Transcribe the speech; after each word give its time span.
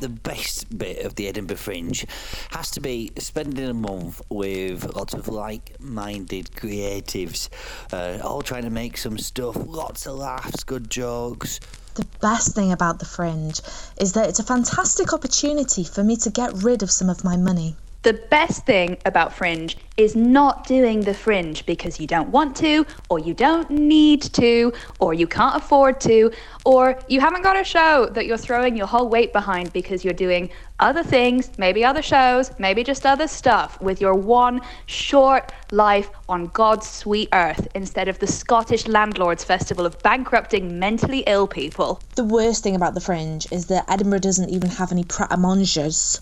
the 0.00 0.08
best 0.08 0.76
bit 0.76 1.04
of 1.04 1.14
the 1.14 1.28
Edinburgh 1.28 1.56
Fringe 1.56 2.06
has 2.50 2.70
to 2.72 2.80
be 2.80 3.12
spending 3.18 3.68
a 3.68 3.74
month 3.74 4.20
with 4.28 4.94
lots 4.94 5.14
of 5.14 5.28
like-minded 5.28 6.50
creatives, 6.52 7.48
uh, 7.92 8.18
all 8.22 8.42
trying 8.42 8.64
to 8.64 8.70
make 8.70 8.96
some 8.96 9.18
stuff. 9.18 9.56
Lots 9.56 10.06
of 10.06 10.16
laughs, 10.16 10.64
good 10.64 10.90
jokes. 10.90 11.60
The 11.94 12.06
best 12.20 12.54
thing 12.54 12.72
about 12.72 12.98
the 12.98 13.06
Fringe 13.06 13.60
is 13.98 14.12
that 14.12 14.28
it's 14.28 14.38
a 14.38 14.44
fantastic 14.44 15.14
opportunity 15.14 15.84
for 15.84 16.04
me 16.04 16.16
to 16.16 16.30
get 16.30 16.52
rid 16.62 16.82
of 16.82 16.90
some 16.90 17.08
of 17.08 17.24
my 17.24 17.36
money. 17.36 17.74
The 18.06 18.12
best 18.12 18.64
thing 18.64 18.98
about 19.04 19.32
Fringe 19.32 19.76
is 19.96 20.14
not 20.14 20.64
doing 20.64 21.00
the 21.00 21.12
Fringe 21.12 21.66
because 21.66 21.98
you 21.98 22.06
don't 22.06 22.28
want 22.28 22.54
to, 22.58 22.86
or 23.10 23.18
you 23.18 23.34
don't 23.34 23.68
need 23.68 24.22
to, 24.34 24.72
or 25.00 25.12
you 25.12 25.26
can't 25.26 25.56
afford 25.56 26.00
to, 26.02 26.30
or 26.64 27.00
you 27.08 27.20
haven't 27.20 27.42
got 27.42 27.58
a 27.58 27.64
show 27.64 28.06
that 28.12 28.26
you're 28.26 28.36
throwing 28.36 28.76
your 28.76 28.86
whole 28.86 29.08
weight 29.08 29.32
behind 29.32 29.72
because 29.72 30.04
you're 30.04 30.14
doing 30.14 30.50
other 30.78 31.02
things, 31.02 31.50
maybe 31.58 31.84
other 31.84 32.00
shows, 32.00 32.52
maybe 32.60 32.84
just 32.84 33.04
other 33.04 33.26
stuff 33.26 33.80
with 33.80 34.00
your 34.00 34.14
one 34.14 34.60
short 34.86 35.50
life 35.72 36.08
on 36.28 36.46
God's 36.46 36.88
sweet 36.88 37.28
earth 37.32 37.66
instead 37.74 38.06
of 38.06 38.20
the 38.20 38.28
Scottish 38.28 38.86
Landlords 38.86 39.42
Festival 39.42 39.84
of 39.84 40.00
bankrupting 40.04 40.78
mentally 40.78 41.24
ill 41.26 41.48
people. 41.48 42.00
The 42.14 42.22
worst 42.22 42.62
thing 42.62 42.76
about 42.76 42.94
the 42.94 43.00
Fringe 43.00 43.50
is 43.50 43.66
that 43.66 43.90
Edinburgh 43.90 44.20
doesn't 44.20 44.50
even 44.50 44.70
have 44.70 44.92
any 44.92 45.02
Pret 45.02 45.32
a 45.32 45.36
Mangers. 45.36 46.20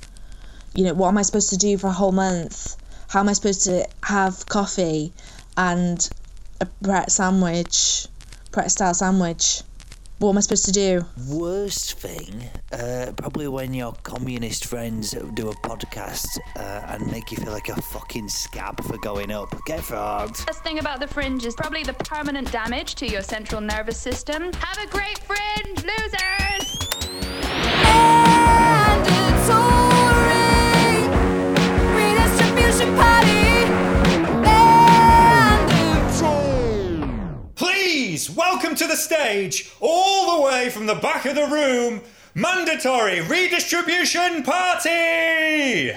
You 0.74 0.82
know, 0.84 0.94
what 0.94 1.08
am 1.08 1.18
I 1.18 1.22
supposed 1.22 1.50
to 1.50 1.56
do 1.56 1.78
for 1.78 1.86
a 1.86 1.92
whole 1.92 2.10
month? 2.10 2.76
How 3.08 3.20
am 3.20 3.28
I 3.28 3.32
supposed 3.34 3.62
to 3.64 3.86
have 4.02 4.44
coffee 4.46 5.12
and 5.56 6.08
a 6.60 6.66
Pret 6.82 7.12
sandwich, 7.12 8.08
Pret 8.50 8.72
style 8.72 8.92
sandwich? 8.92 9.62
What 10.18 10.30
am 10.30 10.38
I 10.38 10.40
supposed 10.40 10.64
to 10.64 10.72
do? 10.72 11.04
Worst 11.28 11.92
thing, 12.00 12.50
uh, 12.72 13.12
probably 13.16 13.46
when 13.46 13.72
your 13.72 13.92
communist 14.02 14.64
friends 14.66 15.12
do 15.34 15.50
a 15.50 15.54
podcast 15.56 16.26
uh, 16.56 16.86
and 16.88 17.08
make 17.10 17.30
you 17.30 17.36
feel 17.36 17.52
like 17.52 17.68
a 17.68 17.80
fucking 17.80 18.28
scab 18.28 18.82
for 18.82 18.98
going 18.98 19.30
up. 19.30 19.54
Get 19.66 19.80
fucked. 19.80 20.44
Best 20.46 20.64
thing 20.64 20.80
about 20.80 20.98
the 20.98 21.06
Fringe 21.06 21.44
is 21.44 21.54
probably 21.54 21.84
the 21.84 21.92
permanent 21.94 22.50
damage 22.50 22.96
to 22.96 23.06
your 23.08 23.22
central 23.22 23.60
nervous 23.60 23.98
system. 23.98 24.52
Have 24.54 24.78
a 24.78 24.88
great 24.88 25.18
Fringe, 25.20 25.84
losers! 25.84 26.14
Please 37.54 38.30
welcome 38.30 38.74
to 38.74 38.86
the 38.86 38.96
stage, 38.96 39.70
all 39.80 40.36
the 40.36 40.42
way 40.46 40.70
from 40.70 40.86
the 40.86 40.94
back 40.94 41.26
of 41.26 41.34
the 41.34 41.46
room, 41.46 42.00
Mandatory 42.34 43.20
Redistribution 43.20 44.42
Party! 44.42 45.92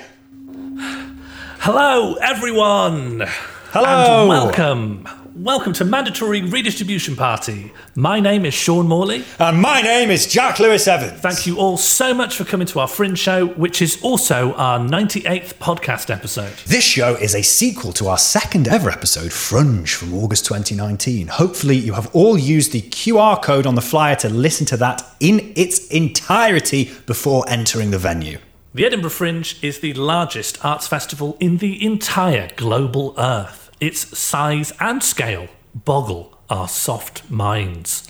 Hello, 1.59 2.15
everyone. 2.15 3.23
Hello. 3.71 4.21
And 4.21 4.29
welcome. 4.29 5.26
Welcome 5.47 5.71
to 5.75 5.85
Mandatory 5.85 6.41
Redistribution 6.41 7.15
Party. 7.15 7.71
My 7.95 8.19
name 8.19 8.43
is 8.43 8.53
Sean 8.53 8.85
Morley. 8.85 9.23
And 9.39 9.61
my 9.61 9.81
name 9.81 10.09
is 10.09 10.27
Jack 10.27 10.59
Lewis 10.59 10.89
Evans. 10.89 11.21
Thank 11.21 11.47
you 11.47 11.55
all 11.57 11.77
so 11.77 12.13
much 12.13 12.35
for 12.35 12.43
coming 12.43 12.67
to 12.67 12.81
our 12.81 12.87
Fringe 12.89 13.17
show, 13.17 13.47
which 13.47 13.81
is 13.81 13.97
also 14.03 14.51
our 14.55 14.77
98th 14.77 15.53
podcast 15.53 16.13
episode. 16.13 16.51
This 16.65 16.83
show 16.83 17.15
is 17.15 17.33
a 17.33 17.43
sequel 17.43 17.93
to 17.93 18.09
our 18.09 18.17
second 18.17 18.67
ever 18.67 18.89
episode, 18.89 19.31
Fringe, 19.31 19.93
from 19.93 20.13
August 20.13 20.43
2019. 20.47 21.27
Hopefully, 21.27 21.77
you 21.77 21.93
have 21.93 22.13
all 22.13 22.37
used 22.37 22.73
the 22.73 22.81
QR 22.81 23.41
code 23.41 23.65
on 23.65 23.75
the 23.75 23.81
flyer 23.81 24.17
to 24.17 24.27
listen 24.27 24.65
to 24.65 24.75
that 24.75 25.01
in 25.21 25.53
its 25.55 25.87
entirety 25.87 26.91
before 27.05 27.45
entering 27.47 27.91
the 27.91 27.99
venue. 27.99 28.39
The 28.73 28.85
Edinburgh 28.85 29.11
Fringe 29.11 29.57
is 29.63 29.79
the 29.79 29.93
largest 29.93 30.65
arts 30.65 30.89
festival 30.89 31.37
in 31.39 31.59
the 31.59 31.85
entire 31.85 32.49
global 32.57 33.15
earth. 33.17 33.66
Its 33.79 34.17
size 34.17 34.73
and 34.79 35.03
scale 35.03 35.47
boggle 35.75 36.37
our 36.49 36.67
soft 36.67 37.29
minds. 37.29 38.07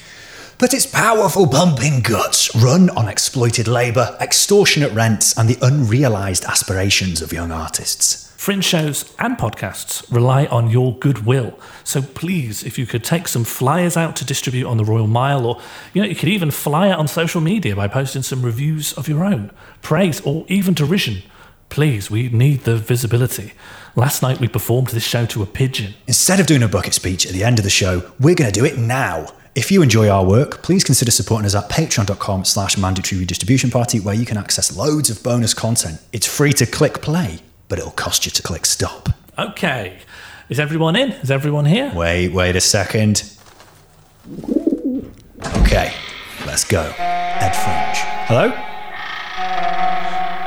But 0.60 0.74
its 0.74 0.86
powerful 0.86 1.46
pumping 1.46 2.02
guts 2.02 2.56
run 2.56 2.90
on 2.92 3.08
exploited 3.08 3.68
labour, 3.68 4.18
extortionate 4.20 4.92
rents, 4.94 5.38
and 5.38 5.50
the 5.50 5.58
unrealised 5.62 6.46
aspirations 6.46 7.22
of 7.22 7.34
young 7.34 7.52
artists. 7.52 8.34
Fringe 8.38 8.64
shows 8.64 9.14
and 9.20 9.38
podcasts 9.38 10.10
rely 10.12 10.46
on 10.46 10.70
your 10.70 10.98
goodwill. 10.98 11.60
So 11.84 12.02
please, 12.02 12.64
if 12.64 12.80
you 12.80 12.86
could 12.86 13.04
take 13.04 13.28
some 13.28 13.44
flyers 13.44 13.98
out 13.98 14.16
to 14.16 14.26
distribute 14.26 14.68
on 14.68 14.78
the 14.78 14.86
Royal 14.86 15.08
Mile, 15.08 15.46
or 15.46 15.62
you 15.94 16.02
know, 16.02 16.08
you 16.08 16.16
could 16.16 16.30
even 16.30 16.50
fly 16.50 16.88
it 16.88 16.94
on 16.94 17.10
social 17.10 17.42
media 17.42 17.76
by 17.76 17.88
posting 17.88 18.22
some 18.24 18.42
reviews 18.42 18.94
of 18.94 19.10
your 19.10 19.26
own, 19.26 19.52
praise, 19.82 20.22
or 20.22 20.46
even 20.48 20.74
derision. 20.74 21.24
Please, 21.70 22.10
we 22.10 22.30
need 22.30 22.62
the 22.62 22.78
visibility. 22.78 23.52
Last 23.98 24.22
night 24.22 24.40
we 24.40 24.48
performed 24.48 24.90
this 24.90 25.04
show 25.04 25.26
to 25.26 25.42
a 25.42 25.48
pigeon. 25.48 25.96
Instead 26.06 26.40
of 26.40 26.46
doing 26.46 26.62
a 26.62 26.68
bucket 26.68 26.94
speech 26.94 27.26
at 27.26 27.32
the 27.32 27.44
end 27.44 27.58
of 27.58 27.64
the 27.64 27.72
show, 27.72 28.12
we're 28.20 28.36
going 28.36 28.52
to 28.52 28.60
do 28.60 28.64
it 28.64 28.78
now. 28.78 29.26
If 29.56 29.72
you 29.72 29.82
enjoy 29.82 30.08
our 30.08 30.24
work, 30.24 30.62
please 30.62 30.84
consider 30.84 31.10
supporting 31.10 31.48
us 31.48 31.56
at 31.56 31.68
patreon.com 31.72 32.46
slash 32.46 32.78
mandatory 32.78 33.18
redistribution 33.18 33.72
party, 33.72 34.00
where 34.00 34.14
you 34.14 34.24
can 34.24 34.38
access 34.38 34.78
loads 34.78 35.10
of 35.10 35.24
bonus 35.24 35.56
content. 35.56 36.00
It's 36.14 36.28
free 36.28 36.54
to 36.54 36.68
click 36.68 37.02
play, 37.02 37.40
but 37.70 37.80
it'll 37.80 37.90
cost 37.90 38.28
you 38.28 38.32
to 38.34 38.44
click 38.44 38.68
stop. 38.68 39.10
Okay. 39.36 39.98
Is 40.48 40.60
everyone 40.60 40.96
in? 40.96 41.14
Is 41.14 41.32
everyone 41.32 41.66
here? 41.66 41.92
Wait, 41.96 42.30
wait 42.32 42.56
a 42.56 42.62
second. 42.62 43.36
Okay, 45.58 45.92
let's 46.46 46.66
go. 46.66 46.94
Ed 47.00 47.56
Fringe. 47.56 47.98
Hello? 48.28 48.67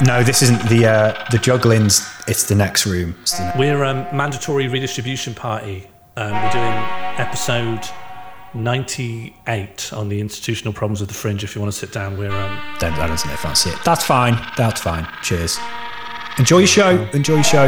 No, 0.03 0.22
this 0.22 0.41
isn't 0.41 0.66
the 0.71 0.87
uh, 0.87 1.25
the 1.31 1.37
juggling's. 1.37 2.09
It's 2.27 2.44
the 2.44 2.55
next 2.55 2.87
room. 2.87 3.15
It's 3.21 3.37
the 3.37 3.53
We're 3.59 3.84
um, 3.84 4.06
mandatory 4.16 4.66
redistribution 4.66 5.34
party. 5.34 5.88
Um, 6.16 6.33
we're 6.33 6.53
doing 6.53 6.72
episode 7.19 7.81
98 8.55 9.93
on 9.93 10.09
the 10.09 10.21
institutional 10.21 10.72
problems 10.72 11.03
of 11.03 11.09
the 11.09 11.15
fringe. 11.15 11.44
If 11.44 11.55
you 11.55 11.61
want 11.61 11.72
to 11.72 11.78
sit 11.78 11.93
down, 11.93 12.16
we're 12.16 12.31
um, 12.31 12.59
don't, 12.78 12.94
I 12.94 13.06
don't 13.06 13.19
think 13.19 13.31
they 13.31 13.37
fancy 13.37 13.71
it. 13.71 13.78
That's 13.84 14.03
fine. 14.03 14.41
That's 14.56 14.81
fine. 14.81 15.06
Cheers. 15.22 15.59
Enjoy 16.38 16.59
your 16.59 16.67
show. 16.67 17.06
Enjoy 17.12 17.34
your 17.34 17.44
show. 17.44 17.67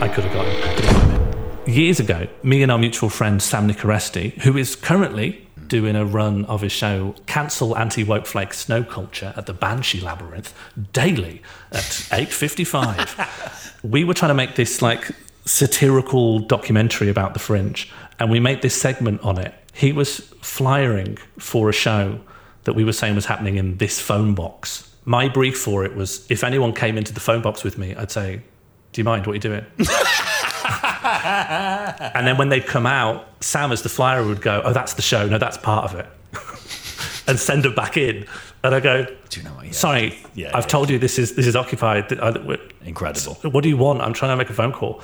I 0.00 0.10
could 0.14 0.24
have 0.24 0.34
got 0.34 0.46
him. 0.46 0.68
I 0.68 0.74
could 0.74 0.84
have 0.84 0.94
got 0.94 1.02
him 1.02 1.66
in. 1.66 1.74
Years 1.74 1.98
ago, 1.98 2.26
me 2.42 2.62
and 2.62 2.70
our 2.70 2.78
mutual 2.78 3.08
friend 3.08 3.42
Sam 3.42 3.68
Nicoresti, 3.68 4.34
who 4.42 4.58
is 4.58 4.76
currently 4.76 5.47
doing 5.68 5.96
a 5.96 6.04
run 6.04 6.44
of 6.46 6.62
his 6.62 6.72
show 6.72 7.14
Cancel 7.26 7.76
Anti 7.76 8.04
Woke 8.04 8.26
Flake 8.26 8.54
Snow 8.54 8.82
Culture 8.82 9.34
at 9.36 9.46
the 9.46 9.52
Banshee 9.52 10.00
Labyrinth 10.00 10.54
daily 10.92 11.42
at 11.70 11.82
8.55. 11.82 13.82
we 13.90 14.04
were 14.04 14.14
trying 14.14 14.30
to 14.30 14.34
make 14.34 14.56
this 14.56 14.82
like 14.82 15.10
satirical 15.44 16.40
documentary 16.40 17.08
about 17.08 17.32
the 17.32 17.40
fringe 17.40 17.90
and 18.18 18.30
we 18.30 18.40
made 18.40 18.62
this 18.62 18.80
segment 18.80 19.20
on 19.22 19.38
it. 19.38 19.54
He 19.72 19.92
was 19.92 20.18
flyering 20.42 21.16
for 21.38 21.68
a 21.68 21.72
show 21.72 22.20
that 22.64 22.74
we 22.74 22.84
were 22.84 22.92
saying 22.92 23.14
was 23.14 23.26
happening 23.26 23.56
in 23.56 23.78
this 23.78 24.00
phone 24.00 24.34
box. 24.34 24.92
My 25.04 25.28
brief 25.28 25.58
for 25.58 25.84
it 25.84 25.94
was 25.94 26.30
if 26.30 26.44
anyone 26.44 26.74
came 26.74 26.98
into 26.98 27.12
the 27.12 27.20
phone 27.20 27.40
box 27.40 27.64
with 27.64 27.78
me, 27.78 27.94
I'd 27.94 28.10
say, 28.10 28.42
Do 28.92 29.00
you 29.00 29.04
mind 29.04 29.26
what 29.26 29.32
you're 29.32 29.60
doing? 29.60 29.66
and 32.14 32.26
then 32.26 32.36
when 32.36 32.48
they'd 32.48 32.66
come 32.66 32.86
out, 32.86 33.26
Sam, 33.40 33.72
as 33.72 33.82
the 33.82 33.88
flyer, 33.88 34.24
would 34.24 34.40
go, 34.40 34.62
"Oh, 34.64 34.72
that's 34.72 34.94
the 34.94 35.02
show. 35.02 35.26
No, 35.28 35.38
that's 35.38 35.56
part 35.58 35.84
of 35.92 35.98
it," 35.98 36.06
and 37.28 37.38
send 37.38 37.62
them 37.64 37.74
back 37.74 37.96
in. 37.96 38.26
And 38.64 38.74
I 38.74 38.80
go, 38.80 39.06
Do 39.30 39.40
you 39.40 39.44
know 39.46 39.54
what? 39.54 39.66
Yeah. 39.66 39.72
"Sorry, 39.72 40.18
Yeah, 40.34 40.48
I've 40.54 40.64
yeah. 40.64 40.68
told 40.68 40.90
you 40.90 40.98
this 40.98 41.18
is 41.18 41.34
this 41.36 41.46
is 41.46 41.54
occupied. 41.56 42.10
Incredible. 42.84 43.34
What 43.50 43.62
do 43.62 43.68
you 43.68 43.76
want? 43.76 44.00
I'm 44.02 44.12
trying 44.12 44.32
to 44.32 44.36
make 44.36 44.50
a 44.50 44.54
phone 44.54 44.72
call." 44.72 45.00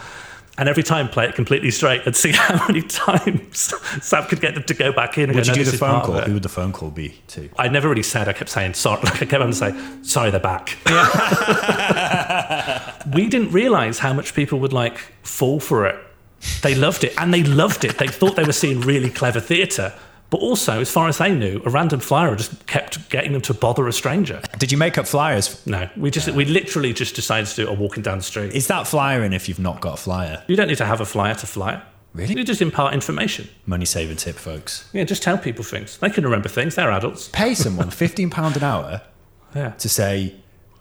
And 0.57 0.69
every 0.69 0.85
time, 0.85 1.09
play 1.09 1.25
it 1.27 1.35
completely 1.35 1.73
straight 1.73 2.03
and 2.07 2.15
see 2.25 2.31
how 2.31 2.65
many 2.69 2.81
times 2.83 3.75
Sam 4.03 4.25
could 4.27 4.41
get 4.41 4.55
them 4.55 4.63
to 4.65 4.75
go 4.75 4.93
back 4.93 5.19
in. 5.19 5.25
And 5.25 5.35
Would 5.35 5.47
go, 5.47 5.53
you 5.53 5.59
"No, 5.59 5.65
do 5.65 5.71
the 5.73 5.77
phone 5.77 6.01
call? 6.03 6.21
Who 6.21 6.35
would 6.35 6.43
the 6.45 6.49
phone 6.49 6.73
call 6.73 6.91
be 6.91 7.21
to? 7.29 7.51
I 7.59 7.67
never 7.69 7.89
really 7.89 8.05
said. 8.05 8.29
I 8.29 8.33
kept 8.35 8.51
saying 8.51 8.75
sorry. 8.75 9.03
Like 9.03 9.21
I 9.23 9.27
kept 9.27 9.43
on 9.43 9.53
saying 9.53 10.05
sorry. 10.05 10.31
They're 10.31 10.39
back. 10.41 10.77
we 13.15 13.29
didn't 13.29 13.51
realize 13.51 13.99
how 13.99 14.13
much 14.13 14.35
people 14.35 14.59
would 14.61 14.73
like 14.73 14.99
fall 15.23 15.59
for 15.61 15.87
it. 15.87 15.97
They 16.63 16.75
loved 16.75 17.05
it, 17.05 17.15
and 17.19 17.33
they 17.33 17.43
loved 17.43 17.85
it. 17.85 17.99
They 17.99 18.07
thought 18.09 18.37
they 18.37 18.45
were 18.45 18.53
seeing 18.53 18.81
really 18.81 19.11
clever 19.11 19.41
theatre. 19.41 19.93
But 20.31 20.39
also, 20.41 20.81
as 20.81 20.91
far 20.91 21.07
as 21.09 21.19
they 21.19 21.33
knew, 21.33 21.63
a 21.65 21.71
random 21.71 22.01
flyer 22.01 22.35
just 22.35 22.67
kept 22.67 23.09
getting 23.09 23.33
them 23.33 23.43
to 23.43 23.55
bother 23.55 23.87
a 23.87 23.93
stranger. 23.93 24.43
Did 24.59 24.73
you 24.73 24.79
make 24.79 24.99
up 24.99 25.07
flyers? 25.07 25.65
No, 25.67 25.89
we 25.97 26.11
just 26.11 26.29
we 26.31 26.45
literally 26.45 26.93
just 26.93 27.15
decided 27.15 27.47
to 27.49 27.55
do 27.57 27.63
it 27.63 27.69
on 27.69 27.79
walking 27.79 28.03
down 28.03 28.19
the 28.19 28.25
street. 28.25 28.53
Is 28.53 28.67
that 28.67 28.89
flyering 28.89 29.33
if 29.33 29.49
you've 29.49 29.61
not 29.61 29.81
got 29.81 29.95
a 29.95 30.03
flyer? 30.03 30.43
You 30.49 30.57
don't 30.57 30.67
need 30.69 30.79
to 30.79 30.87
have 30.87 31.01
a 31.01 31.05
flyer 31.07 31.35
to 31.37 31.47
fly 31.47 31.75
it. 31.75 31.81
Really? 32.15 32.35
You 32.37 32.45
just 32.45 32.63
impart 32.63 32.95
information. 32.95 33.49
Money 33.67 33.85
saving 33.85 34.17
tip, 34.17 34.37
folks. 34.37 34.89
Yeah, 34.93 35.05
just 35.05 35.23
tell 35.23 35.37
people 35.39 35.63
things. 35.65 35.99
They 35.99 36.11
can 36.11 36.25
remember 36.25 36.49
things. 36.49 36.75
They're 36.75 36.91
adults. 36.91 37.29
Pay 37.29 37.55
someone 37.55 37.91
£15 37.91 38.57
an 38.57 38.63
hour 38.63 39.03
Yeah. 39.55 39.71
to 39.71 39.89
say, 39.89 40.35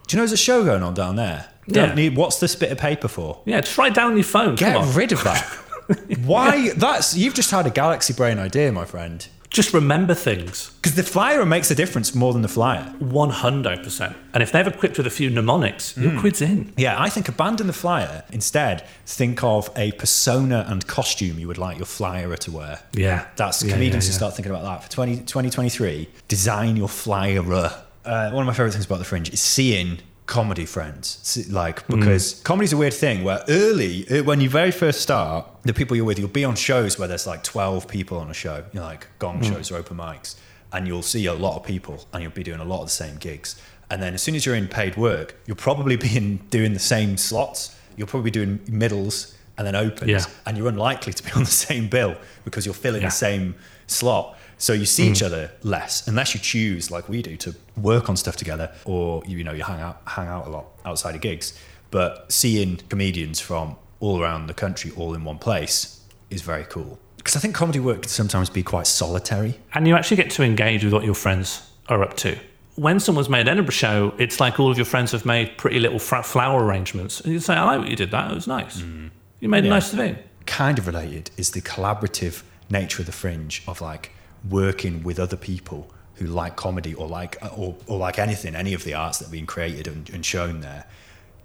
Do 0.07 0.15
you 0.15 0.17
know 0.17 0.21
there's 0.21 0.31
a 0.31 0.38
show 0.38 0.63
going 0.63 0.83
on 0.83 0.94
down 0.94 1.15
there? 1.15 1.50
Yeah. 1.67 1.88
Don't 1.88 1.95
need, 1.95 2.15
what's 2.15 2.39
this 2.39 2.55
bit 2.55 2.71
of 2.71 2.77
paper 2.77 3.07
for? 3.07 3.41
Yeah, 3.45 3.61
just 3.61 3.77
write 3.77 3.94
down 3.94 4.15
your 4.15 4.23
phone. 4.23 4.55
Get 4.55 4.95
rid 4.95 5.11
of 5.11 5.23
that. 5.23 5.44
Why? 6.25 6.69
That's 6.73 7.15
You've 7.15 7.33
just 7.33 7.51
had 7.51 7.65
a 7.65 7.69
galaxy 7.69 8.13
brain 8.13 8.39
idea, 8.39 8.71
my 8.71 8.85
friend. 8.85 9.25
just 9.50 9.73
remember 9.73 10.13
things. 10.13 10.71
Because 10.81 10.95
the 10.95 11.03
flyer 11.03 11.45
makes 11.45 11.69
a 11.69 11.75
difference 11.75 12.15
more 12.15 12.33
than 12.33 12.41
the 12.41 12.47
flyer. 12.47 12.94
100%. 13.00 14.15
And 14.33 14.44
if 14.44 14.51
they're 14.51 14.67
equipped 14.67 14.97
with 14.97 15.05
a 15.07 15.11
few 15.11 15.29
mnemonics, 15.29 15.95
your 15.95 16.11
hmm. 16.11 16.19
quid's 16.19 16.41
in. 16.41 16.73
Yeah, 16.75 16.99
I 16.99 17.09
think 17.09 17.29
abandon 17.29 17.67
the 17.67 17.73
flyer. 17.73 18.23
Instead, 18.31 18.88
think 19.06 19.44
of 19.44 19.69
a 19.75 19.91
persona 19.94 20.65
and 20.67 20.85
costume 20.88 21.38
you 21.38 21.47
would 21.47 21.57
like 21.57 21.77
your 21.77 21.85
flyer 21.85 22.35
to 22.35 22.51
wear. 22.51 22.79
Yeah. 22.94 23.27
That's 23.35 23.63
Yeah, 23.63 23.73
comedians 23.73 24.07
yeah, 24.07 24.11
yeah. 24.11 24.17
start 24.17 24.35
thinking 24.35 24.51
about 24.51 24.63
that. 24.63 24.83
For 24.85 24.91
20, 24.91 25.17
2023, 25.17 26.09
design 26.27 26.75
your 26.75 26.89
flyer. 26.89 27.82
Uh, 28.05 28.31
one 28.31 28.41
of 28.44 28.47
my 28.47 28.53
favorite 28.53 28.71
things 28.73 28.85
about 28.85 29.00
the 29.00 29.05
Fringe 29.05 29.29
is 29.31 29.39
seeing 29.39 30.00
comedy 30.25 30.65
friends. 30.65 31.47
Like, 31.50 31.85
because 31.88 32.41
comedy's 32.44 32.73
a 32.73 32.77
weird 32.77 32.94
thing 32.94 33.23
where 33.23 33.44
early, 33.50 34.07
uh, 34.09 34.23
when 34.23 34.41
you 34.41 34.50
very 34.50 34.71
first 34.71 35.01
start, 35.01 35.45
the 35.63 35.73
people 35.73 35.95
you're 35.95 36.05
with, 36.05 36.19
you'll 36.19 36.27
be 36.29 36.45
on 36.45 36.55
shows 36.55 36.97
where 37.00 37.07
there's 37.07 37.27
like 37.27 37.44
12 37.44 37.88
people 37.88 38.17
on 38.17 38.29
a 38.29 38.33
show, 38.33 38.57
you 38.73 38.79
know, 38.79 38.85
like 38.85 39.07
gong 39.19 39.41
shows 39.44 39.71
or 39.71 39.75
open 39.77 39.97
mics, 39.97 40.35
and 40.71 40.88
you'll 40.88 41.01
see 41.01 41.25
a 41.25 41.33
lot 41.33 41.55
of 41.57 41.63
people 41.65 42.05
and 42.13 42.23
you'll 42.23 42.31
be 42.31 42.44
doing 42.44 42.59
a 42.59 42.65
lot 42.65 42.79
of 42.81 42.88
the 42.88 42.91
same 42.91 43.15
gigs. 43.17 43.61
And 43.89 44.01
then 44.01 44.13
as 44.13 44.21
soon 44.23 44.35
as 44.35 44.45
you're 44.45 44.56
in 44.56 44.67
paid 44.67 44.95
work, 44.97 45.35
you'll 45.45 45.57
probably 45.57 45.95
be 45.97 46.15
in 46.17 46.38
doing 46.49 46.73
the 46.73 46.79
same 46.79 47.15
slots. 47.17 47.77
You'll 47.95 48.07
probably 48.07 48.31
be 48.31 48.39
doing 48.39 48.59
middles 48.67 49.35
and 49.57 49.67
then 49.67 49.75
opens, 49.75 50.09
Yeah. 50.09 50.25
and 50.45 50.57
you're 50.57 50.67
unlikely 50.69 51.13
to 51.13 51.23
be 51.23 51.31
on 51.35 51.44
the 51.44 51.49
same 51.51 51.88
bill 51.88 52.15
because 52.44 52.65
you're 52.65 52.73
filling 52.73 53.01
Yeah. 53.03 53.09
the 53.09 53.11
same 53.15 53.56
slot. 53.88 54.38
So 54.57 54.73
you 54.73 54.85
see 54.85 55.09
each 55.09 55.19
mm. 55.19 55.25
other 55.25 55.51
less, 55.63 56.07
unless 56.07 56.33
you 56.33 56.39
choose, 56.39 56.91
like 56.91 57.09
we 57.09 57.21
do, 57.21 57.35
to 57.38 57.55
work 57.77 58.09
on 58.09 58.15
stuff 58.15 58.35
together, 58.35 58.71
or 58.85 59.23
you, 59.25 59.44
know 59.44 59.53
you 59.53 59.63
hang 59.63 59.81
out 59.81 60.01
hang 60.05 60.27
out 60.27 60.47
a 60.47 60.50
lot 60.50 60.65
outside 60.85 61.15
of 61.15 61.21
gigs. 61.21 61.57
But 61.91 62.31
seeing 62.31 62.77
comedians 62.89 63.39
from 63.39 63.75
all 64.00 64.21
around 64.21 64.47
the 64.47 64.53
country 64.53 64.91
all 64.97 65.13
in 65.13 65.23
one 65.23 65.38
place 65.38 66.01
is 66.29 66.41
very 66.41 66.65
cool. 66.65 67.00
Because 67.17 67.35
I 67.35 67.39
think 67.39 67.55
comedy 67.55 67.79
work 67.79 68.01
can 68.01 68.09
sometimes 68.09 68.50
be 68.50 68.63
quite 68.63 68.88
solitary. 68.88 69.59
And 69.73 69.88
you 69.88 69.95
actually 69.95 70.17
get 70.17 70.29
to 70.31 70.44
engage 70.44 70.83
with 70.83 70.91
what 70.91 71.06
your 71.06 71.13
friends 71.13 71.69
are 71.88 72.03
up 72.03 72.17
to. 72.17 72.38
When 72.75 72.99
someone's 72.99 73.29
made 73.29 73.41
an 73.41 73.49
Edinburgh 73.49 73.71
show, 73.71 74.13
it's 74.17 74.39
like 74.39 74.59
all 74.59 74.71
of 74.71 74.77
your 74.77 74.85
friends 74.85 75.11
have 75.11 75.25
made 75.25 75.57
pretty 75.57 75.79
little 75.79 75.99
flower 75.99 76.65
arrangements. 76.65 77.21
And 77.21 77.31
you 77.31 77.39
say, 77.39 77.53
I 77.53 77.63
like 77.63 77.79
what 77.79 77.89
you 77.89 77.95
did, 77.95 78.11
that. 78.11 78.31
It 78.31 78.35
was 78.35 78.47
nice. 78.47 78.81
Mm. 78.81 79.11
You 79.39 79.49
made 79.49 79.65
a 79.65 79.69
nice 79.69 79.94
thing. 79.94 80.17
kind 80.45 80.79
of 80.79 80.88
related 80.88 81.29
is 81.38 81.51
the 81.51 81.61
collaborative 81.61 82.44
nature 82.69 83.03
of 83.03 83.06
the 83.06 83.11
fringe 83.11 83.63
of 83.67 83.79
like 83.79 84.11
working 84.50 85.04
with 85.04 85.19
other 85.19 85.38
people 85.38 85.90
who 86.16 86.28
like 86.28 86.56
comedy 86.56 86.94
or 86.94 87.07
like 87.07 87.38
or, 87.57 87.75
or 87.88 87.98
like 87.98 88.19
anything 88.19 88.56
any 88.56 88.74
of 88.74 88.84
the 88.84 88.94
arts 88.94 89.18
that 89.18 89.25
have 89.25 89.31
been 89.31 89.45
created 89.45 89.88
and, 89.88 90.10
and 90.10 90.25
shown 90.25 90.62
there 90.62 90.86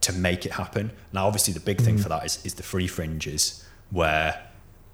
to 0.00 0.12
make 0.12 0.47
it 0.47 0.53
happen. 0.53 0.91
Now 1.12 1.27
obviously 1.27 1.55
the 1.55 1.61
big 1.61 1.81
thing 1.81 1.97
mm. 1.97 2.03
for 2.03 2.09
that 2.11 2.25
is, 2.25 2.45
is 2.45 2.55
the 2.55 2.62
free 2.62 2.87
fringes 2.87 3.65
where 3.91 4.43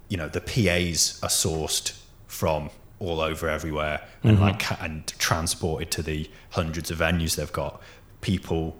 you 0.07 0.17
know 0.17 0.29
the 0.29 0.41
pas 0.41 1.19
are 1.23 1.29
sourced 1.29 1.99
from 2.27 2.69
all 2.99 3.19
over 3.19 3.49
everywhere 3.49 4.01
and 4.23 4.37
mm-hmm. 4.37 4.43
like 4.43 4.81
and 4.81 5.07
transported 5.19 5.91
to 5.91 6.01
the 6.01 6.29
hundreds 6.51 6.89
of 6.91 6.99
venues 6.99 7.35
they've 7.35 7.51
got. 7.51 7.81
People 8.21 8.77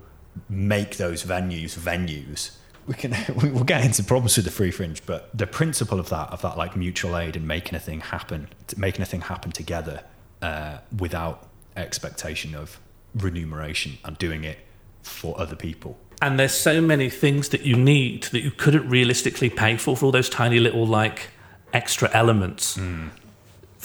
make 0.49 0.97
those 0.97 1.23
venues 1.23 1.77
venues 1.77 2.51
we 2.87 2.93
can 2.93 3.15
we'll 3.53 3.63
get 3.63 3.83
into 3.83 4.03
problems 4.03 4.35
with 4.35 4.45
the 4.45 4.51
free 4.51 4.71
fringe 4.71 5.05
but 5.05 5.29
the 5.37 5.47
principle 5.47 5.99
of 5.99 6.09
that 6.09 6.29
of 6.29 6.41
that 6.41 6.57
like 6.57 6.75
mutual 6.75 7.17
aid 7.17 7.35
and 7.35 7.47
making 7.47 7.75
a 7.75 7.79
thing 7.79 7.99
happen 7.99 8.47
making 8.77 9.01
a 9.01 9.05
thing 9.05 9.21
happen 9.21 9.51
together 9.51 10.03
uh, 10.41 10.77
without 10.99 11.47
expectation 11.75 12.53
of 12.55 12.79
remuneration 13.15 13.97
and 14.03 14.17
doing 14.17 14.43
it 14.43 14.59
for 15.01 15.39
other 15.39 15.55
people 15.55 15.97
And 16.21 16.39
there's 16.39 16.53
so 16.53 16.81
many 16.81 17.09
things 17.09 17.49
that 17.49 17.61
you 17.61 17.75
need 17.75 18.23
that 18.31 18.41
you 18.41 18.51
couldn't 18.51 18.89
realistically 18.89 19.49
pay 19.49 19.77
for, 19.77 19.97
for 19.97 20.05
all 20.05 20.11
those 20.11 20.29
tiny 20.29 20.59
little, 20.59 20.87
like, 20.87 21.29
extra 21.73 22.09
elements. 22.13 22.77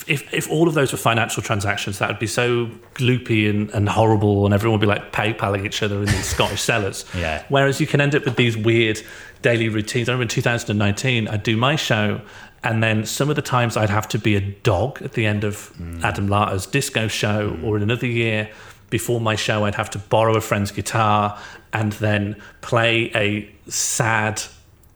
If, 0.09 0.33
if 0.33 0.51
all 0.51 0.69
of 0.69 0.75
those 0.75 0.93
were 0.93 0.99
financial 0.99 1.43
transactions, 1.43 1.99
that 1.99 2.09
would 2.09 2.19
be 2.19 2.27
so 2.27 2.67
gloopy 2.95 3.49
and, 3.49 3.71
and 3.71 3.89
horrible, 3.89 4.45
and 4.45 4.55
everyone 4.55 4.79
would 4.79 4.87
be 4.87 4.89
like 4.89 5.13
PayPaling 5.13 5.65
each 5.65 5.83
other 5.83 5.99
in 5.99 6.07
these 6.07 6.27
Scottish 6.27 6.61
cellars. 6.71 7.05
Yeah. 7.17 7.45
Whereas 7.49 7.81
you 7.81 7.87
can 7.87 8.01
end 8.01 8.15
up 8.15 8.25
with 8.25 8.37
these 8.37 8.57
weird 8.57 9.01
daily 9.43 9.69
routines. 9.69 10.09
I 10.09 10.13
remember 10.13 10.25
in 10.25 10.29
2019, 10.29 11.29
I'd 11.29 11.43
do 11.43 11.57
my 11.57 11.77
show, 11.77 12.21
and 12.63 12.83
then 12.83 13.05
some 13.07 13.31
of 13.31 13.37
the 13.37 13.43
times 13.43 13.77
I'd 13.77 13.91
have 13.91 14.09
to 14.09 14.19
be 14.19 14.37
a 14.37 14.41
dog 14.41 15.01
at 15.03 15.13
the 15.13 15.27
end 15.27 15.45
of 15.45 15.73
mm. 15.79 16.03
Adam 16.03 16.29
Larter's 16.29 16.67
disco 16.67 17.09
show, 17.09 17.53
mm. 17.53 17.65
or 17.65 17.77
in 17.77 17.83
another 17.83 18.07
year 18.07 18.51
before 18.91 19.21
my 19.21 19.37
show, 19.37 19.65
I'd 19.65 19.77
have 19.77 19.91
to 19.91 19.99
borrow 19.99 20.37
a 20.37 20.41
friend's 20.41 20.73
guitar 20.73 21.39
and 21.73 21.93
then 21.93 22.37
play 22.61 23.11
a 23.15 23.49
sad 23.71 24.43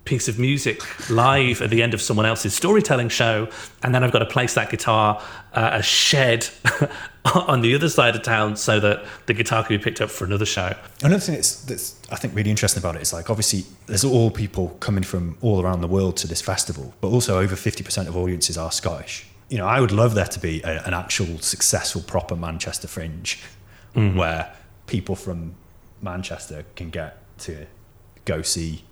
piece 0.04 0.28
of 0.28 0.38
music 0.38 0.82
live 1.10 1.62
at 1.62 1.70
the 1.70 1.82
end 1.82 1.94
of 1.94 2.02
someone 2.02 2.26
else's 2.26 2.54
storytelling 2.54 3.08
show, 3.08 3.48
and 3.82 3.94
then 3.94 4.04
I've 4.04 4.12
got 4.12 4.18
to 4.18 4.26
place 4.26 4.54
that 4.54 4.70
guitar 4.70 5.22
uh, 5.54 5.70
a 5.74 5.82
shed 5.82 6.48
on 7.24 7.62
the 7.62 7.74
other 7.74 7.88
side 7.88 8.14
of 8.14 8.22
town 8.22 8.56
so 8.56 8.80
that 8.80 9.04
the 9.26 9.34
guitar 9.34 9.64
can 9.64 9.76
be 9.76 9.82
picked 9.82 10.00
up 10.00 10.10
for 10.10 10.24
another 10.24 10.44
show. 10.44 10.76
Another 11.02 11.20
thing 11.20 11.36
that's, 11.36 11.62
that's 11.62 11.96
I 12.10 12.16
think 12.16 12.34
really 12.34 12.50
interesting 12.50 12.82
about 12.82 12.96
it 12.96 13.02
is 13.02 13.12
like 13.12 13.30
obviously 13.30 13.64
there's 13.86 14.04
all 14.04 14.30
people 14.30 14.70
coming 14.80 15.04
from 15.04 15.38
all 15.40 15.62
around 15.62 15.80
the 15.80 15.88
world 15.88 16.16
to 16.18 16.26
this 16.26 16.42
festival, 16.42 16.94
but 17.00 17.08
also 17.08 17.38
over 17.38 17.54
50% 17.54 18.06
of 18.06 18.16
audiences 18.16 18.58
are 18.58 18.70
Scottish. 18.70 19.26
You 19.48 19.58
know, 19.58 19.66
I 19.66 19.80
would 19.80 19.92
love 19.92 20.14
there 20.14 20.26
to 20.26 20.40
be 20.40 20.62
a, 20.62 20.82
an 20.84 20.94
actual 20.94 21.38
successful 21.38 22.02
proper 22.02 22.36
Manchester 22.36 22.88
Fringe 22.88 23.40
where 23.94 24.52
people 24.86 25.14
from 25.14 25.54
Manchester 26.02 26.64
can 26.74 26.90
get 26.90 27.18
to 27.38 27.66
go 28.24 28.42
see 28.42 28.82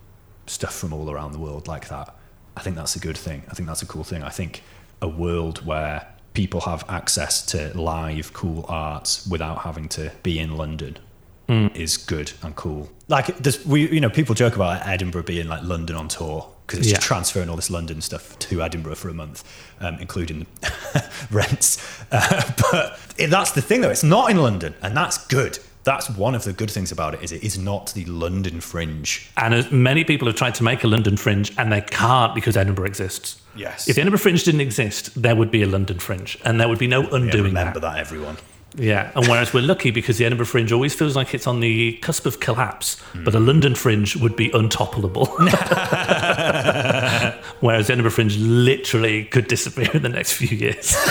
stuff 0.46 0.74
from 0.74 0.92
all 0.92 1.10
around 1.10 1.32
the 1.32 1.38
world 1.38 1.68
like 1.68 1.88
that. 1.88 2.14
I 2.56 2.60
think 2.60 2.76
that's 2.76 2.96
a 2.96 3.00
good 3.00 3.16
thing. 3.16 3.42
I 3.50 3.54
think 3.54 3.68
that's 3.68 3.82
a 3.82 3.86
cool 3.86 4.04
thing. 4.04 4.22
I 4.22 4.28
think 4.28 4.62
a 5.00 5.08
world 5.08 5.64
where 5.64 6.06
people 6.34 6.60
have 6.62 6.84
access 6.88 7.44
to 7.46 7.76
live 7.78 8.32
cool 8.32 8.64
arts 8.68 9.26
without 9.26 9.58
having 9.58 9.88
to 9.88 10.12
be 10.22 10.38
in 10.38 10.56
London 10.56 10.98
is 11.74 11.96
good 11.96 12.32
and 12.42 12.56
cool. 12.56 12.90
Like 13.08 13.36
there's 13.38 13.64
we 13.66 13.90
you 13.90 14.00
know 14.00 14.08
people 14.08 14.34
joke 14.34 14.56
about 14.56 14.86
Edinburgh 14.86 15.24
being 15.24 15.48
like 15.48 15.62
London 15.62 15.96
on 15.96 16.08
tour 16.08 16.48
because 16.66 16.78
it's 16.78 16.88
just 16.88 17.02
transferring 17.02 17.50
all 17.50 17.56
this 17.56 17.70
London 17.70 18.00
stuff 18.00 18.38
to 18.38 18.62
Edinburgh 18.62 18.94
for 18.94 19.10
a 19.10 19.14
month, 19.14 19.44
um, 19.80 19.96
including 20.00 20.46
rents. 21.30 21.78
Uh, 22.10 22.52
but 22.70 22.98
it, 23.18 23.28
that's 23.28 23.50
the 23.52 23.60
thing 23.60 23.82
though; 23.82 23.90
it's 23.90 24.04
not 24.04 24.30
in 24.30 24.38
London, 24.38 24.74
and 24.82 24.96
that's 24.96 25.26
good. 25.26 25.58
That's 25.84 26.08
one 26.10 26.34
of 26.36 26.44
the 26.44 26.52
good 26.52 26.70
things 26.70 26.92
about 26.92 27.14
it 27.14 27.22
is 27.22 27.32
it 27.32 27.42
is 27.42 27.58
not 27.58 27.92
the 27.94 28.04
London 28.04 28.60
fringe. 28.60 29.28
And 29.36 29.52
as 29.52 29.70
many 29.72 30.04
people 30.04 30.26
have 30.28 30.36
tried 30.36 30.54
to 30.56 30.62
make 30.62 30.84
a 30.84 30.88
London 30.88 31.16
Fringe, 31.16 31.52
and 31.58 31.72
they 31.72 31.80
can't 31.80 32.34
because 32.36 32.56
Edinburgh 32.56 32.86
exists. 32.86 33.40
Yes. 33.56 33.88
If 33.88 33.96
the 33.96 34.02
Edinburgh 34.02 34.20
Fringe 34.20 34.44
didn't 34.44 34.60
exist, 34.60 35.20
there 35.20 35.34
would 35.34 35.50
be 35.50 35.62
a 35.62 35.66
London 35.66 35.98
Fringe, 35.98 36.38
and 36.44 36.60
there 36.60 36.68
would 36.68 36.78
be 36.78 36.86
no 36.86 37.02
Yeah, 37.02 37.08
undoing 37.12 37.44
remember 37.44 37.80
that. 37.80 37.94
that, 37.94 37.98
everyone. 37.98 38.36
Yeah, 38.74 39.10
and 39.14 39.26
whereas 39.28 39.52
we're 39.52 39.60
lucky 39.62 39.90
because 39.90 40.16
the 40.16 40.24
Edinburgh 40.24 40.46
Fringe 40.46 40.72
always 40.72 40.94
feels 40.94 41.14
like 41.14 41.34
it's 41.34 41.46
on 41.46 41.60
the 41.60 41.92
cusp 41.98 42.24
of 42.26 42.40
collapse, 42.40 42.96
but 43.24 43.34
a 43.34 43.40
London 43.40 43.74
Fringe 43.74 44.16
would 44.16 44.34
be 44.36 44.48
untoppable. 44.50 45.26
whereas 47.60 47.88
the 47.88 47.92
Edinburgh 47.92 48.12
Fringe 48.12 48.36
literally 48.38 49.24
could 49.24 49.46
disappear 49.48 49.90
in 49.92 50.02
the 50.02 50.08
next 50.08 50.32
few 50.32 50.56
years. 50.56 50.94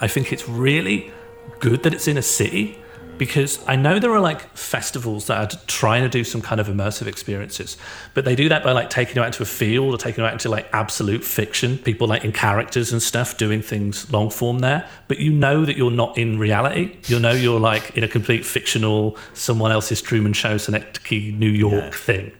I 0.00 0.06
think 0.08 0.32
it's 0.32 0.48
really 0.48 1.12
good 1.60 1.82
that 1.82 1.94
it's 1.94 2.08
in 2.08 2.16
a 2.16 2.22
city 2.22 2.78
because 3.18 3.58
I 3.66 3.74
know 3.74 3.98
there 3.98 4.12
are 4.12 4.20
like 4.20 4.56
festivals 4.56 5.26
that 5.26 5.54
are 5.54 5.58
trying 5.66 6.04
to 6.04 6.08
do 6.08 6.22
some 6.22 6.40
kind 6.40 6.60
of 6.60 6.68
immersive 6.68 7.08
experiences, 7.08 7.76
but 8.14 8.24
they 8.24 8.36
do 8.36 8.48
that 8.48 8.62
by 8.62 8.70
like 8.70 8.90
taking 8.90 9.16
you 9.16 9.22
out 9.22 9.26
into 9.26 9.42
a 9.42 9.46
field 9.46 9.92
or 9.92 9.98
taking 9.98 10.22
you 10.22 10.26
out 10.28 10.32
into 10.34 10.48
like 10.48 10.68
absolute 10.72 11.24
fiction, 11.24 11.78
people 11.78 12.06
like 12.06 12.24
in 12.24 12.30
characters 12.30 12.92
and 12.92 13.02
stuff 13.02 13.36
doing 13.36 13.60
things 13.60 14.08
long 14.12 14.30
form 14.30 14.60
there. 14.60 14.88
But 15.08 15.18
you 15.18 15.32
know 15.32 15.64
that 15.64 15.76
you're 15.76 15.90
not 15.90 16.16
in 16.16 16.38
reality. 16.38 16.96
You 17.06 17.18
know 17.18 17.32
you're 17.32 17.58
like 17.58 17.96
in 17.96 18.04
a 18.04 18.08
complete 18.08 18.46
fictional, 18.46 19.16
someone 19.34 19.72
else's 19.72 20.00
Truman 20.00 20.32
Show, 20.32 20.56
Synecdoche, 20.56 21.32
New 21.34 21.50
York 21.50 21.72
Yeah. 21.86 21.90
thing. 21.90 22.32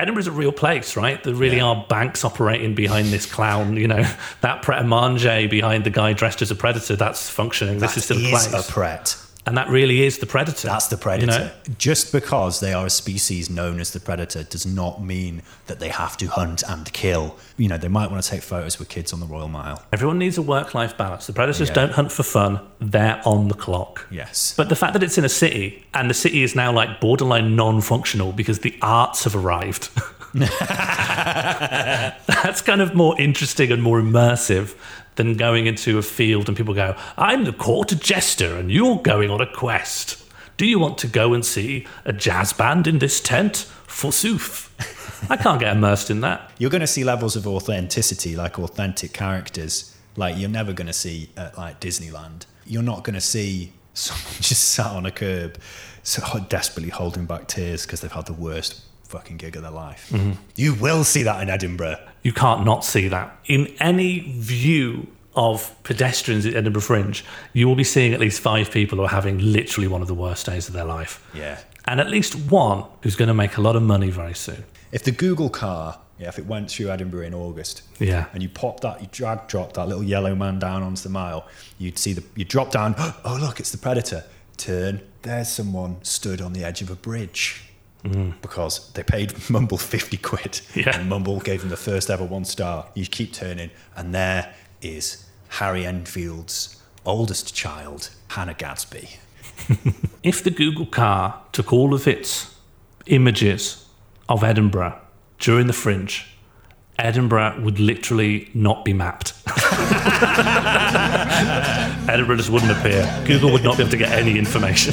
Edinburgh's 0.00 0.26
a 0.26 0.32
real 0.32 0.52
place, 0.52 0.96
right? 0.96 1.22
There 1.22 1.34
really 1.34 1.60
are 1.60 1.84
banks 1.88 2.24
operating 2.24 2.74
behind 2.74 3.08
this 3.08 3.26
clown. 3.26 3.76
You 3.76 3.88
know, 3.88 4.02
that 4.40 4.62
pret 4.62 4.80
a 4.80 4.84
manger 4.84 5.46
behind 5.48 5.84
the 5.84 5.90
guy 5.90 6.12
dressed 6.14 6.42
as 6.42 6.50
a 6.50 6.54
predator, 6.54 6.96
that's 6.96 7.28
functioning. 7.28 7.78
This 7.78 7.96
is 7.96 8.08
That 8.08 8.14
still 8.14 8.26
a 8.26 8.30
place. 8.30 8.68
a 8.68 8.72
pret. 8.72 9.16
And 9.46 9.56
that 9.56 9.68
really 9.68 10.02
is 10.02 10.18
the 10.18 10.26
predator. 10.26 10.68
That's 10.68 10.88
the 10.88 10.96
you 10.96 11.02
predator. 11.02 11.26
know? 11.32 11.50
Just 11.78 12.12
because 12.12 12.60
they 12.60 12.72
are 12.74 12.86
a 12.86 12.90
species 12.90 13.48
known 13.48 13.80
as 13.80 13.92
the 13.92 14.00
predator 14.00 14.42
does 14.42 14.66
not 14.66 15.02
mean 15.02 15.42
that 15.66 15.78
they 15.80 15.88
have 15.88 16.16
to 16.18 16.26
hunt 16.26 16.62
and 16.68 16.92
kill. 16.92 17.36
You 17.56 17.68
know, 17.68 17.78
they 17.78 17.88
might 17.88 18.10
want 18.10 18.22
to 18.22 18.28
take 18.28 18.42
photos 18.42 18.78
with 18.78 18.88
kids 18.88 19.12
on 19.12 19.20
the 19.20 19.26
Royal 19.26 19.48
Mile. 19.48 19.82
Everyone 19.92 20.18
needs 20.18 20.36
a 20.38 20.42
work 20.42 20.74
life 20.74 20.96
balance. 20.96 21.26
The 21.26 21.32
predators 21.32 21.68
Yeah. 21.68 21.74
don't 21.74 21.92
hunt 21.92 22.12
for 22.12 22.22
fun, 22.22 22.60
they're 22.80 23.20
on 23.24 23.48
the 23.48 23.54
clock. 23.54 24.06
Yes. 24.10 24.54
But 24.56 24.68
the 24.68 24.76
fact 24.76 24.92
that 24.92 25.02
it's 25.02 25.18
in 25.18 25.24
a 25.24 25.28
city 25.30 25.84
and 25.94 26.10
the 26.10 26.14
city 26.14 26.42
is 26.42 26.54
now 26.54 26.72
like 26.72 27.00
borderline 27.00 27.56
non 27.56 27.80
functional 27.80 28.32
because 28.32 28.60
the 28.60 28.76
arts 28.82 29.24
have 29.24 29.34
arrived. 29.34 29.88
That's 30.34 30.52
kind 32.62 32.80
of 32.80 32.94
more 32.94 33.20
interesting 33.20 33.72
and 33.72 33.82
more 33.82 34.00
immersive 34.00 34.76
than 35.20 35.36
going 35.36 35.66
into 35.66 35.98
a 35.98 36.02
field 36.02 36.48
and 36.48 36.56
people 36.56 36.72
go, 36.72 36.96
I'm 37.18 37.44
the 37.44 37.52
court 37.52 37.88
jester 38.00 38.56
and 38.56 38.70
you're 38.70 38.96
going 38.96 39.30
on 39.30 39.42
a 39.42 39.46
quest. 39.46 40.16
Do 40.56 40.64
you 40.64 40.78
want 40.78 40.96
to 40.98 41.06
go 41.06 41.34
and 41.34 41.44
see 41.44 41.86
a 42.06 42.12
jazz 42.12 42.54
band 42.54 42.86
in 42.86 43.00
this 43.00 43.20
tent? 43.20 43.68
Forsooth. 43.86 44.70
I 45.30 45.36
can't 45.36 45.60
get 45.60 45.76
immersed 45.76 46.10
in 46.10 46.22
that. 46.22 46.50
You're 46.56 46.70
going 46.70 46.80
to 46.80 46.86
see 46.86 47.04
levels 47.04 47.36
of 47.36 47.46
authenticity, 47.46 48.34
like 48.34 48.58
authentic 48.58 49.12
characters, 49.12 49.94
Like 50.16 50.38
you're 50.38 50.48
never 50.48 50.72
going 50.72 50.86
to 50.86 50.94
see 50.94 51.28
at 51.36 51.58
like 51.58 51.80
Disneyland. 51.80 52.46
You're 52.64 52.82
not 52.82 53.04
going 53.04 53.14
to 53.14 53.20
see 53.20 53.74
someone 53.92 54.24
just 54.40 54.70
sat 54.70 54.86
on 54.86 55.04
a 55.04 55.10
curb, 55.10 55.58
so 56.02 56.22
desperately 56.48 56.90
holding 56.90 57.26
back 57.26 57.46
tears 57.46 57.84
because 57.84 58.00
they've 58.00 58.10
had 58.10 58.24
the 58.24 58.32
worst 58.32 58.84
fucking 59.10 59.36
gig 59.36 59.56
of 59.56 59.62
their 59.62 59.70
life. 59.70 60.08
Mm-hmm. 60.10 60.32
You 60.56 60.74
will 60.74 61.04
see 61.04 61.22
that 61.24 61.42
in 61.42 61.50
Edinburgh. 61.50 61.98
You 62.22 62.32
can't 62.32 62.64
not 62.64 62.84
see 62.84 63.08
that. 63.08 63.38
In 63.46 63.66
any 63.80 64.20
view 64.38 65.08
of 65.34 65.74
pedestrians 65.84 66.46
at 66.46 66.54
Edinburgh 66.54 66.82
Fringe, 66.82 67.24
you 67.52 67.66
will 67.68 67.76
be 67.76 67.84
seeing 67.84 68.12
at 68.12 68.20
least 68.20 68.40
five 68.40 68.70
people 68.70 68.98
who 68.98 69.04
are 69.04 69.08
having 69.08 69.38
literally 69.38 69.88
one 69.88 70.02
of 70.02 70.08
the 70.08 70.14
worst 70.14 70.46
days 70.46 70.68
of 70.68 70.74
their 70.74 70.84
life. 70.84 71.24
Yeah. 71.34 71.58
And 71.86 72.00
at 72.00 72.08
least 72.08 72.34
one 72.50 72.84
who's 73.02 73.16
going 73.16 73.28
to 73.28 73.34
make 73.34 73.56
a 73.56 73.60
lot 73.60 73.76
of 73.76 73.82
money 73.82 74.10
very 74.10 74.34
soon. 74.34 74.64
If 74.92 75.02
the 75.04 75.12
Google 75.12 75.48
car, 75.50 75.98
yeah, 76.18 76.28
if 76.28 76.38
it 76.38 76.46
went 76.46 76.70
through 76.70 76.90
Edinburgh 76.90 77.26
in 77.26 77.34
August, 77.34 77.82
Yeah. 77.98 78.26
and 78.32 78.42
you 78.42 78.48
pop 78.48 78.80
that, 78.80 79.00
you 79.00 79.08
drag 79.10 79.48
drop 79.48 79.72
that 79.74 79.88
little 79.88 80.02
yellow 80.04 80.34
man 80.34 80.58
down 80.58 80.82
onto 80.82 81.02
the 81.02 81.08
mile, 81.08 81.46
you'd 81.78 81.98
see 81.98 82.12
the, 82.12 82.22
you 82.36 82.44
drop 82.44 82.70
down, 82.70 82.94
oh 82.98 83.38
look, 83.40 83.58
it's 83.60 83.70
the 83.70 83.78
Predator. 83.78 84.24
Turn, 84.56 85.00
there's 85.22 85.48
someone 85.48 86.02
stood 86.04 86.42
on 86.42 86.52
the 86.52 86.64
edge 86.64 86.82
of 86.82 86.90
a 86.90 86.94
bridge. 86.96 87.62
Mm. 88.04 88.40
Because 88.40 88.92
they 88.92 89.02
paid 89.02 89.34
Mumble 89.50 89.78
50 89.78 90.16
quid. 90.18 90.60
Yeah. 90.74 90.98
And 90.98 91.08
Mumble 91.08 91.40
gave 91.40 91.60
them 91.60 91.70
the 91.70 91.76
first 91.76 92.10
ever 92.10 92.24
one 92.24 92.44
star. 92.44 92.86
You 92.94 93.06
keep 93.06 93.32
turning, 93.32 93.70
and 93.96 94.14
there 94.14 94.54
is 94.80 95.26
Harry 95.48 95.84
Enfield's 95.84 96.80
oldest 97.04 97.54
child, 97.54 98.10
Hannah 98.28 98.54
Gadsby. 98.54 99.08
If 100.22 100.44
the 100.44 100.50
Google 100.50 100.84
car 100.84 101.40
took 101.52 101.72
all 101.72 101.94
of 101.94 102.06
its 102.06 102.54
images 103.06 103.86
of 104.28 104.44
Edinburgh 104.44 105.00
during 105.38 105.66
the 105.66 105.72
Fringe, 105.72 106.26
Edinburgh 106.98 107.58
would 107.62 107.80
literally 107.80 108.50
not 108.52 108.84
be 108.84 108.92
mapped. 108.92 109.32
Edinburgh 112.10 112.36
just 112.36 112.50
wouldn't 112.50 112.72
appear. 112.72 113.22
Google 113.26 113.50
would 113.52 113.64
not 113.64 113.78
be 113.78 113.84
able 113.84 113.90
to 113.92 113.96
get 113.96 114.12
any 114.12 114.38
information. 114.38 114.92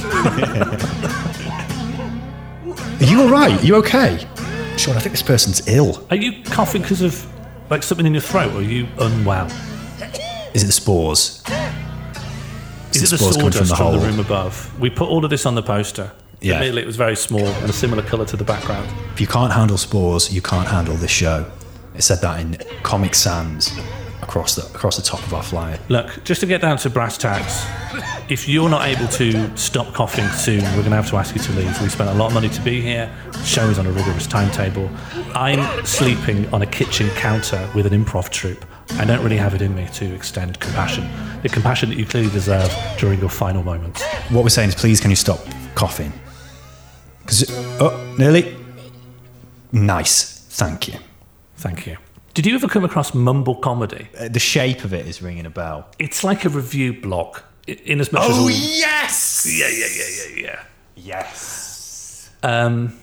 Are 3.00 3.04
you 3.04 3.22
all 3.22 3.30
right? 3.30 3.62
Are 3.62 3.66
you 3.66 3.76
okay? 3.76 4.28
Sean, 4.76 4.96
I 4.98 5.00
think 5.00 5.14
this 5.14 5.22
person's 5.22 5.68
ill. 5.68 6.04
Are 6.10 6.16
you 6.16 6.44
coughing 6.46 6.82
because 6.82 7.04
of 7.04 7.26
like 7.70 7.84
something 7.84 8.08
in 8.08 8.14
your 8.14 8.22
throat, 8.22 8.52
or 8.54 8.58
are 8.58 8.62
you 8.62 8.88
unwell? 9.00 9.46
Is 10.56 10.64
it 10.64 10.66
the 10.66 10.72
spores? 10.72 11.44
Is 12.94 13.04
it 13.04 13.10
the 13.12 13.18
spores 13.20 13.38
coming 13.38 13.52
sawdust 13.52 13.76
from 13.76 13.94
the, 13.94 14.00
hole? 14.00 14.00
room 14.00 14.20
above? 14.20 14.80
We 14.80 14.90
put 14.90 15.10
all 15.10 15.24
of 15.24 15.30
this 15.30 15.46
on 15.46 15.54
the 15.54 15.62
poster. 15.62 16.12
Yeah. 16.42 16.56
Admittedly, 16.56 16.82
it 16.82 16.88
was 16.88 16.96
very 16.96 17.16
small 17.16 17.46
and 17.46 17.70
a 17.70 17.74
similar 17.74 18.02
colour 18.02 18.26
to 18.26 18.38
the 18.38 18.44
background. 18.44 18.90
If 19.14 19.22
you 19.22 19.28
can't 19.28 19.54
handle 19.54 19.78
spores, 19.78 20.34
you 20.34 20.42
can't 20.42 20.68
handle 20.68 20.96
this 20.96 21.12
show. 21.12 21.52
It 21.94 22.02
said 22.02 22.22
that 22.22 22.40
in 22.40 22.58
Comic 22.82 23.14
Sans 23.14 23.72
across 24.22 24.56
the 24.56 24.66
across 24.76 24.98
the 24.98 25.04
top 25.04 25.22
of 25.24 25.34
our 25.34 25.44
flyer. 25.44 25.80
Look, 25.90 26.24
just 26.24 26.42
to 26.42 26.48
get 26.48 26.62
down 26.62 26.78
to 26.78 26.90
brass 26.90 27.18
tacks, 27.18 27.66
if 28.30 28.48
you're 28.48 28.70
not 28.70 28.88
able 28.88 29.08
to 29.10 29.56
stop 29.58 29.94
coughing 29.94 30.28
soon, 30.30 30.62
we're 30.64 30.84
going 30.84 30.92
to 30.92 30.96
have 30.96 31.10
to 31.10 31.18
ask 31.18 31.36
you 31.36 31.42
to 31.42 31.52
leave. 31.54 31.82
We 31.82 31.90
spent 31.90 32.10
a 32.10 32.14
lot 32.14 32.28
of 32.28 32.34
money 32.34 32.50
to 32.50 32.62
be 32.62 32.82
here. 32.82 33.14
The 33.32 33.44
show 33.44 33.70
is 33.70 33.80
on 33.80 33.88
a 33.88 33.92
rigorous 33.92 34.28
timetable. 34.28 34.90
I'm 35.34 35.86
sleeping 35.86 36.52
on 36.54 36.62
a 36.62 36.66
kitchen 36.66 37.10
counter 37.12 37.70
with 37.76 37.86
an 37.86 37.94
improv 37.94 38.30
troupe. 38.30 38.66
I 38.94 39.06
don't 39.06 39.24
really 39.24 39.38
have 39.38 39.54
it 39.54 39.62
in 39.62 39.76
me 39.76 39.88
to 39.94 40.14
extend 40.14 40.60
compassion. 40.60 41.08
The 41.44 41.50
compassion 41.50 41.90
that 41.90 41.98
you 41.98 42.06
clearly 42.06 42.32
deserve 42.32 42.72
during 42.98 43.20
your 43.20 43.30
final 43.30 43.64
moments. 43.64 44.04
What 44.30 44.44
we're 44.44 44.50
saying 44.50 44.70
is, 44.70 44.76
please, 44.76 45.00
can 45.00 45.10
you 45.10 45.16
stop 45.16 45.40
coughing? 45.76 46.12
Because 47.20 47.50
oh, 47.80 48.16
nearly. 48.18 48.56
Nice, 49.72 50.46
thank 50.50 50.88
you. 50.88 50.98
Thank 51.58 51.86
you. 51.86 51.98
Did 52.38 52.46
you 52.46 52.54
ever 52.54 52.68
come 52.68 52.86
across 52.86 53.16
mumble 53.16 53.56
comedy? 53.56 54.10
Uh, 54.16 54.28
the 54.28 54.38
shape 54.38 54.84
of 54.84 54.94
it 54.94 55.08
is 55.08 55.24
ringing 55.24 55.48
a 55.48 55.50
bell. 55.50 55.90
It's 55.98 56.24
like 56.24 56.46
a 56.46 56.50
review 56.50 56.94
block, 56.94 57.44
in 57.66 58.00
as 58.00 58.14
much 58.14 58.30
as. 58.30 58.38
Oh 58.38 58.48
yes! 58.48 59.48
yeah, 59.50 59.68
yeah, 59.68 59.88
yeah, 59.98 60.44
yeah, 60.46 60.64
yeah. 60.96 61.18
Yes. 61.18 62.30
um, 62.44 62.96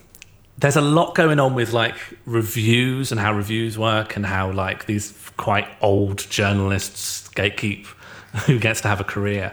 there's 0.58 0.76
a 0.76 0.80
lot 0.80 1.16
going 1.16 1.40
on 1.40 1.56
with 1.56 1.72
like 1.72 1.96
reviews 2.26 3.10
and 3.10 3.20
how 3.20 3.34
reviews 3.34 3.76
work 3.76 4.14
and 4.14 4.24
how 4.24 4.52
like 4.52 4.86
these 4.86 5.12
quite 5.36 5.66
old 5.80 6.30
journalists 6.30 7.28
gatekeep 7.30 7.86
who 8.46 8.60
gets 8.60 8.82
to 8.82 8.88
have 8.88 9.00
a 9.00 9.04
career. 9.04 9.52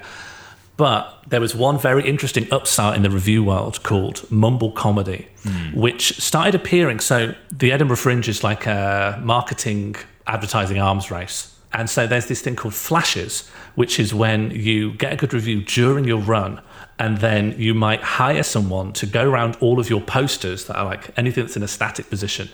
But 0.77 1.23
there 1.27 1.41
was 1.41 1.53
one 1.53 1.77
very 1.77 2.07
interesting 2.07 2.51
upstart 2.51 2.95
in 2.95 3.03
the 3.03 3.09
review 3.09 3.43
world 3.43 3.83
called 3.83 4.29
Mumble 4.31 4.71
Comedy, 4.71 5.27
hmm. 5.43 5.79
which 5.79 6.17
started 6.17 6.55
appearing. 6.55 6.99
So 6.99 7.35
the 7.51 7.71
Edinburgh 7.71 7.97
Fringe 7.97 8.27
is 8.27 8.43
like 8.43 8.65
a 8.65 9.19
marketing 9.23 9.95
advertising 10.27 10.79
arms 10.79 11.11
race. 11.11 11.55
And 11.73 11.89
so 11.89 12.05
there's 12.05 12.27
this 12.27 12.41
thing 12.41 12.55
called 12.55 12.73
flashes, 12.73 13.47
which 13.75 13.99
is 13.99 14.13
when 14.13 14.51
you 14.51 14.93
get 14.93 15.13
a 15.13 15.15
good 15.15 15.33
review 15.33 15.61
during 15.63 16.03
your 16.05 16.19
run, 16.19 16.61
and 16.99 17.17
then 17.19 17.55
you 17.57 17.73
might 17.73 18.01
hire 18.01 18.43
someone 18.43 18.91
to 18.93 19.05
go 19.05 19.29
around 19.29 19.57
all 19.61 19.79
of 19.79 19.89
your 19.89 20.01
posters 20.01 20.65
that 20.65 20.77
are 20.77 20.85
like 20.85 21.17
anything 21.17 21.45
that's 21.45 21.55
in 21.55 21.63
a 21.63 21.67
static 21.67 22.09
position 22.09 22.49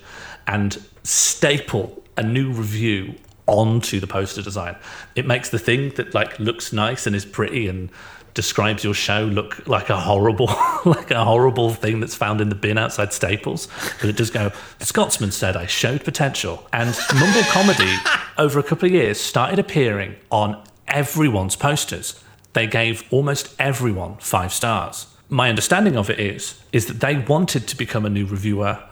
and 0.45 0.83
staple 1.03 2.03
a 2.15 2.23
new 2.23 2.51
review 2.51 3.15
onto 3.47 3.99
the 3.99 4.07
poster 4.07 4.41
design. 4.41 4.75
It 5.15 5.25
makes 5.25 5.49
the 5.49 5.59
thing 5.59 5.89
that 5.95 6.13
like 6.13 6.37
looks 6.39 6.71
nice 6.71 7.07
and 7.07 7.15
is 7.15 7.25
pretty 7.25 7.67
and 7.67 7.89
describes 8.37 8.83
your 8.83 8.93
show 8.93 9.23
look 9.23 9.67
like 9.67 9.89
a 9.89 9.99
horrible 9.99 10.45
like 10.85 11.09
a 11.09 11.25
horrible 11.25 11.71
thing 11.71 11.99
that's 11.99 12.13
found 12.13 12.39
in 12.39 12.49
the 12.49 12.55
bin 12.55 12.77
outside 12.77 13.11
Staples. 13.11 13.67
But 13.99 14.09
it 14.09 14.15
does 14.15 14.29
go, 14.29 14.51
Scotsman 14.79 15.31
said 15.31 15.57
I 15.57 15.65
showed 15.65 16.03
potential. 16.03 16.67
And 16.71 16.95
mumble 17.15 17.41
comedy 17.49 17.91
over 18.37 18.59
a 18.59 18.63
couple 18.63 18.85
of 18.85 18.93
years 18.93 19.19
started 19.19 19.57
appearing 19.57 20.15
on 20.29 20.63
everyone's 20.87 21.55
posters. 21.55 22.23
They 22.53 22.67
gave 22.67 23.03
almost 23.11 23.55
everyone 23.57 24.17
five 24.17 24.53
stars. 24.53 25.07
My 25.29 25.49
understanding 25.49 25.97
of 25.97 26.09
it 26.09 26.19
is 26.19 26.61
is 26.71 26.85
that 26.85 26.99
they 26.99 27.17
wanted 27.17 27.67
to 27.67 27.75
become 27.75 28.05
a 28.05 28.09
new 28.09 28.25
reviewer 28.27 28.83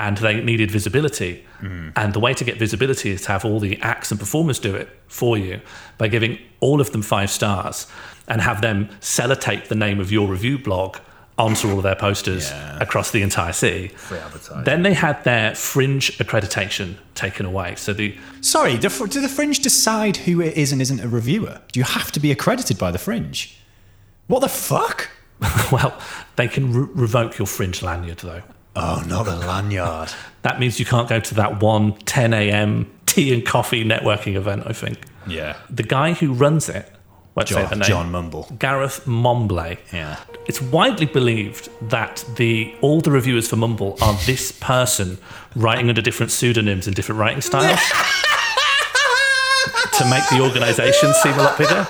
and 0.00 0.16
they 0.16 0.40
needed 0.40 0.70
visibility. 0.70 1.44
Mm. 1.60 1.92
And 1.94 2.14
the 2.14 2.20
way 2.20 2.32
to 2.32 2.42
get 2.42 2.58
visibility 2.58 3.10
is 3.10 3.20
to 3.22 3.28
have 3.28 3.44
all 3.44 3.60
the 3.60 3.78
acts 3.82 4.10
and 4.10 4.18
performers 4.18 4.58
do 4.58 4.74
it 4.74 4.88
for 5.08 5.36
you 5.36 5.60
by 5.98 6.08
giving 6.08 6.38
all 6.60 6.80
of 6.80 6.90
them 6.92 7.02
five 7.02 7.30
stars 7.30 7.86
and 8.26 8.40
have 8.40 8.62
them 8.62 8.88
sellotape 9.00 9.68
the 9.68 9.74
name 9.74 10.00
of 10.00 10.10
your 10.10 10.26
review 10.26 10.58
blog 10.58 10.96
onto 11.36 11.70
all 11.70 11.76
of 11.76 11.82
their 11.82 11.94
posters 11.94 12.50
Yeah. 12.50 12.78
across 12.80 13.10
the 13.10 13.20
entire 13.20 13.52
city. 13.52 13.88
Free 13.88 14.18
advertising. 14.18 14.64
Then 14.64 14.82
they 14.82 14.94
had 14.94 15.22
their 15.24 15.54
fringe 15.54 16.16
accreditation 16.16 16.96
taken 17.14 17.44
away. 17.44 17.74
So 17.76 17.92
the 17.92 18.16
Sorry, 18.40 18.78
do, 18.78 18.88
do 18.88 19.20
the 19.20 19.28
Fringe 19.28 19.58
decide 19.60 20.16
who 20.18 20.40
it 20.40 20.56
is 20.56 20.72
and 20.72 20.80
isn't 20.80 21.00
a 21.00 21.08
reviewer? 21.08 21.60
Do 21.72 21.78
you 21.80 21.84
have 21.84 22.10
to 22.12 22.20
be 22.20 22.30
accredited 22.32 22.78
by 22.78 22.90
the 22.90 22.98
Fringe? 22.98 23.54
What 24.28 24.40
the 24.40 24.48
fuck? 24.48 25.10
well, 25.72 25.98
they 26.36 26.48
can 26.48 26.72
re- 26.72 26.88
revoke 26.94 27.38
your 27.38 27.46
fringe 27.46 27.82
lanyard 27.82 28.18
though. 28.18 28.42
Oh, 28.76 29.02
not 29.06 29.24
the 29.24 29.36
lanyard. 29.36 30.10
That 30.42 30.60
means 30.60 30.78
you 30.78 30.86
can't 30.86 31.08
go 31.08 31.20
to 31.20 31.34
that 31.34 31.60
one 31.62 31.94
10 32.00 32.32
a.m. 32.32 32.90
tea 33.06 33.34
and 33.34 33.44
coffee 33.44 33.84
networking 33.84 34.36
event. 34.36 34.62
I 34.66 34.72
think 34.72 34.98
Yeah. 35.26 35.56
the 35.68 35.82
guy 35.82 36.12
who 36.12 36.32
runs 36.32 36.68
it, 36.68 36.90
let's 37.36 37.50
say 37.52 37.62
the 37.64 37.68
John, 37.70 37.78
name, 37.80 37.88
John 37.88 38.10
Mumble. 38.12 38.48
Gareth 38.58 39.04
Mombley. 39.06 39.78
Yeah. 39.92 40.16
It's 40.46 40.62
widely 40.62 41.06
believed 41.06 41.68
that 41.90 42.24
the 42.36 42.74
all 42.80 43.00
the 43.00 43.10
reviewers 43.10 43.48
for 43.48 43.56
Mumble 43.56 43.98
are 44.00 44.14
this 44.26 44.52
person 44.52 45.18
writing 45.56 45.88
under 45.88 46.00
different 46.02 46.30
pseudonyms 46.32 46.86
and 46.86 46.94
different 46.96 47.20
writing 47.20 47.40
styles 47.40 47.78
to 49.98 50.04
make 50.08 50.26
the 50.30 50.40
organisation 50.42 51.12
seem 51.14 51.34
a 51.34 51.42
lot 51.42 51.58
bigger. 51.58 51.86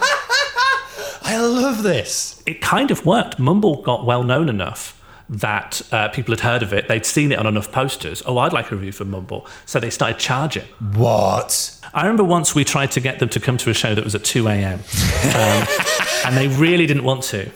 I 1.22 1.38
love 1.38 1.82
this. 1.82 2.42
It 2.46 2.60
kind 2.60 2.90
of 2.90 3.06
worked. 3.06 3.38
Mumble 3.38 3.82
got 3.82 4.04
well 4.04 4.22
known 4.24 4.48
enough 4.48 4.99
that 5.30 5.80
uh, 5.92 6.08
people 6.08 6.32
had 6.32 6.40
heard 6.40 6.62
of 6.62 6.72
it. 6.72 6.88
They'd 6.88 7.06
seen 7.06 7.30
it 7.30 7.38
on 7.38 7.46
enough 7.46 7.70
posters. 7.70 8.22
Oh, 8.26 8.38
I'd 8.38 8.52
like 8.52 8.72
a 8.72 8.74
review 8.74 8.90
for 8.90 9.04
Mumble. 9.04 9.46
So 9.64 9.78
they 9.78 9.90
started 9.90 10.18
charging. 10.18 10.64
What? 10.94 11.78
I 11.94 12.02
remember 12.02 12.24
once 12.24 12.54
we 12.54 12.64
tried 12.64 12.90
to 12.92 13.00
get 13.00 13.20
them 13.20 13.28
to 13.30 13.40
come 13.40 13.56
to 13.58 13.70
a 13.70 13.74
show 13.74 13.94
that 13.94 14.02
was 14.02 14.16
at 14.16 14.24
2 14.24 14.48
a.m. 14.48 14.80
Um, 14.80 15.66
and 16.26 16.36
they 16.36 16.48
really 16.48 16.86
didn't 16.86 17.04
want 17.04 17.22
to. 17.24 17.48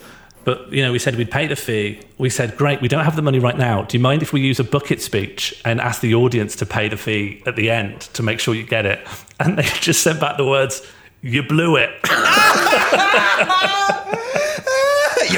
But, 0.45 0.71
you 0.71 0.83
know, 0.83 0.93
we 0.93 0.99
said 0.99 1.15
we'd 1.15 1.31
pay 1.31 1.47
the 1.47 1.55
fee. 1.55 2.01
We 2.17 2.29
said, 2.29 2.55
great, 2.55 2.79
we 2.79 2.87
don't 2.87 3.03
have 3.03 3.17
the 3.17 3.21
money 3.21 3.39
right 3.39 3.57
now. 3.57 3.81
Do 3.81 3.97
you 3.97 4.01
mind 4.01 4.21
if 4.21 4.31
we 4.31 4.39
use 4.39 4.59
a 4.59 4.63
bucket 4.63 5.01
speech 5.01 5.59
and 5.65 5.81
ask 5.81 6.01
the 6.01 6.15
audience 6.15 6.55
to 6.57 6.65
pay 6.65 6.87
the 6.87 6.97
fee 6.97 7.43
at 7.45 7.57
the 7.57 7.69
end 7.69 8.01
to 8.13 8.23
make 8.23 8.39
sure 8.39 8.55
you 8.55 8.63
get 8.63 8.85
it? 8.85 9.05
And 9.39 9.57
they 9.57 9.63
just 9.81 10.01
sent 10.01 10.21
back 10.21 10.37
the 10.37 10.45
words, 10.45 10.81
you 11.21 11.43
blew 11.43 11.75
it. 11.75 11.89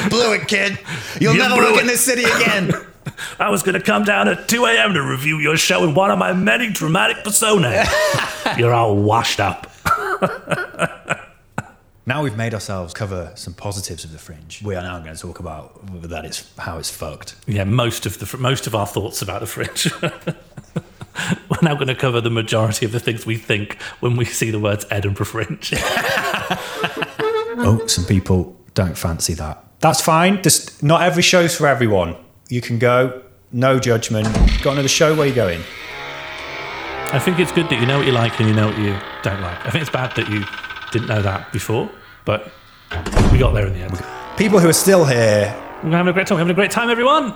you 0.04 0.10
blew 0.10 0.34
it, 0.34 0.48
kid. 0.48 0.80
You'll 1.20 1.34
You 1.34 1.39
never 1.39 1.56
work 1.58 1.75
it. 1.75 1.82
in 1.82 1.88
this 1.88 2.04
city 2.04 2.24
again. 2.24 2.72
I 3.39 3.50
was 3.50 3.63
going 3.63 3.75
to 3.75 3.82
come 3.82 4.04
down 4.04 4.27
at 4.27 4.48
2 4.50 4.66
a.m. 4.66 4.94
to 4.94 5.01
review 5.01 5.39
your 5.39 5.56
show 5.58 5.84
in 5.84 5.94
one 5.96 6.12
of 6.12 6.20
my 6.20 6.34
many 6.34 6.70
dramatic 6.70 7.18
personas. 7.24 7.88
You're 8.58 8.74
all 8.74 8.96
washed 8.98 9.39
up. 9.39 9.72
now 12.06 12.22
we've 12.22 12.36
made 12.38 12.54
ourselves 12.54 12.94
cover 12.94 13.32
some 13.36 13.54
positives 13.54 14.04
of 14.04 14.12
the 14.12 14.18
Fringe. 14.18 14.62
We 14.63 14.75
are 14.75 14.82
now 14.84 15.00
going 15.00 15.16
to 15.16 15.22
talk 15.22 15.39
about 15.39 15.80
that 16.10 16.25
it's 16.25 16.51
how 16.58 16.77
it's 16.77 16.92
fucked. 16.92 17.36
Yeah, 17.48 17.63
most 17.63 18.06
of 18.06 18.20
the 18.20 18.38
most 18.38 18.68
of 18.68 18.75
our 18.75 18.86
thoughts 18.86 19.22
about 19.22 19.39
the 19.39 19.48
fringe. 19.48 19.89
we're 20.01 21.62
now 21.62 21.75
going 21.75 21.88
to 21.88 21.96
cover 21.96 22.20
the 22.22 22.30
majority 22.30 22.86
of 22.86 22.92
the 22.92 23.00
things 23.00 23.25
we 23.25 23.38
think 23.38 23.82
when 24.01 24.16
we 24.18 24.25
see 24.25 24.51
the 24.51 24.60
words 24.60 24.86
Edinburgh 24.92 25.25
Fringe. 25.25 25.74
Oh, 27.60 27.84
some 27.88 28.06
people 28.06 28.56
don't 28.74 28.98
fancy 28.98 29.34
that. 29.36 29.63
That's 29.79 30.01
fine. 30.01 30.41
Just 30.41 30.81
not 30.81 31.01
every 31.01 31.24
show's 31.24 31.55
for 31.55 31.67
everyone. 31.67 32.15
You 32.50 32.62
can 32.62 32.79
go, 32.79 33.22
no 33.51 33.79
judgment. 33.79 34.27
Got 34.62 34.74
another 34.74 34.88
show? 34.88 35.15
Where 35.15 35.27
you 35.27 35.36
going? 35.36 35.62
I 37.13 37.19
think 37.19 37.39
it's 37.39 37.51
good 37.51 37.69
that 37.69 37.79
you 37.79 37.86
know 37.86 38.00
what 38.00 38.07
you 38.07 38.13
like 38.13 38.38
and 38.39 38.50
you 38.50 38.55
know 38.55 38.67
what 38.67 38.77
you 38.77 38.98
don't 39.24 39.41
like. 39.41 39.65
I 39.65 39.69
think 39.69 39.81
it's 39.81 39.91
bad 39.91 40.15
that 40.15 40.29
you 40.29 40.43
didn't 40.91 41.07
know 41.07 41.22
that 41.22 41.53
before, 41.53 41.89
but 42.25 42.51
we 43.31 43.38
got 43.38 43.53
there 43.53 43.67
in 43.67 43.74
the 43.74 43.79
end. 43.79 44.03
People 44.38 44.60
who 44.60 44.67
are 44.67 44.74
still 44.74 45.05
here. 45.05 45.55
We're 45.84 45.91
having 45.91 46.10
a 46.10 46.13
great 46.13 46.27
time. 46.27 46.36
We're 46.36 46.39
having 46.39 46.51
a 46.51 46.55
great 46.55 46.72
time, 46.72 46.89
everyone. 46.89 47.34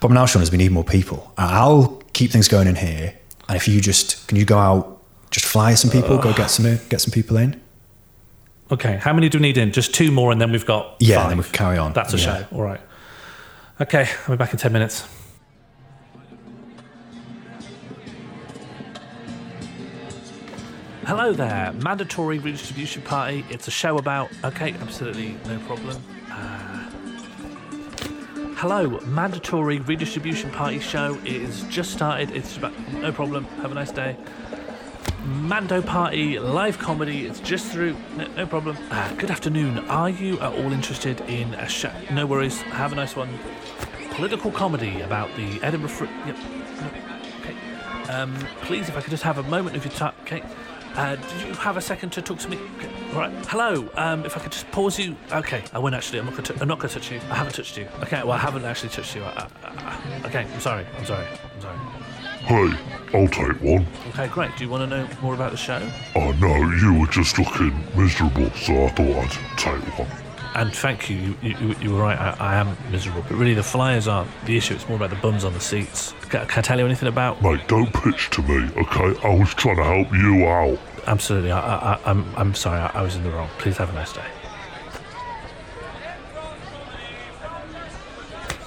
Bob 0.00 0.10
and 0.10 0.18
Alshon, 0.18 0.42
as 0.42 0.52
we 0.52 0.58
need 0.58 0.70
more 0.70 0.84
people. 0.84 1.32
I'll 1.38 2.02
keep 2.12 2.30
things 2.30 2.46
going 2.46 2.68
in 2.68 2.76
here. 2.76 3.18
And 3.48 3.56
if 3.56 3.66
you 3.66 3.80
just 3.80 4.28
can 4.28 4.36
you 4.36 4.44
go 4.44 4.58
out, 4.58 5.02
just 5.30 5.46
fly 5.46 5.74
some 5.74 5.90
people, 5.90 6.18
go 6.18 6.32
get 6.34 6.48
some 6.48 6.78
get 6.88 7.00
some 7.00 7.10
people 7.10 7.36
in. 7.36 7.60
Okay, 8.70 8.96
how 8.96 9.12
many 9.12 9.28
do 9.28 9.38
we 9.38 9.42
need 9.42 9.58
in? 9.58 9.70
Just 9.72 9.94
two 9.94 10.10
more, 10.10 10.32
and 10.32 10.40
then 10.40 10.50
we've 10.50 10.66
got 10.66 10.96
Yeah, 10.98 11.20
five. 11.20 11.28
then 11.28 11.38
we 11.38 11.44
can 11.44 11.52
carry 11.52 11.78
on. 11.78 11.92
That's 11.92 12.14
a 12.14 12.16
Yeah. 12.18 12.22
show. 12.24 12.46
All 12.52 12.62
right. 12.62 12.80
Okay, 13.80 14.08
I'll 14.26 14.34
be 14.34 14.36
back 14.36 14.52
in 14.52 14.58
ten 14.58 14.72
minutes. 14.72 15.04
Hello 21.04 21.32
there, 21.32 21.72
mandatory 21.84 22.38
redistribution 22.38 23.02
party. 23.02 23.44
It's 23.48 23.68
a 23.68 23.70
show 23.70 23.96
about. 23.98 24.28
Okay, 24.42 24.74
absolutely 24.80 25.36
no 25.46 25.58
problem. 25.60 26.02
Uh, 26.30 26.90
hello, 28.56 28.98
mandatory 29.06 29.78
redistribution 29.78 30.50
party 30.50 30.80
show 30.80 31.14
is 31.24 31.62
just 31.64 31.92
started. 31.92 32.32
It's 32.32 32.56
about 32.56 32.72
no 32.94 33.12
problem. 33.12 33.44
Have 33.62 33.70
a 33.70 33.74
nice 33.74 33.92
day. 33.92 34.16
Mando 35.26 35.82
Party 35.82 36.38
live 36.38 36.78
comedy. 36.78 37.26
It's 37.26 37.40
just 37.40 37.66
through. 37.72 37.96
No, 38.16 38.28
no 38.28 38.46
problem. 38.46 38.78
Uh, 38.90 39.12
good 39.14 39.30
afternoon. 39.30 39.78
Are 39.88 40.08
you 40.08 40.38
at 40.38 40.52
all 40.52 40.72
interested 40.72 41.20
in 41.22 41.52
a 41.54 41.68
show? 41.68 41.92
No 42.12 42.26
worries. 42.26 42.62
Have 42.62 42.92
a 42.92 42.94
nice 42.94 43.16
one. 43.16 43.36
Political 44.12 44.52
comedy 44.52 45.00
about 45.00 45.34
the 45.36 45.60
Edinburgh. 45.62 45.90
Fr- 45.90 46.04
yep. 46.26 46.36
Okay. 47.40 48.12
Um, 48.12 48.34
please, 48.62 48.88
if 48.88 48.96
I 48.96 49.00
could 49.00 49.10
just 49.10 49.24
have 49.24 49.38
a 49.38 49.42
moment 49.44 49.76
of 49.76 49.84
your 49.84 49.94
time. 49.94 50.14
Okay. 50.22 50.44
Uh, 50.94 51.16
did 51.16 51.48
you 51.48 51.54
have 51.54 51.76
a 51.76 51.80
second 51.80 52.10
to 52.10 52.22
talk 52.22 52.38
to 52.38 52.48
me? 52.48 52.58
Okay. 52.78 52.90
All 53.12 53.18
right. 53.18 53.32
Hello. 53.46 53.90
Um, 53.96 54.24
if 54.24 54.36
I 54.36 54.40
could 54.40 54.52
just 54.52 54.70
pause 54.70 54.96
you. 54.96 55.16
Okay. 55.32 55.64
I 55.72 55.80
won't 55.80 55.96
actually. 55.96 56.20
I'm 56.20 56.26
not 56.26 56.34
going 56.34 56.44
to. 56.44 56.60
I'm 56.60 56.68
not 56.68 56.78
going 56.78 56.88
to 56.88 56.94
touch 56.94 57.10
you. 57.10 57.18
I 57.30 57.34
haven't 57.34 57.54
touched 57.54 57.76
you. 57.76 57.88
Okay. 58.02 58.22
Well, 58.22 58.32
I 58.32 58.38
haven't 58.38 58.64
actually 58.64 58.90
touched 58.90 59.16
you. 59.16 59.24
I, 59.24 59.48
I, 59.64 59.68
I, 60.22 60.26
okay. 60.28 60.46
I'm 60.54 60.60
sorry. 60.60 60.86
I'm 60.96 61.04
sorry. 61.04 61.26
I'm 61.26 61.60
sorry. 61.60 61.78
Hey, 62.46 62.95
I'll 63.14 63.28
take 63.28 63.60
one. 63.60 63.86
Okay. 64.08 64.28
Great. 64.28 64.56
Do 64.56 64.64
you 64.64 64.70
want 64.70 64.88
to 64.90 64.96
know 64.96 65.08
more 65.22 65.34
about 65.34 65.50
the 65.52 65.56
show? 65.56 65.80
Oh 66.14 66.32
no, 66.32 66.56
you 66.56 67.00
were 67.00 67.06
just 67.06 67.38
looking 67.38 67.72
miserable, 67.96 68.50
so 68.50 68.84
I 68.84 68.88
thought 68.90 69.00
I'd 69.00 69.58
take 69.58 69.98
one. 69.98 70.08
And 70.54 70.72
thank 70.74 71.10
you, 71.10 71.36
you, 71.42 71.54
you, 71.58 71.76
you 71.82 71.90
were 71.92 72.00
right, 72.00 72.18
I, 72.18 72.34
I 72.38 72.54
am 72.56 72.78
miserable. 72.90 73.22
But 73.28 73.36
really, 73.36 73.52
the 73.52 73.62
flyers 73.62 74.08
aren't 74.08 74.30
the 74.46 74.56
issue, 74.56 74.74
it's 74.74 74.88
more 74.88 74.96
about 74.96 75.10
the 75.10 75.16
bums 75.16 75.44
on 75.44 75.52
the 75.52 75.60
seats. 75.60 76.14
Can, 76.30 76.46
can 76.46 76.60
I 76.60 76.62
tell 76.62 76.78
you 76.78 76.86
anything 76.86 77.08
about? 77.10 77.42
Mate, 77.42 77.68
don't 77.68 77.92
pitch 77.92 78.30
to 78.30 78.42
me, 78.42 78.70
okay? 78.74 79.20
I 79.22 79.34
was 79.34 79.52
trying 79.52 79.76
to 79.76 79.84
help 79.84 80.10
you 80.14 80.46
out. 80.46 80.78
Absolutely, 81.06 81.52
I, 81.52 81.60
I, 81.60 82.00
I'm, 82.06 82.24
I'm 82.36 82.54
sorry, 82.54 82.80
I, 82.80 82.86
I 83.00 83.02
was 83.02 83.16
in 83.16 83.22
the 83.22 83.30
wrong. 83.32 83.50
Please 83.58 83.76
have 83.76 83.90
a 83.90 83.92
nice 83.92 84.14
day. 84.14 84.24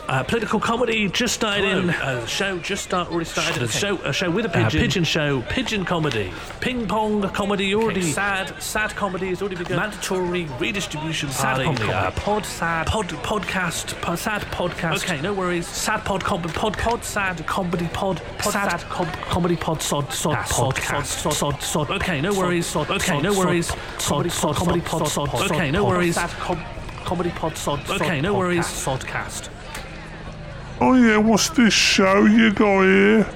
Uh, 0.10 0.24
political 0.24 0.60
comedy 0.60 1.08
just 1.08 1.36
started 1.36 1.66
in. 1.66 1.92
Uh, 1.92 2.26
show 2.26 2.58
just 2.58 2.84
start 2.84 3.10
already 3.10 3.26
started. 3.26 3.62
A 3.62 3.68
show, 3.68 3.96
a 3.98 4.12
show 4.12 4.32
with 4.32 4.44
a 4.44 4.50
pigeon. 4.50 4.82
pigeon 4.82 5.04
show, 5.04 5.44
pigeon 5.50 5.86
comedy, 5.86 6.34
ping 6.62 6.88
pong 6.88 7.22
comedy 7.30 7.76
already. 7.76 8.02
sad, 8.02 8.60
sad 8.60 8.90
comedy 8.96 9.28
has 9.28 9.40
already 9.44 9.56
begun. 9.58 9.78
Mandatory 9.78 10.46
redistribution 10.60 11.30
Sad 11.30 11.58
party. 11.58 11.64
comedy. 11.66 11.94
Uh, 11.94 12.10
pod 12.12 12.44
sad. 12.44 12.88
Pod 12.88 13.08
podcast. 13.22 14.02
Po, 14.02 14.16
sad 14.16 14.42
podcast. 14.46 15.04
Okay, 15.04 15.22
no 15.22 15.32
worries. 15.32 15.68
Sad 15.68 16.04
pod 16.04 16.24
com, 16.24 16.42
pod 16.42 16.76
pod 16.76 17.04
sad 17.04 17.46
comedy 17.46 17.88
pod. 17.94 18.20
pod 18.40 18.52
sad 18.52 18.82
com, 18.90 19.06
comedy 19.30 19.58
pod 19.58 19.80
sod 19.84 20.12
sod 20.12 20.38
podcast. 20.38 21.06
Sod 21.06 21.34
sod 21.34 21.62
sod. 21.62 21.92
Okay, 21.92 22.20
no 22.20 22.34
worries. 22.34 22.66
Sod. 22.66 22.90
Okay, 22.90 23.22
no 23.22 23.32
worries. 23.38 23.72
Sod 24.00 24.32
sod 24.32 24.56
comedy 24.56 24.82
pod 24.82 25.08
sod. 25.08 25.30
Okay, 25.52 25.70
no 25.70 25.86
worries. 25.86 26.16
Sad 26.16 26.32
com, 26.32 26.60
comedy 27.06 27.30
pod 27.30 27.56
sod. 27.56 27.88
Okay, 27.92 28.22
no 28.22 28.34
worries. 28.34 28.66
Sodcast. 28.66 29.50
Oh 30.82 30.94
yeah, 30.94 31.18
what's 31.18 31.50
this 31.50 31.74
show 31.74 32.24
you 32.24 32.54
got 32.54 32.84
here? 32.84 33.30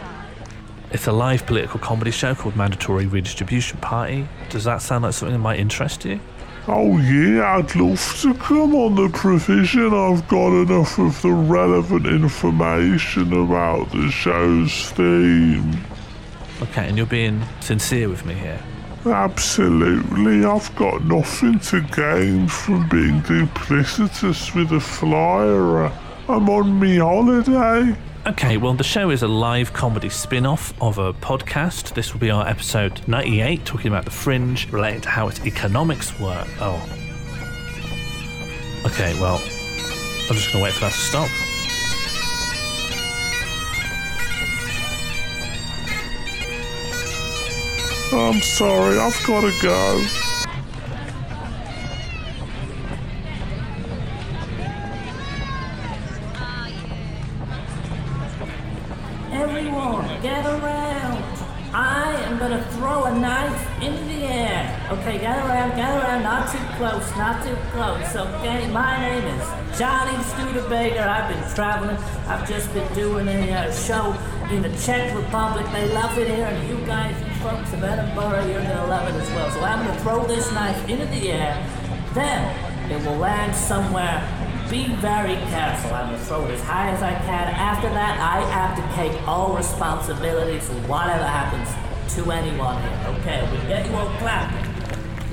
It's 0.92 1.08
a 1.08 1.12
live 1.12 1.46
political 1.46 1.78
comedy 1.78 2.12
show 2.12 2.34
called 2.34 2.56
Mandatory 2.56 3.06
Redistribution 3.06 3.80
Party. 3.80 4.30
Does 4.50 4.64
that 4.64 4.82
sound 4.82 5.04
like 5.04 5.14
something 5.14 5.34
that 5.34 5.40
might 5.40 5.60
interest 5.60 6.06
you? 6.06 6.22
Oh 6.70 6.98
yeah, 7.00 7.58
I'd 7.58 7.76
love 7.76 8.18
to 8.22 8.34
come 8.36 8.74
on 8.74 8.96
the 8.96 9.10
provision 9.10 9.94
I've 9.94 10.26
got 10.30 10.54
enough 10.54 10.98
of 10.98 11.22
the 11.22 11.32
relevant 11.32 12.06
information 12.06 13.34
about 13.34 13.92
the 13.92 14.10
show's 14.10 14.92
theme. 14.92 15.82
Okay, 16.62 16.88
and 16.88 16.96
you're 16.96 17.06
being 17.06 17.44
sincere 17.60 18.08
with 18.08 18.26
me 18.26 18.36
here. 18.36 18.62
Absolutely, 19.06 20.46
I've 20.46 20.74
got 20.78 21.04
nothing 21.04 21.60
to 21.60 21.82
gain 21.82 22.48
from 22.48 22.88
being 22.88 23.22
duplicitous 23.24 24.56
with 24.56 24.72
a 24.72 24.80
flyer. 24.80 25.92
I'm 26.30 26.50
on 26.50 26.80
me 26.80 26.98
holiday. 27.00 27.98
Okay, 28.26 28.56
well, 28.56 28.74
the 28.74 28.84
show 28.84 29.10
is 29.10 29.24
a 29.24 29.28
live 29.28 29.74
comedy 29.74 30.08
spin 30.08 30.46
off 30.46 30.74
of 30.82 30.98
a 30.98 31.12
podcast. 31.14 31.94
This 31.96 32.14
will 32.14 32.22
be 32.22 32.30
our 32.32 32.48
episode 32.48 33.06
98, 33.10 33.66
talking 33.66 33.88
about 33.88 34.06
the 34.06 34.12
fringe, 34.12 34.72
relating 34.72 35.02
to 35.02 35.10
how 35.10 35.28
its 35.28 35.46
economics 35.46 36.18
work. 36.22 36.48
Oh. 36.62 36.82
Okay, 38.86 39.20
well, 39.20 39.36
I'm 39.36 40.36
just 40.36 40.54
going 40.54 40.60
to 40.60 40.64
wait 40.64 40.74
for 40.74 40.80
that 40.80 40.94
to 40.94 40.98
stop. 40.98 41.30
I'm 48.14 48.42
sorry, 48.42 48.98
I've 48.98 49.28
got 49.28 49.42
to 49.42 49.52
go. 49.62 50.06
Everyone, 59.84 60.22
get 60.22 60.46
around. 60.46 61.24
I 61.74 62.14
am 62.28 62.40
gonna 62.40 62.64
throw 62.72 63.04
a 63.04 63.20
knife 63.20 63.84
in 63.84 63.94
the 64.08 64.24
air. 64.24 64.90
Okay, 64.92 65.18
get 65.18 65.38
around, 65.46 65.76
get 65.76 65.90
around, 65.90 66.24
not 66.24 66.50
too 66.50 66.64
close, 66.78 67.06
not 67.18 67.44
too 67.46 67.58
close. 67.74 68.16
Okay, 68.16 68.72
my 68.72 69.02
name 69.02 69.26
is 69.26 69.78
Johnny 69.78 70.16
Studebaker. 70.24 71.02
I've 71.02 71.28
been 71.28 71.54
traveling. 71.54 71.98
I've 72.28 72.48
just 72.48 72.74
been 72.74 72.94
doing 72.94 73.28
a 73.28 73.52
uh, 73.52 73.74
show 73.74 74.16
in 74.52 74.62
the 74.62 74.70
Czech 74.78 75.14
Republic. 75.18 75.66
They 75.74 75.92
love 75.92 76.18
it 76.18 76.30
here, 76.30 76.46
and 76.46 76.70
you 76.70 76.78
guys, 76.86 77.20
you 77.20 77.34
folks 77.44 77.74
of 77.74 77.84
Edinburgh, 77.84 78.48
you're 78.48 78.64
gonna 78.64 78.88
love 78.88 79.14
it 79.14 79.20
as 79.20 79.30
well. 79.32 79.52
So 79.52 79.60
I'm 79.60 79.86
gonna 79.86 80.00
throw 80.00 80.26
this 80.26 80.50
knife 80.54 80.88
into 80.88 81.08
the 81.08 81.32
air. 81.32 81.60
Then 82.14 82.90
it 82.90 83.06
will 83.06 83.18
land 83.18 83.54
somewhere 83.54 84.22
be 84.70 84.88
very 84.96 85.36
careful. 85.52 85.94
I'm 85.94 86.12
gonna 86.12 86.20
throw 86.20 86.46
it 86.46 86.52
as 86.52 86.62
high 86.62 86.90
as 86.90 87.02
I 87.02 87.14
can. 87.14 87.48
After 87.48 87.90
that, 87.90 88.20
I 88.20 88.42
abdicate 88.52 89.22
all 89.28 89.56
responsibility 89.56 90.60
for 90.60 90.74
whatever 90.88 91.24
happens 91.24 91.70
to 92.16 92.32
anyone 92.32 92.82
here. 92.82 93.16
Okay, 93.20 93.50
we 93.52 93.58
get 93.68 93.86
you 93.86 93.96
all 93.96 94.10
clapping. 94.18 94.70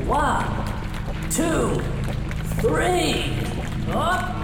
One, 0.06 0.46
two, 1.30 1.80
three. 2.60 3.38
Up. 3.92 4.36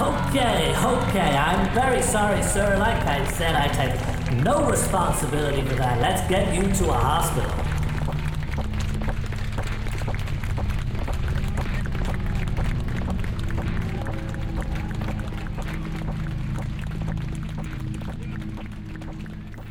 Okay, 0.00 0.74
okay. 0.74 1.36
I'm 1.36 1.74
very 1.74 2.00
sorry, 2.00 2.42
sir. 2.42 2.78
Like 2.78 3.04
I 3.06 3.26
said, 3.32 3.54
I 3.54 3.68
take 3.68 4.42
no 4.42 4.64
responsibility 4.70 5.62
for 5.62 5.74
that. 5.74 6.00
Let's 6.00 6.26
get 6.28 6.54
you 6.54 6.62
to 6.62 6.90
a 6.90 6.94
hospital. 6.94 7.69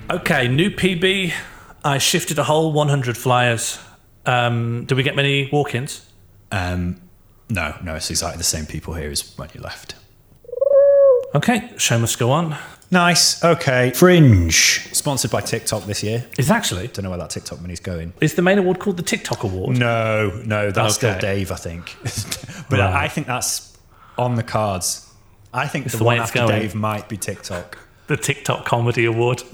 Okay, 0.10 0.48
new 0.48 0.72
PB. 0.72 1.34
I 1.84 1.98
shifted 2.00 2.40
a 2.40 2.44
whole 2.44 2.72
100 2.74 3.16
flyers. 3.16 3.80
Um, 4.26 4.86
did 4.86 4.96
we 4.96 5.04
get 5.04 5.16
many 5.16 5.50
walk 5.52 5.76
ins? 5.76 6.10
Um, 6.52 7.00
no, 7.50 7.76
no, 7.84 7.96
it's 7.96 8.10
exactly 8.10 8.38
the 8.38 8.44
same 8.44 8.66
people 8.66 8.96
here 8.96 9.12
as 9.12 9.38
when 9.38 9.50
you 9.54 9.62
left. 9.62 9.96
Okay, 11.36 11.72
show 11.78 12.00
must 12.00 12.18
go 12.18 12.32
on. 12.32 12.58
Nice. 12.92 13.44
Okay. 13.44 13.92
Fringe, 13.92 14.52
sponsored 14.94 15.30
by 15.30 15.42
TikTok 15.42 15.84
this 15.84 16.02
year. 16.02 16.26
It's 16.40 16.50
actually 16.50 16.88
Don't 16.88 17.04
know 17.04 17.12
where 17.12 17.20
that 17.20 17.30
TikTok 17.30 17.62
money's 17.62 17.80
going. 17.80 18.14
is 18.20 18.34
the 18.34 18.42
main 18.42 18.58
award 18.58 18.80
called 18.80 18.98
the 18.98 19.04
TikTok 19.04 19.44
Award? 19.44 19.78
No, 19.78 20.42
no, 20.44 20.72
that's 20.72 20.96
still 20.96 21.18
Dave, 21.20 21.52
I 21.52 21.56
think. 21.56 21.96
but 22.70 22.80
Right. 22.80 23.04
I 23.04 23.08
think 23.08 23.28
that's 23.28 23.78
on 24.18 24.34
the 24.36 24.44
cards. 24.44 25.14
I 25.54 25.68
think 25.68 25.86
It's 25.86 25.94
the, 25.94 26.00
the 26.00 26.04
one 26.04 26.20
after 26.20 26.40
going. 26.40 26.62
Dave 26.62 26.74
might 26.74 27.08
be 27.08 27.16
TikTok. 27.18 27.78
The 28.10 28.18
TikTok 28.18 28.66
Comedy 28.66 29.06
Award. 29.06 29.44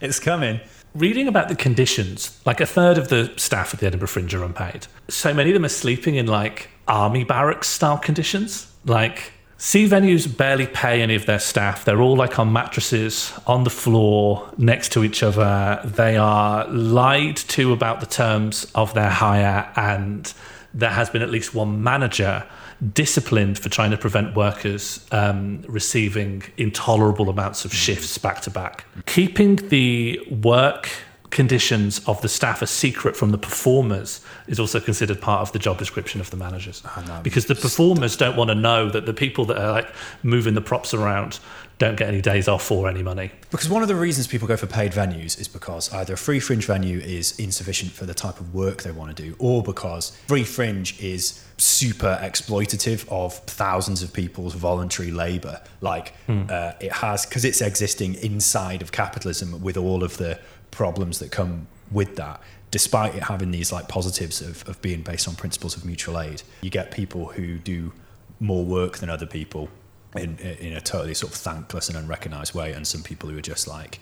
It's 0.00 0.20
coming. 0.20 0.60
Reading 0.94 1.28
about 1.28 1.48
the 1.48 1.56
conditions, 1.56 2.38
like 2.44 2.60
a 2.60 2.66
third 2.66 2.98
of 2.98 3.08
the 3.08 3.32
staff 3.36 3.72
at 3.72 3.80
the 3.80 3.86
Edinburgh 3.86 4.08
Fringe 4.08 4.34
are 4.34 4.44
unpaid. 4.44 4.86
So 5.08 5.32
many 5.32 5.50
of 5.50 5.54
them 5.54 5.64
are 5.64 5.68
sleeping 5.68 6.16
in 6.16 6.26
like 6.26 6.68
army 6.86 7.24
barracks 7.24 7.68
style 7.68 7.96
conditions. 7.96 8.70
Like, 8.84 9.32
C 9.56 9.88
venues 9.88 10.36
barely 10.36 10.66
pay 10.66 11.00
any 11.00 11.14
of 11.14 11.24
their 11.26 11.38
staff. 11.38 11.84
They're 11.84 12.02
all 12.02 12.16
like 12.16 12.38
on 12.38 12.52
mattresses 12.52 13.32
on 13.46 13.64
the 13.64 13.70
floor 13.70 14.48
next 14.58 14.92
to 14.92 15.04
each 15.04 15.22
other. 15.22 15.80
They 15.84 16.16
are 16.18 16.68
lied 16.68 17.36
to 17.36 17.72
about 17.72 18.00
the 18.00 18.06
terms 18.06 18.70
of 18.74 18.92
their 18.92 19.10
hire, 19.10 19.72
and 19.74 20.32
there 20.74 20.90
has 20.90 21.08
been 21.08 21.22
at 21.22 21.30
least 21.30 21.54
one 21.54 21.82
manager 21.82 22.46
disciplined 22.92 23.58
for 23.58 23.68
trying 23.68 23.90
to 23.90 23.96
prevent 23.96 24.36
workers 24.36 25.04
um, 25.12 25.62
receiving 25.68 26.42
intolerable 26.56 27.30
amounts 27.30 27.64
of 27.64 27.72
shifts 27.72 28.18
back 28.18 28.40
to 28.42 28.50
back. 28.50 28.84
Keeping 29.06 29.56
the 29.56 30.20
work 30.30 30.90
conditions 31.34 32.00
of 32.06 32.22
the 32.22 32.28
staff 32.28 32.62
a 32.62 32.66
secret 32.66 33.16
from 33.16 33.32
the 33.32 33.38
performers 33.38 34.20
is 34.46 34.60
also 34.60 34.78
considered 34.78 35.20
part 35.20 35.40
of 35.40 35.50
the 35.50 35.58
job 35.58 35.76
description 35.78 36.20
of 36.20 36.30
the 36.30 36.36
managers 36.36 36.80
because 37.24 37.46
the 37.46 37.56
performers 37.56 38.16
don't 38.16 38.36
want 38.36 38.50
to 38.50 38.54
know 38.54 38.88
that 38.88 39.04
the 39.04 39.12
people 39.12 39.44
that 39.44 39.58
are 39.58 39.72
like 39.72 39.92
moving 40.22 40.54
the 40.54 40.60
props 40.60 40.94
around 40.94 41.40
don't 41.78 41.96
get 41.96 42.08
any 42.08 42.20
days 42.20 42.48
off 42.48 42.70
or 42.70 42.88
any 42.88 43.02
money 43.02 43.14
Because 43.50 43.68
one 43.68 43.82
of 43.82 43.88
the 43.88 43.94
reasons 43.94 44.26
people 44.26 44.48
go 44.48 44.56
for 44.56 44.66
paid 44.66 44.92
venues 44.92 45.38
is 45.40 45.48
because 45.48 45.92
either 45.92 46.14
a 46.14 46.16
free 46.16 46.40
fringe 46.40 46.66
venue 46.66 46.98
is 46.98 47.38
insufficient 47.38 47.92
for 47.92 48.06
the 48.06 48.14
type 48.14 48.40
of 48.40 48.54
work 48.54 48.82
they 48.82 48.90
want 48.90 49.16
to 49.16 49.22
do, 49.22 49.36
or 49.38 49.62
because 49.62 50.10
free 50.28 50.44
fringe 50.44 51.00
is 51.00 51.44
super 51.56 52.18
exploitative 52.20 53.08
of 53.08 53.34
thousands 53.34 54.02
of 54.02 54.12
people's 54.12 54.54
voluntary 54.54 55.10
labour. 55.10 55.60
Like 55.80 56.14
uh, 56.28 56.72
it 56.80 56.92
has, 56.92 57.26
because 57.26 57.44
it's 57.44 57.60
existing 57.60 58.14
inside 58.16 58.82
of 58.82 58.92
capitalism 58.92 59.62
with 59.62 59.76
all 59.76 60.02
of 60.02 60.16
the 60.16 60.38
problems 60.70 61.18
that 61.20 61.30
come 61.30 61.66
with 61.90 62.16
that. 62.16 62.40
Despite 62.70 63.14
it 63.14 63.22
having 63.22 63.52
these 63.52 63.70
like 63.70 63.86
positives 63.86 64.40
of, 64.40 64.68
of 64.68 64.82
being 64.82 65.02
based 65.02 65.28
on 65.28 65.36
principles 65.36 65.76
of 65.76 65.84
mutual 65.84 66.18
aid, 66.18 66.42
you 66.60 66.70
get 66.70 66.90
people 66.90 67.26
who 67.26 67.58
do 67.58 67.92
more 68.40 68.64
work 68.64 68.98
than 68.98 69.08
other 69.08 69.26
people 69.26 69.68
in 70.16 70.38
in 70.38 70.72
a 70.74 70.80
totally 70.80 71.14
sort 71.14 71.32
of 71.32 71.38
thankless 71.38 71.88
and 71.88 71.96
unrecognised 71.98 72.54
way, 72.54 72.72
and 72.72 72.86
some 72.86 73.02
people 73.02 73.28
who 73.28 73.38
are 73.38 73.42
just 73.42 73.66
like 73.68 73.98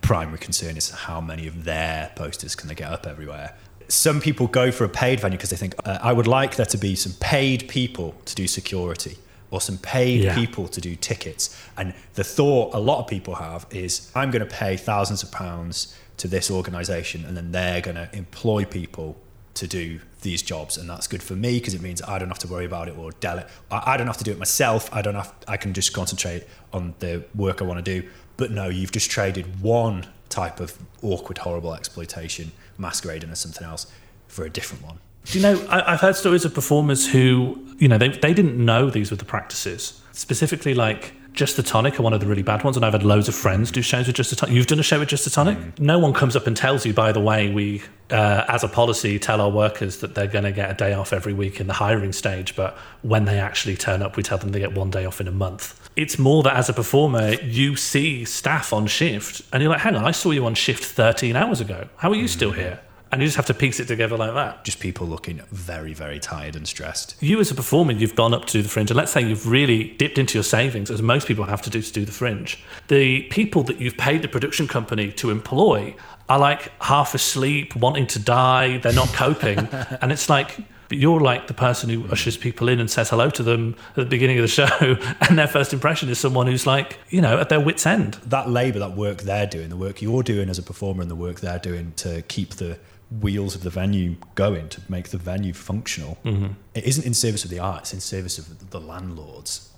primary 0.00 0.38
concern 0.38 0.76
is 0.76 0.90
how 0.90 1.20
many 1.20 1.46
of 1.46 1.64
their 1.64 2.12
posters 2.14 2.54
can 2.54 2.68
they 2.68 2.74
get 2.74 2.90
up 2.92 3.06
everywhere. 3.06 3.54
Some 3.88 4.20
people 4.20 4.46
go 4.46 4.70
for 4.70 4.84
a 4.84 4.88
paid 4.88 5.20
venue 5.20 5.36
because 5.38 5.50
they 5.50 5.56
think 5.56 5.74
uh, 5.84 5.98
I 6.02 6.12
would 6.12 6.26
like 6.26 6.56
there 6.56 6.66
to 6.66 6.78
be 6.78 6.94
some 6.94 7.12
paid 7.20 7.68
people 7.68 8.14
to 8.24 8.34
do 8.34 8.46
security 8.46 9.16
or 9.50 9.60
some 9.60 9.78
paid 9.78 10.24
Yeah. 10.24 10.34
people 10.34 10.68
to 10.68 10.80
do 10.80 10.96
tickets. 10.96 11.56
And 11.76 11.94
the 12.14 12.24
thought 12.24 12.74
a 12.74 12.78
lot 12.80 12.98
of 13.00 13.06
people 13.06 13.36
have 13.36 13.66
is 13.70 14.10
I'm 14.14 14.30
going 14.30 14.46
to 14.46 14.54
pay 14.54 14.76
thousands 14.76 15.22
of 15.22 15.30
pounds 15.30 15.94
to 16.16 16.28
this 16.28 16.50
organisation, 16.50 17.24
and 17.24 17.36
then 17.36 17.52
they're 17.52 17.80
going 17.80 17.96
to 17.96 18.08
employ 18.16 18.64
people 18.64 19.16
to 19.54 19.66
do 19.66 20.00
these 20.22 20.42
jobs 20.42 20.76
and 20.76 20.88
that's 20.88 21.06
good 21.06 21.22
for 21.22 21.34
me 21.34 21.58
because 21.58 21.74
it 21.74 21.82
means 21.82 22.02
I 22.02 22.18
don't 22.18 22.28
have 22.28 22.38
to 22.40 22.48
worry 22.48 22.64
about 22.64 22.88
it 22.88 22.96
or 22.98 23.12
dele- 23.12 23.46
I 23.70 23.94
I 23.94 23.96
don't 23.96 24.06
have 24.06 24.16
to 24.18 24.24
do 24.24 24.32
it 24.32 24.38
myself 24.38 24.88
I 24.92 25.02
don't 25.02 25.14
have 25.14 25.32
I 25.46 25.56
can 25.56 25.72
just 25.72 25.92
concentrate 25.92 26.44
on 26.72 26.94
the 26.98 27.24
work 27.34 27.60
I 27.62 27.64
want 27.64 27.84
to 27.84 28.00
do 28.00 28.08
but 28.36 28.50
no 28.50 28.68
you've 28.68 28.92
just 28.92 29.10
traded 29.10 29.60
one 29.62 30.06
type 30.28 30.60
of 30.60 30.76
awkward 31.02 31.38
horrible 31.38 31.74
exploitation 31.74 32.52
masquerading 32.78 33.30
as 33.30 33.38
something 33.40 33.64
else 33.66 33.86
for 34.28 34.44
a 34.44 34.50
different 34.50 34.84
one 34.84 34.98
Do 35.24 35.38
you 35.38 35.42
know, 35.42 35.66
I, 35.68 35.92
I've 35.92 36.00
heard 36.00 36.16
stories 36.16 36.44
of 36.44 36.52
performers 36.52 37.06
who, 37.06 37.58
you 37.78 37.88
know, 37.88 37.96
they, 37.98 38.08
they 38.08 38.34
didn't 38.34 38.62
know 38.62 38.90
these 38.90 39.10
were 39.10 39.16
the 39.16 39.24
practices. 39.24 40.00
Specifically, 40.12 40.74
like 40.74 41.14
Just 41.34 41.56
the 41.56 41.64
Tonic 41.64 41.98
are 41.98 42.02
one 42.02 42.12
of 42.12 42.20
the 42.20 42.26
really 42.26 42.44
bad 42.44 42.62
ones. 42.62 42.76
And 42.76 42.86
I've 42.86 42.92
had 42.92 43.02
loads 43.02 43.28
of 43.28 43.34
friends 43.34 43.72
do 43.72 43.82
shows 43.82 44.06
with 44.06 44.14
Just 44.14 44.30
the 44.30 44.36
Tonic. 44.36 44.54
You've 44.54 44.68
done 44.68 44.78
a 44.78 44.84
show 44.84 45.00
with 45.00 45.08
Just 45.08 45.24
the 45.24 45.30
Tonic? 45.30 45.80
No 45.80 45.98
one 45.98 46.12
comes 46.12 46.36
up 46.36 46.46
and 46.46 46.56
tells 46.56 46.86
you, 46.86 46.94
by 46.94 47.10
the 47.10 47.20
way, 47.20 47.52
we, 47.52 47.82
uh, 48.10 48.44
as 48.46 48.62
a 48.62 48.68
policy, 48.68 49.18
tell 49.18 49.40
our 49.40 49.50
workers 49.50 49.98
that 49.98 50.14
they're 50.14 50.28
going 50.28 50.44
to 50.44 50.52
get 50.52 50.70
a 50.70 50.74
day 50.74 50.94
off 50.94 51.12
every 51.12 51.32
week 51.34 51.60
in 51.60 51.66
the 51.66 51.72
hiring 51.72 52.12
stage. 52.12 52.54
But 52.54 52.76
when 53.02 53.24
they 53.24 53.40
actually 53.40 53.76
turn 53.76 54.00
up, 54.00 54.16
we 54.16 54.22
tell 54.22 54.38
them 54.38 54.52
they 54.52 54.60
get 54.60 54.74
one 54.74 54.90
day 54.90 55.04
off 55.04 55.20
in 55.20 55.26
a 55.26 55.32
month. 55.32 55.80
It's 55.96 56.18
more 56.18 56.44
that 56.44 56.56
as 56.56 56.68
a 56.68 56.72
performer, 56.72 57.34
you 57.42 57.74
see 57.74 58.24
staff 58.24 58.72
on 58.72 58.86
shift 58.86 59.42
and 59.52 59.62
you're 59.62 59.70
like, 59.70 59.80
hang 59.80 59.96
on, 59.96 60.04
I 60.04 60.12
saw 60.12 60.30
you 60.30 60.46
on 60.46 60.54
shift 60.54 60.84
13 60.84 61.36
hours 61.36 61.60
ago. 61.60 61.88
How 61.96 62.10
are 62.10 62.16
you 62.16 62.28
still 62.28 62.52
here? 62.52 62.80
And 63.14 63.22
you 63.22 63.28
just 63.28 63.36
have 63.36 63.46
to 63.46 63.54
piece 63.54 63.78
it 63.78 63.86
together 63.86 64.16
like 64.16 64.34
that. 64.34 64.64
just 64.64 64.80
people 64.80 65.06
looking 65.06 65.40
very 65.52 65.94
very 65.94 66.18
tired 66.18 66.56
and 66.56 66.66
stressed 66.66 67.14
you 67.20 67.40
as 67.40 67.50
a 67.50 67.54
performer, 67.54 67.92
you've 67.92 68.14
gone 68.14 68.34
up 68.34 68.44
to 68.46 68.52
do 68.52 68.62
the 68.62 68.68
fringe, 68.68 68.90
and 68.90 68.96
let's 68.96 69.12
say 69.12 69.22
you've 69.22 69.48
really 69.48 69.90
dipped 69.98 70.18
into 70.18 70.34
your 70.34 70.44
savings, 70.44 70.90
as 70.90 71.00
most 71.00 71.26
people 71.26 71.44
have 71.44 71.62
to 71.62 71.70
do 71.70 71.80
to 71.80 71.92
do 71.92 72.04
the 72.04 72.12
fringe. 72.12 72.62
The 72.88 73.22
people 73.24 73.62
that 73.64 73.80
you've 73.80 73.96
paid 73.96 74.22
the 74.22 74.28
production 74.28 74.68
company 74.68 75.10
to 75.12 75.30
employ 75.30 75.94
are 76.28 76.38
like 76.38 76.72
half 76.82 77.14
asleep, 77.14 77.76
wanting 77.76 78.06
to 78.08 78.18
die, 78.18 78.78
they're 78.78 78.92
not 78.92 79.08
coping. 79.08 79.58
and 80.00 80.12
it's 80.12 80.28
like, 80.28 80.56
but 80.88 80.98
you're 80.98 81.20
like 81.20 81.46
the 81.46 81.54
person 81.54 81.88
who 81.88 82.06
ushers 82.08 82.36
people 82.36 82.68
in 82.68 82.78
and 82.78 82.90
says 82.90 83.10
hello 83.10 83.30
to 83.30 83.42
them 83.42 83.74
at 83.90 83.96
the 83.96 84.04
beginning 84.04 84.38
of 84.38 84.42
the 84.42 84.48
show, 84.48 84.96
and 85.28 85.38
their 85.38 85.48
first 85.48 85.72
impression 85.72 86.08
is 86.08 86.18
someone 86.18 86.46
who's 86.46 86.66
like, 86.66 86.98
you 87.08 87.20
know, 87.20 87.38
at 87.38 87.48
their 87.48 87.60
wit's 87.60 87.86
end. 87.86 88.14
that 88.26 88.50
labour, 88.50 88.78
that 88.78 88.92
work 88.92 89.22
they're 89.22 89.46
doing, 89.46 89.70
the 89.70 89.76
work 89.76 90.02
you're 90.02 90.22
doing 90.22 90.48
as 90.48 90.58
a 90.58 90.62
performer, 90.62 91.02
and 91.02 91.10
the 91.10 91.16
work 91.16 91.40
they're 91.40 91.58
doing 91.58 91.92
to 91.96 92.22
keep 92.22 92.50
the 92.54 92.78
wheels 93.20 93.54
of 93.54 93.62
the 93.62 93.70
venue 93.70 94.16
going, 94.34 94.68
to 94.70 94.80
make 94.88 95.08
the 95.08 95.18
venue 95.18 95.52
functional, 95.52 96.18
mm-hmm. 96.24 96.52
it 96.74 96.84
isn't 96.84 97.04
in 97.04 97.14
service 97.14 97.44
of 97.44 97.50
the 97.50 97.58
art, 97.58 97.82
it's 97.82 97.94
in 97.94 98.00
service 98.00 98.38
of 98.38 98.70
the 98.70 98.80
landlords. 98.80 99.70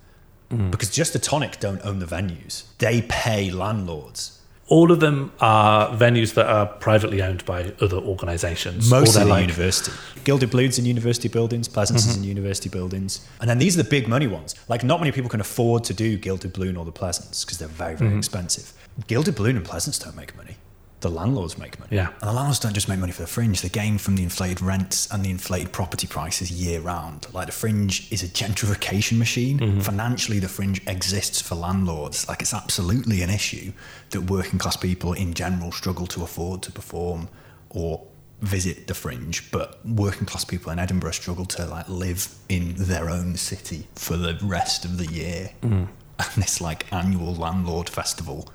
Mm. 0.51 0.71
Because 0.71 0.91
just 0.91 1.13
the 1.13 1.19
tonic 1.19 1.59
don't 1.59 1.85
own 1.85 1.99
the 1.99 2.07
venues, 2.07 2.65
they 2.79 3.03
pay 3.03 3.51
landlords. 3.51 4.41
All 4.69 4.91
of 4.91 4.99
them 4.99 5.33
are 5.41 5.91
venues 5.91 6.35
that 6.35 6.47
are 6.47 6.67
privately 6.67 7.23
owned 7.23 7.45
by 7.45 7.73
other 7.81 7.99
organisations. 7.99 8.93
or 8.93 9.01
Most 9.01 9.17
of 9.17 9.23
the 9.23 9.29
like- 9.29 9.43
university. 9.43 9.93
Gilded 10.25 10.51
Balloons 10.51 10.77
in 10.77 10.85
university 10.87 11.29
buildings, 11.29 11.69
Pleasance 11.69 12.05
is 12.05 12.17
in 12.17 12.23
mm-hmm. 12.23 12.31
university 12.31 12.69
buildings. 12.69 13.29
And 13.41 13.49
then 13.49 13.59
these 13.59 13.79
are 13.79 13.83
the 13.85 13.89
big 13.89 14.09
money 14.09 14.27
ones. 14.27 14.57
Like, 14.69 14.83
not 14.83 14.99
many 14.99 15.13
people 15.13 15.31
can 15.31 15.41
afford 15.41 15.85
to 15.85 15.95
do 15.95 16.19
Gilded 16.19 16.53
Balloon 16.53 16.77
or 16.77 16.85
the 16.85 16.91
Pleasance 16.91 17.45
because 17.45 17.59
they're 17.59 17.69
very, 17.69 17.95
very 17.95 18.11
mm-hmm. 18.11 18.19
expensive. 18.19 18.73
Gilded 19.07 19.37
Balloon 19.37 19.57
and 19.57 19.65
Pleasance 19.65 20.01
don't 20.01 20.17
make 20.17 20.37
money. 20.37 20.57
The 21.01 21.11
landlords 21.11 21.59
make 21.59 21.79
money. 21.79 21.95
Yeah. 21.95 22.09
And 22.09 22.31
the 22.31 22.33
landlords 22.33 22.59
don't 22.59 22.73
just 22.73 22.89
make 22.89 22.99
money 22.99 23.13
for 23.13 23.23
the 23.23 23.29
fringe, 23.29 23.61
they 23.61 23.69
gain 23.69 23.99
from 23.99 24.17
the 24.17 24.23
inflated 24.23 24.63
rents 24.63 25.11
and 25.13 25.25
the 25.25 25.31
inflated 25.31 25.73
property 25.73 26.07
prices 26.07 26.51
year 26.51 26.81
round. 26.81 27.27
Like 27.33 27.47
the 27.47 27.53
fringe 27.53 28.11
is 28.11 28.23
a 28.23 28.29
gentrification 28.29 29.19
machine. 29.19 29.59
Mm-hmm. 29.59 29.81
Financially, 29.81 30.39
the 30.39 30.49
fringe 30.49 30.81
exists 30.87 31.41
for 31.41 31.55
landlords. 31.55 32.29
Like 32.29 32.41
it's 32.41 32.55
absolutely 32.55 33.23
an 33.23 33.31
issue 33.31 33.73
that 34.11 34.23
working 34.23 34.59
class 34.59 34.77
people 34.77 35.13
in 35.13 35.35
general 35.35 35.71
struggle 35.71 36.07
to 36.09 36.25
afford 36.25 36.63
to 36.63 36.73
perform 36.73 37.29
or 37.71 38.03
visit 38.41 38.87
the 38.87 38.95
fringe, 38.95 39.51
but 39.51 39.85
working 39.87 40.27
class 40.27 40.45
people 40.45 40.71
in 40.71 40.79
Edinburgh 40.79 41.13
struggle 41.13 41.45
to 41.47 41.67
like 41.67 41.89
live 41.89 42.35
in 42.49 42.75
their 42.77 43.09
own 43.09 43.37
city 43.37 43.87
for 43.95 44.17
the 44.17 44.39
rest 44.43 44.85
of 44.85 44.99
the 44.99 45.07
year. 45.07 45.51
Mm-hmm. 45.63 45.85
And 46.19 46.43
this 46.43 46.61
like 46.63 46.91
annual 46.93 47.35
landlord 47.35 47.91
festival 47.91 48.49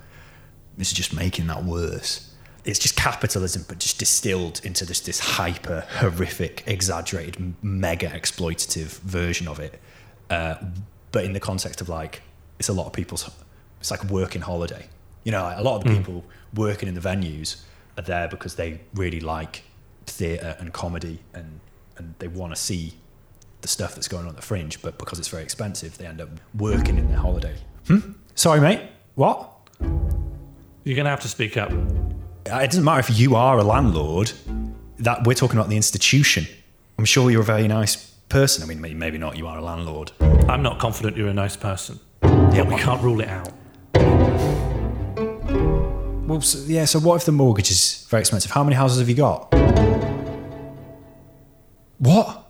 is 0.78 0.92
just 0.92 1.14
making 1.14 1.46
that 1.46 1.64
worse. 1.64 2.31
It's 2.64 2.78
just 2.78 2.96
capitalism, 2.96 3.64
but 3.66 3.78
just 3.78 3.98
distilled 3.98 4.60
into 4.64 4.84
this 4.84 5.00
this 5.00 5.18
hyper 5.18 5.84
horrific, 5.98 6.62
exaggerated, 6.66 7.54
mega 7.62 8.08
exploitative 8.08 9.00
version 9.00 9.48
of 9.48 9.58
it. 9.58 9.80
Uh, 10.30 10.54
but 11.10 11.24
in 11.24 11.32
the 11.32 11.40
context 11.40 11.80
of 11.80 11.88
like, 11.88 12.22
it's 12.58 12.68
a 12.68 12.72
lot 12.72 12.86
of 12.86 12.92
people's, 12.92 13.28
it's 13.80 13.90
like 13.90 14.04
a 14.04 14.06
working 14.06 14.42
holiday. 14.42 14.86
You 15.24 15.32
know, 15.32 15.42
like 15.42 15.58
a 15.58 15.62
lot 15.62 15.76
of 15.76 15.84
the 15.84 15.96
people 15.96 16.24
working 16.54 16.88
in 16.88 16.94
the 16.94 17.00
venues 17.00 17.62
are 17.98 18.02
there 18.02 18.28
because 18.28 18.54
they 18.54 18.80
really 18.94 19.20
like 19.20 19.64
theatre 20.06 20.56
and 20.58 20.72
comedy, 20.72 21.18
and 21.34 21.60
and 21.98 22.14
they 22.18 22.28
want 22.28 22.54
to 22.54 22.60
see 22.60 22.94
the 23.60 23.68
stuff 23.68 23.94
that's 23.94 24.08
going 24.08 24.24
on 24.24 24.30
at 24.30 24.36
the 24.36 24.42
fringe. 24.42 24.80
But 24.82 24.98
because 24.98 25.18
it's 25.18 25.28
very 25.28 25.42
expensive, 25.42 25.98
they 25.98 26.06
end 26.06 26.20
up 26.20 26.28
working 26.56 26.96
in 26.98 27.08
their 27.08 27.18
holiday. 27.18 27.56
Hmm. 27.86 28.12
Sorry, 28.34 28.60
mate. 28.60 28.80
What? 29.14 29.50
You're 30.84 30.96
going 30.96 31.04
to 31.04 31.10
have 31.10 31.20
to 31.20 31.28
speak 31.28 31.56
up. 31.56 31.70
It 32.46 32.70
doesn't 32.70 32.84
matter 32.84 33.00
if 33.00 33.18
you 33.18 33.34
are 33.36 33.58
a 33.58 33.62
landlord 33.62 34.32
that 34.98 35.26
we're 35.26 35.34
talking 35.34 35.58
about 35.58 35.68
the 35.68 35.76
institution. 35.76 36.46
I'm 36.98 37.04
sure 37.04 37.30
you're 37.30 37.42
a 37.42 37.44
very 37.44 37.68
nice 37.68 37.96
person. 38.28 38.62
I 38.62 38.66
mean 38.74 38.98
maybe 38.98 39.18
not 39.18 39.36
you 39.36 39.46
are 39.46 39.58
a 39.58 39.62
landlord. 39.62 40.12
I'm 40.48 40.62
not 40.62 40.78
confident 40.78 41.16
you're 41.16 41.28
a 41.28 41.34
nice 41.34 41.56
person. 41.56 42.00
Yeah, 42.22 42.62
we 42.62 42.76
can't 42.76 43.02
rule 43.02 43.20
it 43.20 43.28
out. 43.28 43.52
well 46.26 46.40
so, 46.40 46.58
yeah 46.66 46.84
so 46.84 46.98
what 46.98 47.16
if 47.16 47.24
the 47.24 47.32
mortgage 47.32 47.70
is 47.70 48.06
very 48.08 48.20
expensive? 48.20 48.50
How 48.50 48.64
many 48.64 48.76
houses 48.76 48.98
have 48.98 49.08
you 49.08 49.14
got? 49.14 49.52
What? 51.98 52.48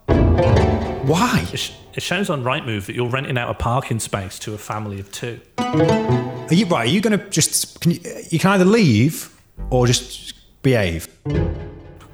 Why? 1.07 1.47
It, 1.53 1.59
sh- 1.59 1.73
it 1.95 2.03
shows 2.03 2.31
on 2.31 2.43
Rightmove 2.43 2.87
that 2.87 2.95
you're 2.95 3.09
renting 3.09 3.37
out 3.37 3.51
a 3.51 3.55
parking 3.55 3.99
space 3.99 4.39
to 4.41 4.55
a 4.55 4.59
family 4.59 5.01
of 5.01 5.13
two. 5.13 5.41
are 5.59 6.55
you 6.55 6.67
right 6.67 6.87
are 6.87 6.87
you 6.87 7.01
gonna 7.01 7.29
just 7.29 7.81
can 7.81 7.93
you, 7.93 8.01
you 8.31 8.39
can 8.39 8.53
either 8.53 8.65
leave 8.65 9.32
or 9.71 9.87
just 9.87 10.35
behave 10.63 11.09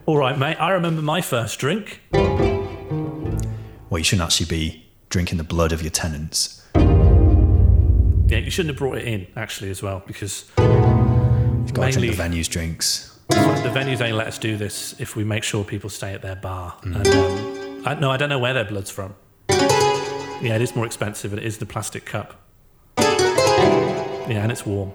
All 0.07 0.17
right, 0.17 0.39
mate, 0.39 0.57
I 0.57 0.71
remember 0.71 1.03
my 1.03 1.21
first 1.21 1.59
drink. 1.59 2.01
well 2.13 3.99
you 3.99 4.05
shouldn't 4.05 4.25
actually 4.27 4.47
be 4.47 4.87
drinking 5.11 5.39
the 5.39 5.45
blood 5.45 5.73
of 5.73 5.83
your 5.83 5.91
tenants 5.91 6.63
Yeah, 6.75 8.39
you 8.39 8.51
shouldn't 8.51 8.71
have 8.75 8.79
brought 8.79 8.99
it 8.99 9.07
in 9.07 9.27
actually 9.37 9.71
as 9.71 9.83
well 9.83 10.03
because 10.07 10.45
You've 10.59 11.75
got 11.75 11.91
to 11.93 12.01
Mainly- 12.01 12.15
drink 12.15 12.17
the 12.17 12.23
venues 12.39 12.49
drinks. 12.49 13.19
the 13.29 13.35
venues 13.75 14.01
only 14.01 14.13
let 14.15 14.27
us 14.29 14.39
do 14.39 14.57
this 14.57 14.95
if 14.99 15.15
we 15.17 15.23
make 15.25 15.43
sure 15.45 15.63
people 15.65 15.91
stay 15.91 16.15
at 16.15 16.23
their 16.23 16.37
bar. 16.37 16.79
And 16.83 17.07
um, 17.07 17.83
I, 17.85 17.95
no, 17.95 18.11
I 18.11 18.17
don't 18.17 18.31
know 18.31 18.39
where 18.39 18.55
their 18.55 18.65
blood's 18.65 18.91
from. 18.91 19.15
Yeah, 19.51 20.55
it 20.57 20.63
is 20.63 20.75
more 20.75 20.87
expensive, 20.87 21.33
and 21.35 21.39
it 21.43 21.45
is 21.47 21.59
the 21.59 21.67
plastic 21.67 22.07
cup. 22.07 22.41
Yeah, 22.99 24.43
and 24.43 24.51
it's 24.51 24.65
warm, 24.65 24.93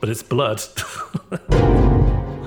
but 0.00 0.08
it's 0.08 0.22
blood. 0.22 0.62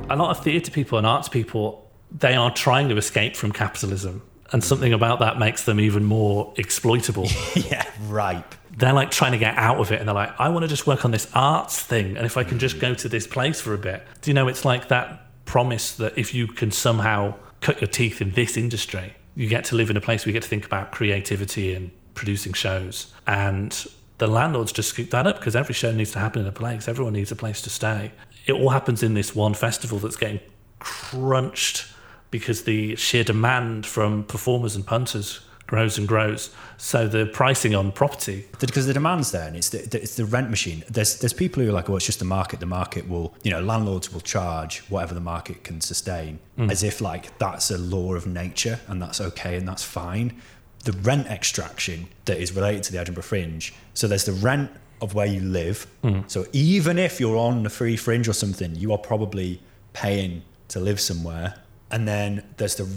A 0.10 0.15
lot 0.15 0.36
of 0.38 0.43
theatre 0.43 0.71
people 0.71 0.97
and 0.97 1.08
arts 1.08 1.30
people, 1.30 1.89
they 2.12 2.36
are 2.36 2.51
trying 2.54 2.89
to 2.89 2.97
escape 2.97 3.36
from 3.36 3.51
capitalism, 3.51 4.21
and 4.51 4.63
something 4.63 4.93
about 4.93 5.19
that 5.19 5.39
makes 5.39 5.63
them 5.63 5.80
even 5.80 6.04
more 6.04 6.54
exploitable 6.58 7.27
yeah, 7.56 7.86
right. 8.08 8.43
they're 8.77 8.93
like 8.93 9.12
trying 9.12 9.32
to 9.32 9.38
get 9.38 9.58
out 9.58 9.77
of 9.77 9.91
it 9.91 9.99
and 9.99 10.08
they're 10.08 10.15
like 10.15 10.34
i 10.39 10.49
want 10.49 10.63
to 10.63 10.67
just 10.67 10.86
work 10.88 11.06
on 11.06 11.12
this 11.12 11.30
arts 11.34 11.82
thing 11.82 12.17
and 12.17 12.25
if 12.25 12.38
i 12.38 12.43
can 12.43 12.60
just 12.60 12.80
go 12.80 12.93
to 12.93 13.08
this 13.08 13.27
place 13.27 13.62
for 13.62 13.73
a 13.73 13.77
bit 13.77 14.04
do 14.21 14.30
you 14.30 14.34
know 14.34 14.47
it's 14.47 14.65
like 14.65 14.88
that 14.89 15.27
promise 15.45 15.95
that 15.95 16.17
if 16.17 16.34
you 16.34 16.47
can 16.47 16.71
somehow 16.71 17.34
cut 17.62 17.80
your 17.82 17.88
teeth 17.88 18.21
in 18.21 18.32
this 18.32 18.58
industry 18.58 19.13
you 19.36 19.47
get 19.47 19.63
to 19.63 19.75
live 19.75 19.89
in 19.89 19.97
a 19.97 20.01
place 20.01 20.25
where 20.25 20.32
you 20.32 20.34
get 20.34 20.43
to 20.43 20.49
think 20.49 20.65
about 20.65 20.91
creativity 20.91 21.73
and 21.73 21.91
producing 22.13 22.54
shows 22.54 23.13
and 23.27 23.88
the 24.22 24.28
landlords 24.28 24.72
just 24.72 24.90
scoop 24.90 25.10
that 25.10 25.26
up 25.26 25.40
because 25.40 25.56
every 25.56 25.74
show 25.74 25.92
needs 25.92 26.12
to 26.12 26.20
happen 26.20 26.42
in 26.42 26.48
a 26.48 26.52
place 26.52 26.88
everyone 26.88 27.14
needs 27.14 27.32
a 27.32 27.36
place 27.36 27.60
to 27.62 27.70
stay 27.70 28.12
it 28.46 28.54
all 28.54 28.70
happens 28.70 29.02
in 29.02 29.16
this 29.16 29.36
one 29.36 29.56
festival 29.56 29.98
that's 29.98 30.16
getting 30.16 30.40
crunched 30.80 31.88
because 32.30 32.64
the 32.64 32.96
sheer 32.96 33.24
demand 33.24 33.86
from 33.86 34.24
performers 34.24 34.76
and 34.76 34.86
punters 34.86 35.42
grows 35.72 35.98
and 35.98 36.06
grows. 36.06 36.50
So 36.78 37.08
the 37.08 37.28
pricing 37.28 37.74
on 37.76 37.94
property, 37.94 38.46
because 38.60 38.88
the 38.88 38.94
demand's 38.94 39.32
there 39.32 39.48
and 39.48 39.56
it's 39.56 39.70
the, 39.70 39.80
it's 40.02 40.16
the 40.16 40.26
rent 40.26 40.50
machine. 40.50 40.84
There's 40.90 41.20
there's 41.20 41.32
people 41.32 41.64
who 41.64 41.70
are 41.70 41.72
like, 41.72 41.90
oh, 41.90 41.96
it's 41.96 42.06
just 42.06 42.20
the 42.20 42.26
market. 42.26 42.60
The 42.60 42.66
market 42.66 43.08
will, 43.08 43.34
you 43.44 43.52
know, 43.52 43.62
landlords 43.62 44.12
will 44.12 44.20
charge 44.20 44.80
whatever 44.90 45.14
the 45.14 45.22
market 45.22 45.64
can 45.64 45.80
sustain, 45.80 46.40
mm. 46.58 46.70
as 46.70 46.84
if 46.84 47.00
like 47.00 47.38
that's 47.38 47.72
a 47.72 47.78
law 47.78 48.16
of 48.16 48.28
nature 48.28 48.82
and 48.88 49.02
that's 49.02 49.22
okay 49.22 49.56
and 49.56 49.66
that's 49.66 49.84
fine. 49.84 50.42
The 50.84 50.94
rent 50.94 51.28
extraction 51.28 52.08
that 52.26 52.38
is 52.39 52.54
related 52.54 52.84
to 52.84 52.91
the 52.91 53.00
Edinburgh 53.00 53.24
Fringe. 53.24 53.74
So 53.94 54.08
there's 54.08 54.26
the 54.26 54.34
rent 54.34 54.72
of 55.02 55.13
where 55.13 55.26
you 55.28 55.41
live. 55.41 55.88
So 56.28 56.46
even 56.54 56.98
if 57.00 57.20
you're 57.20 57.38
on 57.38 57.63
the 57.63 57.70
free 57.70 57.98
fringe 57.98 58.28
or 58.28 58.34
something, 58.34 58.76
you 58.76 58.91
are 58.91 58.98
probably 58.98 59.62
paying 59.94 60.44
to 60.70 60.80
live 60.80 61.00
somewhere. 61.00 61.56
And 61.91 62.08
then 62.08 62.44
there's 62.58 62.76
the 62.76 62.88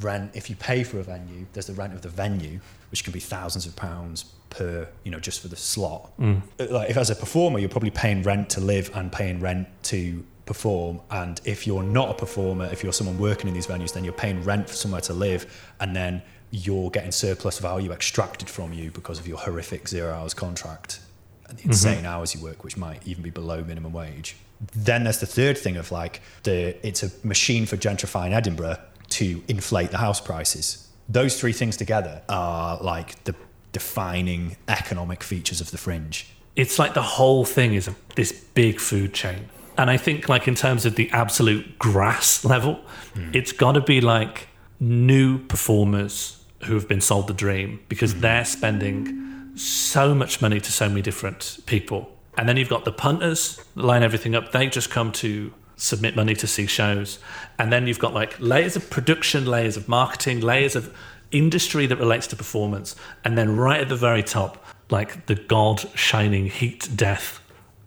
rent 0.00 0.32
if 0.34 0.50
you 0.50 0.56
pay 0.56 0.82
for 0.82 0.98
a 0.98 1.04
venue 1.04 1.46
there's 1.52 1.66
the 1.68 1.72
rent 1.72 1.92
of 1.94 2.02
the 2.02 2.08
venue 2.08 2.58
which 2.90 3.04
can 3.04 3.12
be 3.12 3.20
thousands 3.20 3.64
of 3.64 3.76
pounds 3.76 4.24
per 4.50 4.88
you 5.04 5.10
know 5.12 5.20
just 5.20 5.38
for 5.40 5.46
the 5.46 5.54
slot 5.54 6.10
Uh, 6.58 6.66
like 6.68 6.90
if 6.90 6.96
as 6.96 7.10
a 7.10 7.14
performer 7.14 7.60
you're 7.60 7.68
probably 7.68 7.92
paying 7.92 8.20
rent 8.24 8.50
to 8.50 8.60
live 8.60 8.90
and 8.96 9.12
paying 9.12 9.38
rent 9.38 9.68
to 9.84 10.24
perform 10.46 11.00
and 11.12 11.40
if 11.44 11.64
you're 11.64 11.84
not 11.84 12.10
a 12.10 12.14
performer 12.14 12.68
if 12.72 12.82
you're 12.82 12.92
someone 12.92 13.16
working 13.18 13.46
in 13.46 13.54
these 13.54 13.68
venues 13.68 13.92
then 13.92 14.02
you're 14.02 14.12
paying 14.12 14.42
rent 14.42 14.68
for 14.68 14.74
somewhere 14.74 15.00
to 15.00 15.12
live 15.14 15.46
and 15.78 15.94
then 15.94 16.20
you're 16.56 16.90
getting 16.90 17.12
surplus 17.12 17.58
value 17.58 17.90
extracted 17.92 18.48
from 18.48 18.72
you 18.72 18.90
because 18.90 19.18
of 19.18 19.26
your 19.26 19.38
horrific 19.38 19.88
zero 19.88 20.12
hours 20.12 20.34
contract 20.34 21.00
and 21.48 21.58
the 21.58 21.62
mm-hmm. 21.62 21.70
insane 21.70 22.06
hours 22.06 22.34
you 22.34 22.40
work 22.40 22.62
which 22.62 22.76
might 22.76 23.06
even 23.06 23.22
be 23.22 23.30
below 23.30 23.62
minimum 23.64 23.92
wage 23.92 24.36
then 24.74 25.04
there's 25.04 25.18
the 25.18 25.26
third 25.26 25.58
thing 25.58 25.76
of 25.76 25.90
like 25.90 26.20
the 26.44 26.76
it's 26.86 27.02
a 27.02 27.10
machine 27.26 27.66
for 27.66 27.76
gentrifying 27.76 28.32
edinburgh 28.32 28.78
to 29.14 29.42
inflate 29.48 29.90
the 29.90 29.98
house 29.98 30.20
prices. 30.20 30.88
Those 31.08 31.38
three 31.38 31.52
things 31.52 31.76
together 31.76 32.22
are 32.28 32.78
like 32.78 33.22
the 33.24 33.34
defining 33.72 34.56
economic 34.68 35.22
features 35.22 35.60
of 35.60 35.70
the 35.70 35.78
fringe. 35.78 36.30
it's 36.56 36.78
like 36.78 36.94
the 36.94 37.02
whole 37.02 37.44
thing 37.44 37.74
is 37.74 37.88
a, 37.88 37.94
this 38.14 38.30
big 38.32 38.78
food 38.78 39.12
chain. 39.12 39.48
And 39.76 39.90
I 39.90 39.96
think, 39.96 40.28
like, 40.28 40.46
in 40.46 40.54
terms 40.54 40.86
of 40.86 40.94
the 40.94 41.10
absolute 41.10 41.80
grass 41.80 42.44
level, 42.44 42.74
hmm. 43.14 43.30
it's 43.32 43.50
got 43.50 43.72
to 43.72 43.80
be 43.80 44.00
like 44.00 44.46
new 44.78 45.38
performers 45.38 46.43
who 46.64 46.74
have 46.74 46.88
been 46.88 47.00
sold 47.00 47.28
the 47.28 47.34
dream 47.34 47.80
because 47.88 48.12
mm-hmm. 48.12 48.22
they're 48.22 48.44
spending 48.44 49.56
so 49.56 50.14
much 50.14 50.42
money 50.42 50.60
to 50.60 50.72
so 50.72 50.88
many 50.88 51.02
different 51.02 51.58
people. 51.66 52.10
And 52.36 52.48
then 52.48 52.56
you've 52.56 52.68
got 52.68 52.84
the 52.84 52.92
punters 52.92 53.60
that 53.76 53.84
line 53.84 54.02
everything 54.02 54.34
up. 54.34 54.52
They 54.52 54.66
just 54.66 54.90
come 54.90 55.12
to 55.12 55.52
submit 55.76 56.16
money 56.16 56.34
to 56.34 56.46
see 56.46 56.66
shows. 56.66 57.18
And 57.58 57.72
then 57.72 57.86
you've 57.86 57.98
got 57.98 58.14
like 58.14 58.38
layers 58.40 58.76
of 58.76 58.90
production, 58.90 59.46
layers 59.46 59.76
of 59.76 59.88
marketing, 59.88 60.40
layers 60.40 60.76
of 60.76 60.94
industry 61.30 61.86
that 61.86 61.96
relates 61.96 62.26
to 62.28 62.36
performance. 62.36 62.96
And 63.24 63.36
then 63.38 63.56
right 63.56 63.80
at 63.80 63.88
the 63.88 63.96
very 63.96 64.22
top, 64.22 64.64
like 64.90 65.26
the 65.26 65.34
god 65.34 65.80
shining 65.96 66.46
heat 66.46 66.88
death 66.94 67.40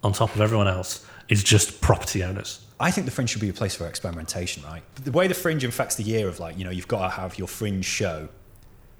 on 0.04 0.14
top 0.14 0.34
of 0.36 0.42
everyone 0.42 0.68
else 0.68 1.06
is 1.30 1.44
just 1.44 1.82
property 1.82 2.24
owners. 2.24 2.66
I 2.80 2.92
think 2.92 3.06
the 3.06 3.12
fringe 3.12 3.32
should 3.32 3.42
be 3.42 3.50
a 3.50 3.54
place 3.54 3.76
for 3.76 3.88
experimentation, 3.88 4.64
right? 4.64 4.84
The 5.04 5.12
way 5.12 5.28
the 5.28 5.34
fringe 5.34 5.64
infects 5.64 5.96
the 5.96 6.04
year 6.04 6.28
of 6.28 6.40
like, 6.40 6.58
you 6.58 6.64
know, 6.64 6.70
you've 6.70 6.88
got 6.88 7.04
to 7.04 7.10
have 7.10 7.38
your 7.38 7.48
fringe 7.48 7.86
show. 7.86 8.30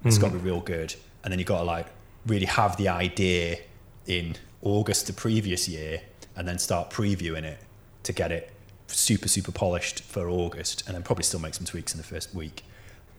It's 0.04 0.16
mm-hmm. 0.16 0.22
got 0.22 0.32
to 0.32 0.38
be 0.38 0.44
real 0.44 0.60
good. 0.60 0.94
And 1.22 1.32
then 1.32 1.38
you've 1.38 1.48
got 1.48 1.58
to 1.58 1.64
like 1.64 1.86
really 2.26 2.46
have 2.46 2.76
the 2.76 2.88
idea 2.88 3.58
in 4.06 4.36
August 4.62 5.06
the 5.06 5.12
previous 5.12 5.68
year 5.68 6.02
and 6.36 6.46
then 6.46 6.58
start 6.58 6.90
previewing 6.90 7.42
it 7.42 7.58
to 8.04 8.12
get 8.12 8.32
it 8.32 8.52
super, 8.86 9.28
super 9.28 9.52
polished 9.52 10.02
for 10.02 10.28
August 10.28 10.84
and 10.86 10.94
then 10.94 11.02
probably 11.02 11.24
still 11.24 11.40
make 11.40 11.54
some 11.54 11.66
tweaks 11.66 11.92
in 11.92 11.98
the 11.98 12.04
first 12.04 12.34
week. 12.34 12.64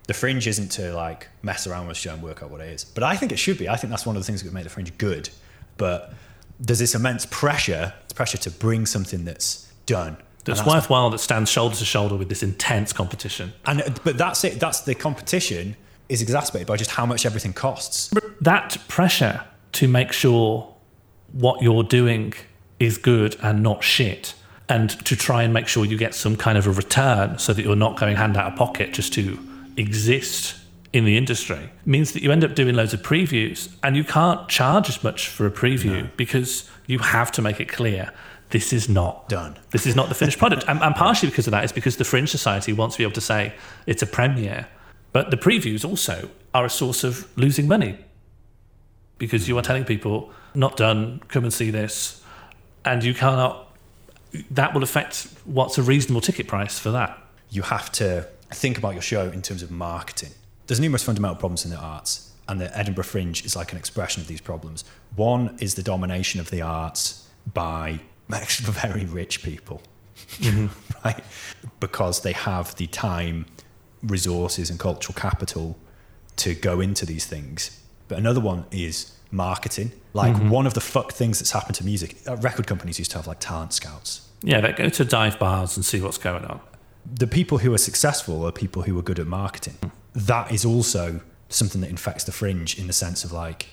The 0.08 0.14
fringe 0.14 0.48
isn't 0.48 0.70
to 0.70 0.94
like 0.96 1.28
mess 1.44 1.68
around 1.68 1.88
with 1.88 1.98
show 1.98 2.14
and 2.14 2.24
work 2.24 2.42
out 2.42 2.50
what 2.50 2.62
it 2.62 2.70
is. 2.70 2.84
But 2.84 3.04
I 3.04 3.16
think 3.16 3.32
it 3.32 3.38
should 3.38 3.58
be. 3.60 3.70
I 3.70 3.76
think 3.76 3.92
that's 3.92 4.06
one 4.06 4.16
of 4.16 4.22
the 4.24 4.26
things 4.26 4.42
that 4.42 4.48
would 4.48 4.56
make 4.56 4.64
the 4.64 4.70
fringe 4.70 4.98
good. 4.98 5.30
But 5.78 6.14
there's 6.60 6.80
this 6.80 6.96
immense 6.96 7.26
pressure, 7.28 7.94
pressure 8.16 8.38
to 8.40 8.52
bring 8.52 8.86
something 8.86 9.26
that's 9.26 9.72
done. 9.86 10.18
That's, 10.46 10.62
And 10.62 10.68
worthwhile 10.68 11.10
that 11.12 11.20
stands 11.20 11.52
shoulder 11.52 11.76
to 11.76 11.86
shoulder 11.86 12.16
with 12.16 12.30
this 12.30 12.42
intense 12.42 12.92
competition. 12.92 13.54
And 13.66 13.82
uh, 13.82 13.90
but 14.04 14.18
that's 14.18 14.44
it. 14.44 14.60
That's 14.60 14.82
the 14.82 14.96
competition 14.96 15.76
is 16.10 16.22
exacerbated 16.22 16.68
by 16.68 16.76
just 16.76 16.92
how 16.92 17.06
much 17.06 17.26
everything 17.26 17.54
costs. 17.54 18.12
That 18.42 18.78
pressure 18.88 19.44
to 19.74 19.88
make 19.88 20.12
sure 20.12 20.74
what 21.32 21.62
you're 21.62 21.84
doing 21.84 22.34
is 22.80 22.98
good 22.98 23.38
and 23.42 23.62
not 23.62 23.84
shit, 23.84 24.34
and 24.68 24.90
to 25.06 25.16
try 25.16 25.44
and 25.44 25.54
make 25.54 25.68
sure 25.68 25.86
you 25.86 25.98
get 25.98 26.16
some 26.16 26.36
kind 26.36 26.58
of 26.58 26.68
a 26.68 26.72
return 26.72 27.38
so 27.38 27.54
that 27.54 27.64
you're 27.64 27.76
not 27.76 28.00
going 28.00 28.16
hand 28.16 28.38
out 28.38 28.52
of 28.52 28.58
pocket 28.58 28.94
just 28.94 29.14
to 29.14 29.38
exist 29.78 30.56
in 30.92 31.06
the 31.06 31.18
industry 31.18 31.70
means 31.86 32.14
that 32.14 32.24
you 32.24 32.32
end 32.32 32.44
up 32.44 32.56
doing 32.56 32.76
loads 32.76 32.94
of 32.94 33.02
previews 33.02 33.72
and 33.84 33.96
you 33.96 34.04
can't 34.04 34.50
charge 34.50 34.90
as 34.90 35.04
much 35.04 35.28
for 35.28 35.46
a 35.46 35.52
preview 35.52 36.10
because 36.18 36.70
you 36.88 36.98
have 36.98 37.32
to 37.32 37.42
make 37.42 37.60
it 37.60 37.68
clear 37.68 38.12
this 38.50 38.74
is 38.74 38.90
not 38.90 39.30
Done. 39.30 39.58
This 39.70 39.86
is 39.86 39.96
not 39.96 40.10
the 40.10 40.16
finished 40.16 40.40
product. 40.40 40.66
and, 40.68 40.82
and 40.82 40.96
partially 40.96 41.30
because 41.30 41.46
of 41.46 41.52
that 41.52 41.64
is 41.64 41.72
because 41.72 41.98
the 41.98 42.04
Fringe 42.04 42.30
Society 42.30 42.74
wants 42.74 42.96
to 42.96 43.00
be 43.00 43.04
able 43.04 43.14
to 43.14 43.22
say 43.22 43.54
it's 43.86 44.02
a 44.02 44.08
premiere. 44.08 44.68
But 45.12 45.32
the 45.32 45.38
previews 45.38 45.84
also 45.88 46.30
are 46.54 46.66
a 46.66 46.70
source 46.70 47.04
of 47.04 47.28
losing 47.38 47.68
money 47.68 47.98
because 49.18 49.48
you 49.48 49.58
are 49.58 49.62
telling 49.62 49.86
people, 49.86 50.32
not 50.56 50.78
done, 50.78 51.22
come 51.28 51.44
and 51.44 51.54
see 51.54 51.70
this. 51.70 52.24
And 52.86 53.04
you 53.04 53.14
cannot, 53.14 53.76
that 54.52 54.74
will 54.74 54.84
affect 54.84 55.28
what's 55.46 55.78
a 55.78 55.84
reasonable 55.84 56.22
ticket 56.22 56.48
price 56.48 56.80
for 56.80 56.92
that. 56.92 57.18
You 57.50 57.62
have 57.64 57.92
to 57.94 58.28
think 58.52 58.78
about 58.78 58.94
your 58.94 59.02
show 59.02 59.30
in 59.30 59.42
terms 59.42 59.62
of 59.62 59.70
marketing. 59.70 60.32
There's 60.68 60.80
numerous 60.80 61.04
fundamental 61.04 61.36
problems 61.36 61.66
in 61.66 61.72
the 61.72 61.78
arts, 61.78 62.32
and 62.48 62.60
the 62.60 62.76
Edinburgh 62.78 63.04
Fringe 63.04 63.44
is 63.44 63.56
like 63.56 63.72
an 63.72 63.78
expression 63.78 64.22
of 64.22 64.28
these 64.28 64.42
problems. 64.42 64.84
One 65.16 65.58
is 65.60 65.76
the 65.76 65.84
domination 65.84 66.40
of 66.40 66.50
the 66.50 66.62
arts 66.62 67.28
by 67.54 68.00
very 68.30 69.06
rich 69.06 69.44
people, 69.44 69.82
mm-hmm. 70.38 70.68
right? 71.06 71.24
Because 71.80 72.22
they 72.22 72.34
have 72.34 72.76
the 72.76 72.88
time, 72.88 73.46
resources, 74.04 74.70
and 74.70 74.80
cultural 74.80 75.16
capital 75.16 75.78
to 76.38 76.54
go 76.56 76.80
into 76.80 77.06
these 77.06 77.26
things. 77.26 77.82
But 78.08 78.18
another 78.18 78.40
one 78.40 78.66
is 78.72 79.14
marketing. 79.32 79.92
Like 80.14 80.36
one 80.50 80.66
of 80.66 80.74
the 80.74 80.82
fuck 80.82 81.12
things 81.12 81.40
that's 81.40 81.52
happened 81.52 81.76
to 81.76 81.86
music, 81.86 82.18
uh, 82.28 82.36
record 82.38 82.66
companies 82.66 82.98
used 82.98 83.12
to 83.12 83.18
have 83.18 83.28
like 83.28 83.40
talent 83.40 83.74
scouts. 83.74 84.28
Yeah, 84.42 84.62
they 84.62 84.72
go 84.72 84.90
to 84.90 85.06
dive 85.06 85.38
bars 85.38 85.76
and 85.78 85.86
see 85.86 86.02
what's 86.02 86.18
going 86.18 86.46
on. 86.46 86.62
the 87.06 87.28
people 87.28 87.60
who 87.60 87.74
are 87.74 87.78
successful 87.78 88.46
are 88.46 88.52
people 88.52 88.84
who 88.84 88.98
are 88.98 89.02
good 89.02 89.20
at 89.20 89.28
marketing. 89.28 89.78
That 90.14 90.52
is 90.52 90.66
also 90.66 91.22
something 91.50 91.82
that 91.82 91.90
infects 91.90 92.24
the 92.24 92.32
fringe 92.32 92.78
in 92.78 92.88
the 92.88 92.94
sense 92.94 93.24
of 93.24 93.32
like 93.32 93.68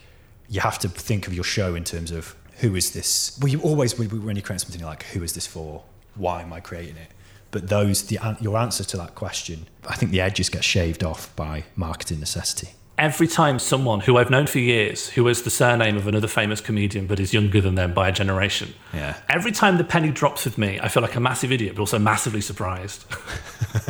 you 0.49 0.61
have 0.61 0.79
to 0.79 0.89
think 0.89 1.27
of 1.27 1.35
your 1.35 1.45
show 1.45 1.75
in 1.75 1.85
terms 1.85 2.11
of 2.11 2.35
who 2.59 2.75
is 2.75 2.93
this. 2.93 3.39
Well, 3.41 3.49
you 3.49 3.61
always 3.61 3.99
when 3.99 4.09
when 4.25 4.37
you 4.37 4.43
create 4.43 4.61
something 4.61 4.81
you're 4.81 4.89
like 4.89 5.05
who 5.05 5.23
is 5.23 5.33
this 5.35 5.47
for? 5.47 5.83
Why 6.15 6.43
am 6.43 6.53
I 6.53 6.61
creating 6.61 6.97
it? 6.97 7.11
But 7.57 7.69
those 7.71 8.03
the 8.09 8.19
your 8.43 8.59
answer 8.59 8.85
to 8.85 8.99
that 8.99 9.15
question, 9.15 9.67
I 9.89 9.95
think 9.97 10.13
the 10.13 10.21
edges 10.21 10.51
get 10.51 10.63
shaved 10.63 11.03
off 11.03 11.35
by 11.37 11.65
marketing 11.75 12.21
necessity. 12.21 12.69
every 12.99 13.27
time 13.27 13.59
someone 13.59 14.01
who 14.01 14.17
I've 14.19 14.29
known 14.31 14.47
for 14.47 14.59
years, 14.59 15.09
who 15.15 15.27
has 15.27 15.41
the 15.43 15.51
surname 15.51 15.97
of 15.97 16.07
another 16.07 16.29
famous 16.29 16.61
comedian 16.61 17.07
but 17.07 17.19
is 17.19 17.33
younger 17.33 17.61
than 17.63 17.75
them 17.75 17.93
by 17.95 18.09
a 18.09 18.13
generation, 18.13 18.75
Yeah. 18.93 19.17
every 19.31 19.53
time 19.53 19.79
the 19.79 19.85
penny 19.85 20.11
drops 20.11 20.45
with 20.47 20.57
me, 20.59 20.79
I 20.83 20.89
feel 20.89 21.03
like 21.03 21.15
a 21.15 21.21
massive 21.21 21.51
idiot, 21.51 21.75
but 21.77 21.81
also 21.81 21.99
massively 21.99 22.41
surprised. 22.43 23.05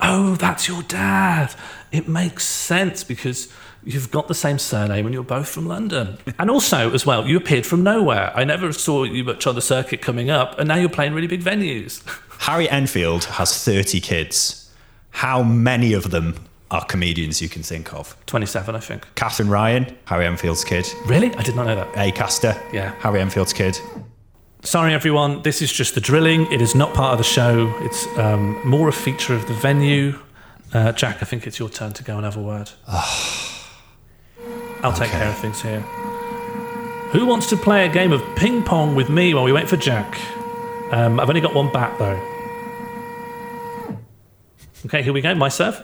oh, 0.00 0.36
that's 0.38 0.66
your 0.68 0.82
dad. 0.82 1.54
It 1.92 2.08
makes 2.08 2.44
sense 2.44 3.04
because 3.04 3.48
you've 3.84 4.10
got 4.10 4.28
the 4.28 4.34
same 4.34 4.58
surname 4.58 5.06
and 5.06 5.14
you're 5.14 5.22
both 5.24 5.48
from 5.48 5.66
London. 5.66 6.18
and 6.38 6.50
also, 6.50 6.92
as 6.92 7.06
well, 7.06 7.26
you 7.26 7.36
appeared 7.36 7.64
from 7.66 7.82
nowhere. 7.82 8.32
I 8.34 8.44
never 8.44 8.72
saw 8.72 9.04
you 9.04 9.24
much 9.24 9.46
on 9.46 9.54
the 9.54 9.62
circuit 9.62 10.00
coming 10.02 10.30
up, 10.30 10.58
and 10.58 10.68
now 10.68 10.76
you're 10.76 10.88
playing 10.88 11.14
really 11.14 11.26
big 11.28 11.42
venues. 11.42 12.02
Harry 12.40 12.68
Enfield 12.68 13.24
has 13.24 13.64
30 13.64 14.00
kids. 14.00 14.70
How 15.10 15.42
many 15.42 15.92
of 15.92 16.10
them 16.10 16.36
are 16.70 16.84
comedians 16.84 17.40
you 17.42 17.48
can 17.48 17.62
think 17.62 17.92
of? 17.94 18.14
27, 18.26 18.74
I 18.76 18.78
think. 18.80 19.06
Katherine 19.14 19.48
Ryan, 19.48 19.96
Harry 20.04 20.26
Enfield's 20.26 20.64
kid. 20.64 20.86
Really? 21.06 21.34
I 21.34 21.42
did 21.42 21.56
not 21.56 21.66
know 21.66 21.74
that. 21.76 21.88
A. 21.96 22.12
Caster, 22.12 22.54
Yeah. 22.72 22.92
Harry 23.00 23.20
Enfield's 23.20 23.52
kid. 23.52 23.78
Sorry, 24.62 24.92
everyone. 24.92 25.42
This 25.42 25.62
is 25.62 25.72
just 25.72 25.94
the 25.94 26.00
drilling. 26.00 26.50
It 26.52 26.60
is 26.60 26.74
not 26.74 26.92
part 26.92 27.12
of 27.12 27.18
the 27.18 27.24
show. 27.24 27.72
It's 27.80 28.06
um, 28.18 28.60
more 28.68 28.88
a 28.88 28.92
feature 28.92 29.34
of 29.34 29.46
the 29.48 29.54
venue. 29.54 30.18
Uh, 30.74 30.92
Jack, 30.92 31.22
I 31.22 31.24
think 31.24 31.46
it's 31.46 31.58
your 31.58 31.70
turn 31.70 31.92
to 31.94 32.02
go 32.04 32.16
and 32.16 32.24
have 32.24 32.36
a 32.36 32.42
word. 32.42 32.70
I'll 34.82 34.92
take 34.92 35.08
Okay. 35.08 35.18
care 35.18 35.28
of 35.28 35.36
things 35.38 35.60
here. 35.62 35.80
Who 37.12 37.26
wants 37.26 37.46
to 37.48 37.56
play 37.56 37.86
a 37.86 37.88
game 37.88 38.12
of 38.12 38.22
ping 38.36 38.62
pong 38.62 38.94
with 38.94 39.08
me 39.08 39.32
while 39.34 39.44
we 39.44 39.52
wait 39.52 39.68
for 39.68 39.76
Jack? 39.76 40.18
Um, 40.92 41.18
I've 41.20 41.28
only 41.28 41.40
got 41.40 41.54
one 41.54 41.72
bat 41.72 41.98
though. 41.98 42.18
Okay, 44.86 45.02
here 45.02 45.12
we 45.12 45.20
go. 45.20 45.34
My 45.34 45.48
serve. 45.48 45.82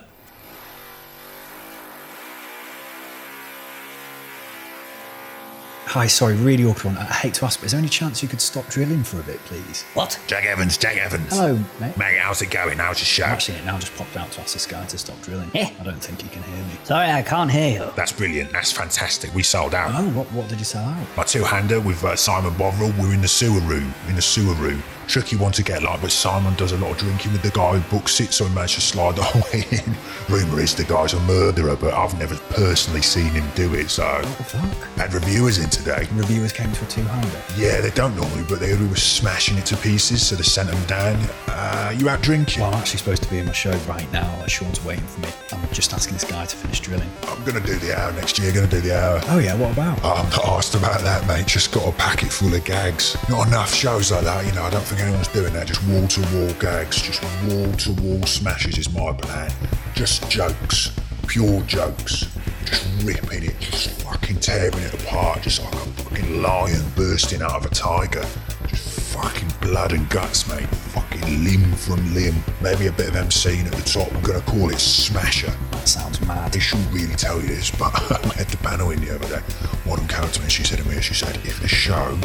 Hi, 5.94 6.08
sorry, 6.08 6.34
really 6.34 6.64
awkward 6.64 6.86
one. 6.86 6.98
I 6.98 7.04
hate 7.04 7.34
to 7.34 7.44
ask, 7.44 7.60
but 7.60 7.66
is 7.66 7.70
there 7.70 7.78
any 7.78 7.88
chance 7.88 8.20
you 8.20 8.28
could 8.28 8.40
stop 8.40 8.66
drilling 8.66 9.04
for 9.04 9.20
a 9.20 9.22
bit, 9.22 9.38
please? 9.44 9.84
What? 9.94 10.18
Jack 10.26 10.44
Evans, 10.44 10.76
Jack 10.76 10.96
Evans. 10.96 11.28
Hello, 11.28 11.56
mate. 11.78 11.96
Mate, 11.96 12.18
how's 12.18 12.42
it 12.42 12.50
going? 12.50 12.78
How's 12.78 12.98
your 12.98 13.06
show? 13.06 13.22
Actually, 13.26 13.58
it 13.58 13.64
now 13.64 13.78
just 13.78 13.94
popped 13.94 14.16
out 14.16 14.28
to 14.32 14.40
ask 14.40 14.54
this 14.54 14.66
guy 14.66 14.84
to 14.84 14.98
stop 14.98 15.22
drilling. 15.22 15.48
Eh. 15.54 15.70
I 15.78 15.84
don't 15.84 16.02
think 16.02 16.20
he 16.20 16.28
can 16.30 16.42
hear 16.42 16.64
me. 16.64 16.72
Sorry, 16.82 17.08
I 17.08 17.22
can't 17.22 17.48
hear 17.48 17.78
you. 17.78 17.92
That's 17.94 18.10
brilliant. 18.10 18.50
That's 18.50 18.72
fantastic. 18.72 19.32
We 19.36 19.44
sold 19.44 19.72
out. 19.72 19.92
Oh, 19.94 20.08
what, 20.18 20.26
what 20.32 20.48
did 20.48 20.58
you 20.58 20.64
sell 20.64 20.84
out? 20.84 21.06
My 21.16 21.22
two-hander 21.22 21.80
with 21.80 22.02
uh, 22.02 22.16
Simon 22.16 22.54
Bovril. 22.54 22.92
We're 22.98 23.14
in 23.14 23.20
the 23.20 23.28
sewer 23.28 23.60
room. 23.60 23.94
In 24.08 24.16
the 24.16 24.22
sewer 24.22 24.54
room. 24.54 24.82
Tricky 25.06 25.36
one 25.36 25.52
to 25.52 25.62
get 25.62 25.82
like, 25.82 26.00
but 26.00 26.10
Simon 26.10 26.54
does 26.54 26.72
a 26.72 26.78
lot 26.78 26.92
of 26.92 26.98
drinking 26.98 27.32
with 27.32 27.42
the 27.42 27.50
guy 27.50 27.78
who 27.78 27.96
books 27.96 28.20
it, 28.20 28.32
so 28.32 28.46
he 28.46 28.54
managed 28.54 28.74
to 28.76 28.80
slide 28.80 29.18
our 29.20 29.32
way 29.52 29.64
in. 29.70 29.94
Rumour 30.28 30.60
is 30.60 30.74
the 30.74 30.84
guy's 30.84 31.12
a 31.12 31.20
murderer, 31.20 31.76
but 31.76 31.92
I've 31.94 32.18
never 32.18 32.36
personally 32.50 33.02
seen 33.02 33.30
him 33.30 33.44
do 33.54 33.74
it, 33.74 33.90
so. 33.90 34.04
What 34.04 34.38
the 34.38 34.44
fuck? 34.44 34.88
Had 34.96 35.12
reviewers 35.14 35.58
in 35.58 35.70
today. 35.70 36.08
Reviewers 36.12 36.52
came 36.52 36.72
to 36.72 36.84
a 36.84 36.88
two-hander. 36.88 37.42
Yeah, 37.56 37.80
they 37.80 37.90
don't 37.90 38.16
normally, 38.16 38.44
but 38.48 38.60
they 38.60 38.74
were 38.76 38.96
smashing 38.96 39.56
it 39.58 39.66
to 39.66 39.76
pieces, 39.76 40.26
so 40.26 40.36
they 40.36 40.42
sent 40.42 40.70
them 40.70 40.84
down. 40.86 41.16
Uh, 41.48 41.94
you 41.96 42.08
out 42.08 42.22
drinking? 42.22 42.62
Well, 42.62 42.72
I'm 42.72 42.78
actually 42.80 42.98
supposed 42.98 43.22
to 43.22 43.30
be 43.30 43.38
in 43.38 43.46
my 43.46 43.52
show 43.52 43.76
right 43.88 44.10
now. 44.12 44.44
Sean's 44.46 44.84
waiting 44.84 45.06
for 45.06 45.20
me. 45.20 45.28
I'm 45.52 45.68
just 45.72 45.92
asking 45.92 46.14
this 46.14 46.24
guy 46.24 46.44
to 46.44 46.56
finish 46.56 46.80
drilling. 46.80 47.08
I'm 47.28 47.42
gonna 47.44 47.60
do 47.60 47.76
the 47.76 47.98
hour 47.98 48.12
next 48.12 48.38
year. 48.38 48.52
Gonna 48.52 48.66
do 48.66 48.80
the 48.80 48.98
hour. 48.98 49.20
Oh, 49.28 49.38
yeah, 49.38 49.54
what 49.54 49.72
about? 49.72 49.98
I'm 50.04 50.28
not 50.30 50.44
asked 50.46 50.74
about 50.74 51.00
that, 51.00 51.26
mate. 51.26 51.46
Just 51.46 51.72
got 51.72 51.86
a 51.86 51.92
packet 51.92 52.30
full 52.32 52.52
of 52.54 52.64
gags. 52.64 53.16
Not 53.28 53.46
enough 53.48 53.72
shows 53.72 54.10
like 54.10 54.24
that, 54.24 54.46
you 54.46 54.52
know. 54.52 54.62
I 54.62 54.70
don't 54.70 54.82
think 54.82 54.93
anyone's 55.00 55.28
doing 55.28 55.52
that. 55.54 55.66
Just 55.66 55.82
wall 55.88 56.06
to 56.06 56.20
wall 56.36 56.52
gags. 56.60 57.00
Just 57.00 57.22
wall 57.44 57.72
to 57.72 57.92
wall 58.02 58.22
smashes 58.26 58.78
is 58.78 58.92
my 58.92 59.12
plan. 59.12 59.50
Just 59.94 60.28
jokes. 60.30 60.90
Pure 61.26 61.62
jokes. 61.62 62.26
Just 62.64 63.04
ripping 63.04 63.44
it. 63.44 63.58
Just 63.60 64.02
fucking 64.02 64.40
tearing 64.40 64.74
it 64.74 64.94
apart. 65.02 65.42
Just 65.42 65.62
like 65.62 65.74
a 65.74 65.78
fucking 65.78 66.42
lion 66.42 66.82
bursting 66.96 67.42
out 67.42 67.52
of 67.52 67.66
a 67.66 67.74
tiger. 67.74 68.24
Just 68.68 69.00
fucking 69.14 69.48
blood 69.60 69.92
and 69.92 70.08
guts, 70.10 70.48
mate. 70.48 70.68
Fucking 70.68 71.44
limb 71.44 71.72
from 71.72 72.14
limb. 72.14 72.34
Maybe 72.60 72.86
a 72.88 72.92
bit 72.92 73.08
of 73.08 73.14
MCing 73.14 73.66
at 73.66 73.72
the 73.72 73.82
top. 73.82 74.12
I'm 74.12 74.22
gonna 74.22 74.40
call 74.42 74.70
it 74.70 74.80
Smasher. 74.80 75.52
That 75.70 75.88
sounds 75.88 76.20
mad. 76.26 76.52
They 76.52 76.60
shouldn't 76.60 76.92
really 76.92 77.14
tell 77.14 77.40
you 77.40 77.48
this, 77.48 77.70
but 77.70 77.94
I 78.10 78.34
had 78.34 78.48
the 78.48 78.58
panel 78.58 78.90
in 78.90 79.00
the 79.00 79.14
other 79.14 79.28
day. 79.28 79.42
One 79.84 79.98
of 79.98 80.08
them 80.08 80.22
came 80.22 80.30
to 80.30 80.40
me 80.40 80.44
and 80.44 80.52
she 80.52 80.64
said 80.64 80.78
to 80.78 80.88
me, 80.88 81.00
she 81.00 81.14
said, 81.14 81.36
if 81.44 81.60
the 81.60 81.68
show 81.68 82.18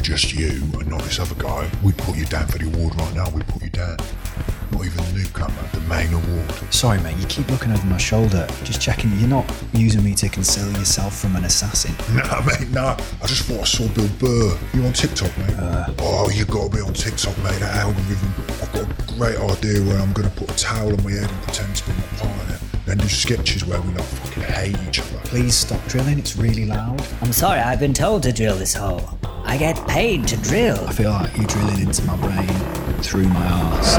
were 0.00 0.04
just 0.04 0.32
you 0.32 0.48
and 0.78 0.88
not 0.88 1.02
this 1.02 1.18
other 1.20 1.34
guy, 1.34 1.70
we'd 1.82 1.96
put 1.98 2.16
you 2.16 2.24
down 2.24 2.46
for 2.46 2.58
the 2.58 2.66
award 2.66 2.94
right 2.96 3.14
now. 3.14 3.28
We'd 3.30 3.46
put 3.46 3.62
you 3.62 3.68
down. 3.70 3.98
Not 4.72 4.86
even 4.86 5.04
the 5.04 5.12
newcomer, 5.12 5.62
the 5.72 5.80
main 5.80 6.12
award. 6.14 6.50
Sorry, 6.72 7.00
mate, 7.00 7.16
you 7.18 7.26
keep 7.26 7.50
looking 7.50 7.72
over 7.72 7.84
my 7.86 7.98
shoulder. 7.98 8.46
Just 8.64 8.80
checking 8.80 9.10
you're 9.18 9.28
not 9.28 9.44
using 9.74 10.02
me 10.02 10.14
to 10.14 10.28
conceal 10.28 10.70
yourself 10.78 11.18
from 11.18 11.36
an 11.36 11.44
assassin. 11.44 11.94
Nah, 12.14 12.40
mate, 12.44 12.70
nah. 12.70 12.96
I 13.22 13.26
just 13.26 13.42
thought 13.42 13.60
I 13.60 13.64
saw 13.64 13.88
Bill 13.88 14.08
Burr. 14.18 14.58
You 14.74 14.84
on 14.84 14.92
TikTok, 14.92 15.36
mate? 15.38 15.58
Uh. 15.58 15.92
oh, 15.98 16.30
you 16.30 16.44
got 16.46 16.70
to 16.70 16.76
be 16.76 16.82
on 16.82 16.94
TikTok, 16.94 17.36
mate. 17.38 17.58
That 17.60 17.76
algorithm. 17.76 18.32
I've 18.62 18.72
got 18.72 18.82
a 18.82 19.18
great 19.18 19.36
idea 19.36 19.82
where 19.82 20.00
I'm 20.00 20.12
going 20.12 20.30
to 20.30 20.36
put 20.36 20.50
a 20.50 20.56
towel 20.56 20.92
on 20.92 21.02
my 21.04 21.12
head 21.12 21.28
and 21.30 21.42
pretend 21.42 21.76
to 21.76 21.86
be 21.86 21.92
my 21.92 22.06
partner. 22.18 22.59
Then 22.90 22.98
do 22.98 23.08
sketches 23.08 23.64
where 23.64 23.80
we 23.80 23.90
like 23.90 24.02
fucking 24.02 24.42
hate 24.42 24.76
each 24.88 24.98
other. 24.98 25.20
Please 25.22 25.54
stop 25.54 25.80
drilling, 25.86 26.18
it's 26.18 26.36
really 26.36 26.66
loud. 26.66 27.00
I'm 27.22 27.32
sorry, 27.32 27.60
I've 27.60 27.78
been 27.78 27.94
told 27.94 28.24
to 28.24 28.32
drill 28.32 28.56
this 28.56 28.74
hole. 28.74 29.08
I 29.44 29.56
get 29.58 29.76
paid 29.86 30.26
to 30.26 30.36
drill. 30.38 30.88
I 30.88 30.92
feel 30.92 31.10
like 31.10 31.36
you're 31.36 31.46
drilling 31.46 31.82
into 31.82 32.02
my 32.02 32.16
brain 32.16 32.48
through 33.00 33.28
my 33.28 33.46
arse. 33.46 33.94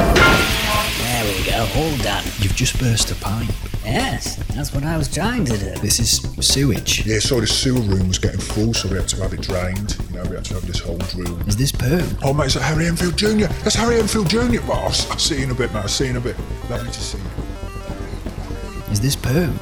There 0.97 1.23
we 1.23 1.49
go, 1.49 1.69
all 1.73 1.97
done. 1.99 2.25
You've 2.39 2.54
just 2.54 2.77
burst 2.82 3.12
a 3.12 3.15
pipe. 3.15 3.47
Yes, 3.86 4.36
that's 4.54 4.73
what 4.73 4.84
I 4.84 4.97
was 4.97 5.08
trying 5.08 5.45
to 5.45 5.58
do. 5.58 5.71
This 5.80 6.01
is 6.01 6.19
sewage. 6.45 7.06
Yeah, 7.06 7.19
so 7.19 7.39
the 7.39 7.47
sewer 7.47 7.80
room 7.80 8.10
was 8.10 8.19
getting 8.19 8.41
full, 8.41 8.73
so 8.73 8.89
we 8.89 8.97
had 8.97 9.08
to 9.08 9.21
have 9.21 9.32
it 9.32 9.39
drained. 9.39 9.95
You 10.10 10.17
know, 10.17 10.23
we 10.30 10.36
had 10.36 10.43
to 10.45 10.56
have 10.56 10.67
this 10.67 10.80
whole 10.80 10.97
drill. 10.97 11.39
Is 11.47 11.56
this 11.56 11.71
poo? 11.71 12.06
Oh, 12.23 12.34
mate, 12.34 12.47
is 12.47 12.56
that 12.56 12.63
Harry 12.63 12.88
Enfield 12.88 13.17
Jr.? 13.17 13.47
That's 13.63 13.75
Harry 13.75 13.99
Enfield 13.99 14.30
Jr. 14.30 14.60
But 14.67 14.73
I'll, 14.73 14.84
I'll 14.84 14.91
see 14.91 15.38
you 15.38 15.45
in 15.45 15.51
a 15.51 15.56
bit, 15.56 15.71
mate. 15.71 15.80
I'll 15.80 15.88
see 15.88 16.04
you 16.04 16.10
in 16.10 16.17
a 16.17 16.19
bit. 16.19 16.36
Lovely 16.69 16.91
to 16.91 17.01
see 17.01 17.17
you. 17.17 17.40
Is 18.91 18.99
this 18.99 19.15
poo? 19.15 19.54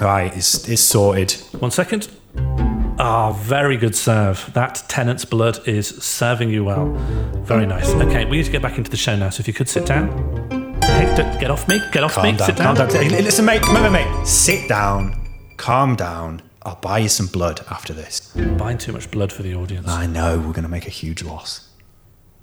Right, 0.00 0.34
it's, 0.36 0.68
it's 0.68 0.82
sorted. 0.82 1.32
One 1.58 1.70
second. 1.70 2.08
Ah, 2.98 3.32
very 3.32 3.76
good 3.76 3.94
serve. 3.96 4.50
That 4.54 4.82
tenant's 4.88 5.24
blood 5.24 5.66
is 5.66 5.88
serving 5.88 6.50
you 6.50 6.64
well. 6.64 6.86
Very 7.44 7.66
nice. 7.66 7.88
Okay, 7.90 8.24
we 8.26 8.38
need 8.38 8.44
to 8.46 8.50
get 8.52 8.62
back 8.62 8.76
into 8.78 8.90
the 8.90 8.96
show 8.96 9.16
now. 9.16 9.30
So 9.30 9.40
if 9.40 9.48
you 9.48 9.54
could 9.54 9.68
sit 9.68 9.86
down. 9.86 10.08
Hey, 10.82 11.14
don't- 11.16 11.38
get 11.40 11.50
off 11.50 11.66
me. 11.68 11.80
Get 11.92 12.04
off 12.04 12.16
me. 12.18 12.22
Calm 12.30 12.36
down, 12.36 12.46
sit 12.46 12.56
calm 12.56 12.74
down. 12.74 12.88
down. 12.88 13.02
Hey, 13.02 13.22
listen, 13.22 13.44
mate, 13.44 13.66
remember, 13.66 13.90
mate. 13.90 14.26
Sit 14.26 14.68
down. 14.68 15.14
Calm 15.56 15.94
down. 15.96 16.42
I'll 16.66 16.74
buy 16.82 16.98
you 16.98 17.08
some 17.08 17.28
blood 17.28 17.64
after 17.70 17.92
this. 17.92 18.32
Buying 18.58 18.76
too 18.76 18.92
much 18.92 19.08
blood 19.12 19.32
for 19.32 19.44
the 19.44 19.54
audience. 19.54 19.86
I 19.86 20.06
know 20.06 20.36
we're 20.38 20.52
going 20.52 20.64
to 20.64 20.68
make 20.68 20.88
a 20.88 20.90
huge 20.90 21.22
loss. 21.22 21.68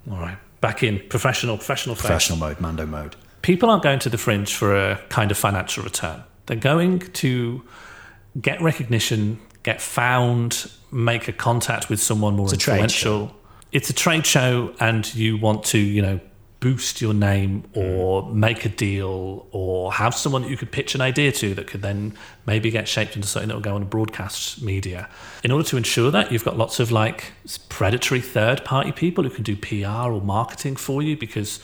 All 0.10 0.18
right. 0.18 0.38
Back 0.62 0.82
in 0.82 1.02
professional, 1.10 1.58
professional. 1.58 1.98
Professional 1.98 2.40
mode, 2.40 2.62
Mando 2.62 2.86
mode. 2.86 3.18
People 3.42 3.70
aren't 3.70 3.84
going 3.84 4.00
to 4.00 4.10
the 4.10 4.18
fringe 4.18 4.56
for 4.56 4.76
a 4.76 4.98
kind 5.10 5.30
of 5.30 5.38
financial 5.38 5.84
return. 5.84 6.24
They're 6.46 6.56
going 6.56 7.00
to 7.00 7.64
get 8.40 8.62
recognition, 8.62 9.42
get 9.64 9.82
found, 9.82 10.72
make 10.90 11.28
a 11.28 11.34
contact 11.34 11.90
with 11.90 12.02
someone 12.02 12.38
more 12.38 12.46
It's 12.46 12.54
a 12.54 12.58
trade 12.58 12.76
influential. 12.76 13.36
It's 13.74 13.90
a 13.90 13.94
trade 13.94 14.26
show, 14.26 14.74
and 14.80 15.14
you 15.14 15.36
want 15.36 15.66
to, 15.66 15.80
you 15.80 16.02
know, 16.02 16.22
boost 16.64 17.02
your 17.02 17.14
name 17.14 17.62
mm. 17.74 17.78
or 17.78 18.34
make 18.34 18.64
a 18.64 18.70
deal 18.70 19.46
or 19.52 19.92
have 19.92 20.16
someone 20.16 20.44
that 20.44 20.50
you 20.50 20.56
could 20.56 20.72
pitch 20.72 20.96
an 20.96 21.02
idea 21.02 21.30
to 21.30 21.54
that 21.54 21.68
could 21.68 21.82
then 21.82 22.18
maybe 22.46 22.72
get 22.72 22.88
shaped 22.88 23.18
into 23.18 23.28
something 23.28 23.50
that 23.50 23.54
will 23.54 23.62
go 23.62 23.76
on 23.76 23.82
a 23.82 23.86
broadcast 23.86 24.62
media. 24.62 25.10
In 25.44 25.52
order 25.52 25.68
to 25.68 25.76
ensure 25.76 26.10
that, 26.10 26.32
you've 26.32 26.46
got 26.46 26.58
lots 26.58 26.80
of 26.80 26.90
like 26.90 27.34
predatory 27.68 28.22
third 28.22 28.64
party 28.64 28.94
people 28.94 29.26
who 29.26 29.30
can 29.30 29.44
do 29.44 29.58
PR 29.58 30.10
or 30.10 30.22
marketing 30.22 30.78
for 30.78 31.02
you 31.02 31.18
because 31.18 31.60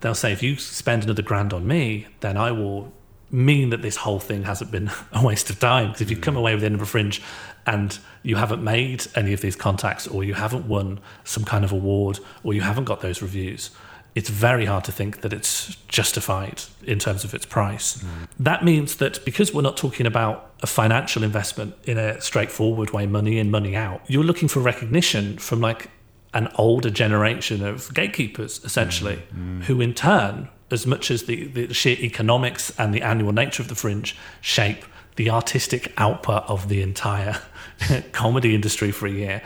they'll 0.00 0.14
say 0.14 0.32
if 0.32 0.44
you 0.44 0.54
spend 0.54 1.02
another 1.02 1.22
grand 1.22 1.52
on 1.52 1.66
me, 1.66 2.06
then 2.20 2.36
I 2.36 2.52
will 2.52 2.92
mean 3.32 3.70
that 3.70 3.82
this 3.82 3.96
whole 3.96 4.20
thing 4.20 4.44
hasn't 4.44 4.70
been 4.70 4.92
a 5.12 5.24
waste 5.24 5.50
of 5.50 5.58
time. 5.58 5.88
Because 5.88 6.02
if 6.02 6.10
you 6.10 6.18
mm. 6.18 6.22
come 6.22 6.36
away 6.36 6.52
with 6.52 6.60
the 6.60 6.66
end 6.66 6.76
of 6.76 6.82
a 6.82 6.86
Fringe 6.86 7.20
and 7.66 7.98
you 8.22 8.36
haven't 8.36 8.62
made 8.62 9.08
any 9.16 9.32
of 9.32 9.40
these 9.40 9.56
contacts, 9.56 10.06
or 10.06 10.22
you 10.22 10.34
haven't 10.34 10.68
won 10.68 11.00
some 11.24 11.44
kind 11.44 11.64
of 11.64 11.72
award, 11.72 12.20
or 12.44 12.54
you 12.54 12.60
haven't 12.60 12.84
got 12.84 13.00
those 13.00 13.20
reviews, 13.20 13.70
it's 14.16 14.30
very 14.30 14.64
hard 14.64 14.82
to 14.82 14.92
think 14.92 15.20
that 15.20 15.34
it's 15.34 15.76
justified 15.88 16.62
in 16.84 16.98
terms 16.98 17.22
of 17.22 17.34
its 17.34 17.44
price. 17.44 17.98
Mm. 17.98 18.28
That 18.40 18.64
means 18.64 18.96
that 18.96 19.22
because 19.26 19.52
we're 19.52 19.60
not 19.60 19.76
talking 19.76 20.06
about 20.06 20.54
a 20.62 20.66
financial 20.66 21.22
investment 21.22 21.74
in 21.84 21.98
a 21.98 22.18
straightforward 22.22 22.92
way, 22.92 23.06
money 23.06 23.38
in, 23.38 23.50
money 23.50 23.76
out, 23.76 24.00
you're 24.08 24.24
looking 24.24 24.48
for 24.48 24.60
recognition 24.60 25.36
from 25.36 25.60
like 25.60 25.90
an 26.32 26.48
older 26.56 26.88
generation 26.88 27.62
of 27.62 27.92
gatekeepers, 27.92 28.64
essentially, 28.64 29.16
mm, 29.16 29.58
mm. 29.58 29.64
who 29.64 29.82
in 29.82 29.92
turn, 29.92 30.48
as 30.70 30.86
much 30.86 31.10
as 31.10 31.24
the, 31.24 31.48
the 31.48 31.74
sheer 31.74 31.98
economics 31.98 32.72
and 32.78 32.94
the 32.94 33.02
annual 33.02 33.32
nature 33.32 33.62
of 33.62 33.68
the 33.68 33.74
fringe 33.74 34.16
shape 34.40 34.86
the 35.16 35.30
artistic 35.30 35.92
output 35.98 36.42
of 36.46 36.68
the 36.68 36.80
entire 36.80 37.40
comedy 38.12 38.54
industry 38.54 38.90
for 38.90 39.06
a 39.06 39.10
year, 39.10 39.42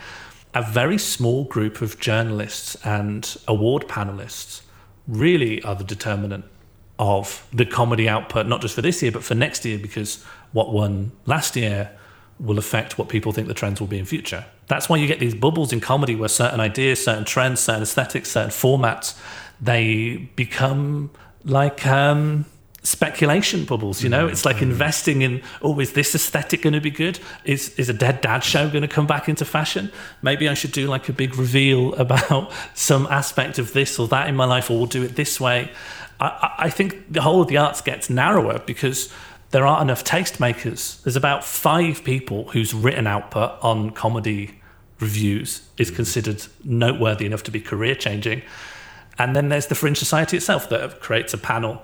a 0.55 0.62
very 0.62 0.99
small 0.99 1.44
group 1.44 1.80
of 1.80 1.99
journalists 2.01 2.76
and 2.84 3.36
award 3.47 3.86
panelists 3.88 4.62
really 5.11 5.62
are 5.62 5.74
the 5.74 5.84
determinant 5.84 6.44
of 6.98 7.46
the 7.52 7.66
comedy 7.66 8.08
output, 8.08 8.46
not 8.46 8.61
just 8.61 8.74
for 8.74 8.82
this 8.82 9.02
year, 9.02 9.11
but 9.11 9.24
for 9.24 9.34
next 9.34 9.64
year, 9.64 9.78
because 9.78 10.22
what 10.52 10.72
won 10.72 11.12
last 11.26 11.56
year 11.56 11.90
will 12.38 12.58
affect 12.58 12.98
what 12.98 13.08
people 13.08 13.32
think 13.32 13.48
the 13.48 13.54
trends 13.54 13.80
will 13.80 13.86
be 13.86 13.98
in 13.98 14.04
future. 14.04 14.44
That's 14.66 14.88
why 14.88 14.96
you 14.96 15.06
get 15.06 15.18
these 15.18 15.34
bubbles 15.34 15.72
in 15.72 15.80
comedy 15.80 16.14
where 16.14 16.28
certain 16.28 16.61
ideas, 16.61 17.04
certain 17.04 17.24
trends, 17.24 17.61
certain 17.61 17.82
aesthetics, 17.82 18.30
certain 18.30 18.50
formats, 18.50 19.18
they 19.61 20.30
become 20.36 21.11
like 21.44 21.86
um, 21.86 22.46
speculation 22.83 23.64
bubbles. 23.64 24.03
You 24.03 24.09
know, 24.09 24.24
mm-hmm. 24.24 24.33
it's 24.33 24.45
like 24.45 24.57
mm-hmm. 24.57 24.70
investing 24.70 25.22
in 25.22 25.43
oh, 25.62 25.78
is 25.81 25.93
this 25.93 26.14
aesthetic 26.14 26.62
going 26.62 26.72
to 26.72 26.81
be 26.81 26.91
good? 26.91 27.18
Is 27.45 27.70
is 27.78 27.89
a 27.89 27.95
dead 27.95 28.20
dad 28.20 28.41
show 28.41 28.68
going 28.68 28.83
to 28.83 28.89
come 28.89 29.07
back 29.07 29.28
into 29.28 29.45
fashion? 29.45 29.93
Maybe 30.22 30.49
I 30.49 30.55
should 30.55 30.72
do 30.72 30.87
like 30.87 31.09
a 31.09 31.12
big 31.12 31.37
reveal 31.37 31.95
about 32.05 32.53
some 32.74 33.07
aspect 33.07 33.59
of 33.59 33.72
this 33.72 33.99
or 33.99 34.09
that 34.09 34.28
in 34.28 34.37
my 34.37 34.45
life, 34.45 34.70
or 34.70 34.78
we'll 34.78 34.87
do 34.87 35.03
it 35.03 35.16
this 35.16 35.41
way. 35.41 35.70
I, 36.18 36.55
I 36.59 36.70
think 36.70 37.12
the 37.12 37.22
whole 37.22 37.43
of 37.43 37.49
the 37.49 37.57
arts 37.57 37.81
gets 37.81 38.11
narrower 38.11 38.59
because 38.61 39.12
there 39.51 39.66
aren't 39.66 39.83
enough 39.83 40.05
tastemakers. 40.05 41.03
There's 41.03 41.16
about 41.16 41.45
five 41.45 42.05
people 42.05 42.51
whose 42.51 42.72
written 42.72 43.07
output 43.07 43.59
on 43.62 43.91
comedy 43.91 44.61
reviews 45.01 45.62
is 45.76 45.89
mm-hmm. 45.89 45.97
considered 45.97 46.45
noteworthy 46.62 47.26
enough 47.26 47.43
to 47.45 47.51
be 47.51 47.61
career 47.61 47.95
changing. 47.95 48.43
And 49.18 49.35
then 49.35 49.49
there's 49.49 49.66
the 49.66 49.74
Fringe 49.74 49.99
Society 49.99 50.37
itself 50.37 50.68
that 50.70 51.01
creates 51.01 51.35
a 51.35 51.39
panel 51.39 51.83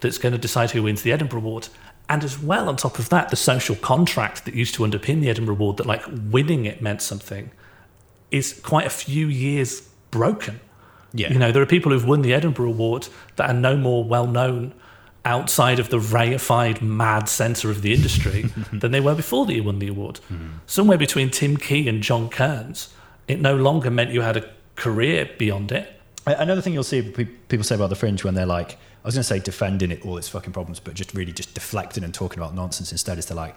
that's 0.00 0.18
going 0.18 0.32
to 0.32 0.38
decide 0.38 0.70
who 0.70 0.82
wins 0.82 1.02
the 1.02 1.12
Edinburgh 1.12 1.40
Award. 1.40 1.68
And 2.08 2.24
as 2.24 2.38
well, 2.38 2.68
on 2.68 2.76
top 2.76 2.98
of 2.98 3.08
that, 3.10 3.28
the 3.28 3.36
social 3.36 3.76
contract 3.76 4.44
that 4.44 4.54
used 4.54 4.74
to 4.74 4.82
underpin 4.82 5.20
the 5.20 5.30
Edinburgh 5.30 5.54
Award, 5.56 5.76
that 5.76 5.86
like 5.86 6.02
winning 6.08 6.64
it 6.64 6.82
meant 6.82 7.02
something, 7.02 7.50
is 8.30 8.60
quite 8.64 8.86
a 8.86 8.90
few 8.90 9.26
years 9.28 9.82
broken. 10.10 10.60
Yeah. 11.12 11.32
You 11.32 11.38
know, 11.38 11.52
there 11.52 11.62
are 11.62 11.66
people 11.66 11.92
who've 11.92 12.06
won 12.06 12.22
the 12.22 12.34
Edinburgh 12.34 12.68
Award 12.68 13.08
that 13.36 13.50
are 13.50 13.54
no 13.54 13.76
more 13.76 14.04
well 14.04 14.26
known 14.26 14.74
outside 15.24 15.78
of 15.78 15.90
the 15.90 15.98
reified 15.98 16.80
mad 16.80 17.28
centre 17.28 17.70
of 17.70 17.82
the 17.82 17.92
industry 17.92 18.42
than 18.72 18.90
they 18.90 19.00
were 19.00 19.14
before 19.14 19.46
they 19.46 19.60
won 19.60 19.78
the 19.78 19.88
award. 19.88 20.20
Mm-hmm. 20.32 20.48
Somewhere 20.66 20.98
between 20.98 21.30
Tim 21.30 21.56
Key 21.56 21.88
and 21.88 22.02
John 22.02 22.28
Kearns, 22.28 22.94
it 23.28 23.40
no 23.40 23.54
longer 23.54 23.90
meant 23.90 24.10
you 24.10 24.22
had 24.22 24.36
a 24.36 24.50
career 24.76 25.30
beyond 25.38 25.72
it. 25.72 25.99
Another 26.38 26.60
thing 26.60 26.72
you'll 26.72 26.82
see 26.82 27.02
people 27.02 27.64
say 27.64 27.74
about 27.74 27.90
the 27.90 27.96
fringe 27.96 28.24
when 28.24 28.34
they're 28.34 28.46
like, 28.46 28.72
I 28.72 29.08
was 29.08 29.14
going 29.14 29.22
to 29.22 29.24
say 29.24 29.38
defending 29.38 29.90
it 29.90 30.04
all 30.04 30.18
its 30.18 30.28
fucking 30.28 30.52
problems, 30.52 30.80
but 30.80 30.94
just 30.94 31.14
really 31.14 31.32
just 31.32 31.54
deflecting 31.54 32.04
and 32.04 32.12
talking 32.12 32.38
about 32.38 32.54
nonsense 32.54 32.92
instead 32.92 33.18
is 33.18 33.26
to 33.26 33.34
like, 33.34 33.56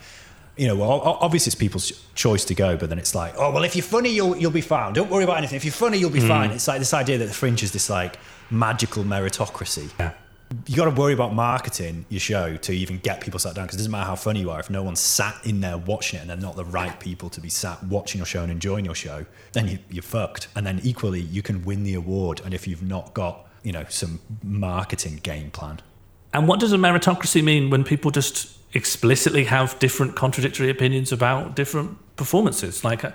you 0.56 0.68
know, 0.68 0.76
well, 0.76 1.02
obviously 1.20 1.50
it's 1.50 1.56
people's 1.56 1.92
choice 2.16 2.46
to 2.46 2.56
go, 2.56 2.78
but 2.78 2.90
then 2.90 3.00
it's 3.00 3.16
like, 3.16 3.34
oh, 3.38 3.52
well, 3.52 3.64
if 3.64 3.76
you're 3.76 3.84
funny, 3.84 4.10
you'll 4.10 4.38
you'll 4.38 4.52
be 4.52 4.62
fine. 4.62 4.94
Don't 4.94 5.10
worry 5.10 5.24
about 5.24 5.38
anything. 5.38 5.58
If 5.58 5.66
you're 5.66 5.72
funny, 5.72 5.98
you'll 5.98 6.12
be 6.12 6.22
hmm. 6.22 6.28
fine. 6.28 6.52
It's 6.52 6.68
like 6.68 6.80
this 6.80 6.94
idea 6.94 7.18
that 7.18 7.26
the 7.26 7.34
fringe 7.34 7.64
is 7.64 7.72
this 7.72 7.90
like 7.90 8.18
magical 8.52 9.04
meritocracy. 9.04 9.90
Yeah. 10.00 10.14
You 10.68 10.76
got 10.76 10.86
to 10.86 10.92
worry 10.92 11.14
about 11.14 11.34
marketing 11.34 12.06
your 12.10 12.20
show 12.20 12.58
to 12.58 12.72
even 12.74 13.00
get 13.00 13.22
people 13.22 13.40
sat 13.40 13.56
down 13.56 13.66
because 13.66 13.76
it 13.76 13.80
doesn't 13.80 13.92
matter 13.92 14.06
how 14.06 14.16
funny 14.16 14.42
you 14.42 14.52
are 14.52 14.60
if 14.60 14.70
no 14.70 14.84
one's 14.84 15.00
sat 15.00 15.36
in 15.46 15.62
there 15.62 15.78
watching 15.78 16.20
it 16.20 16.22
and 16.22 16.30
they're 16.30 16.38
not 16.38 16.56
the 16.56 16.66
right 16.66 17.00
people 17.00 17.30
to 17.30 17.42
be 17.42 17.50
sat 17.50 17.82
watching 17.84 18.20
your 18.20 18.26
show 18.26 18.44
and 18.44 18.52
enjoying 18.52 18.86
your 18.86 18.96
show, 18.96 19.26
then 19.54 19.68
you, 19.68 19.80
you're 19.90 20.04
fucked. 20.04 20.48
And 20.56 20.66
then 20.66 20.80
equally, 20.84 21.22
you 21.22 21.42
can 21.42 21.64
win 21.64 21.84
the 21.84 21.94
award, 21.94 22.42
and 22.44 22.54
if 22.54 22.68
you've 22.68 22.84
not 22.84 23.14
got 23.14 23.48
you 23.64 23.72
know 23.72 23.86
some 23.90 24.20
marketing 24.44 25.20
game 25.24 25.50
plan, 25.52 25.80
And 26.34 26.48
what 26.48 26.60
does 26.60 26.74
a 26.74 26.78
meritocracy 26.78 27.44
mean 27.44 27.70
when 27.70 27.84
people 27.84 28.12
just 28.12 28.58
explicitly 28.74 29.46
have 29.46 29.78
different 29.80 30.16
contradictory 30.16 30.70
opinions 30.70 31.12
about 31.12 31.56
different 31.56 31.98
performances? 32.16 32.84
Like, 32.84 33.06
uh, 33.06 33.12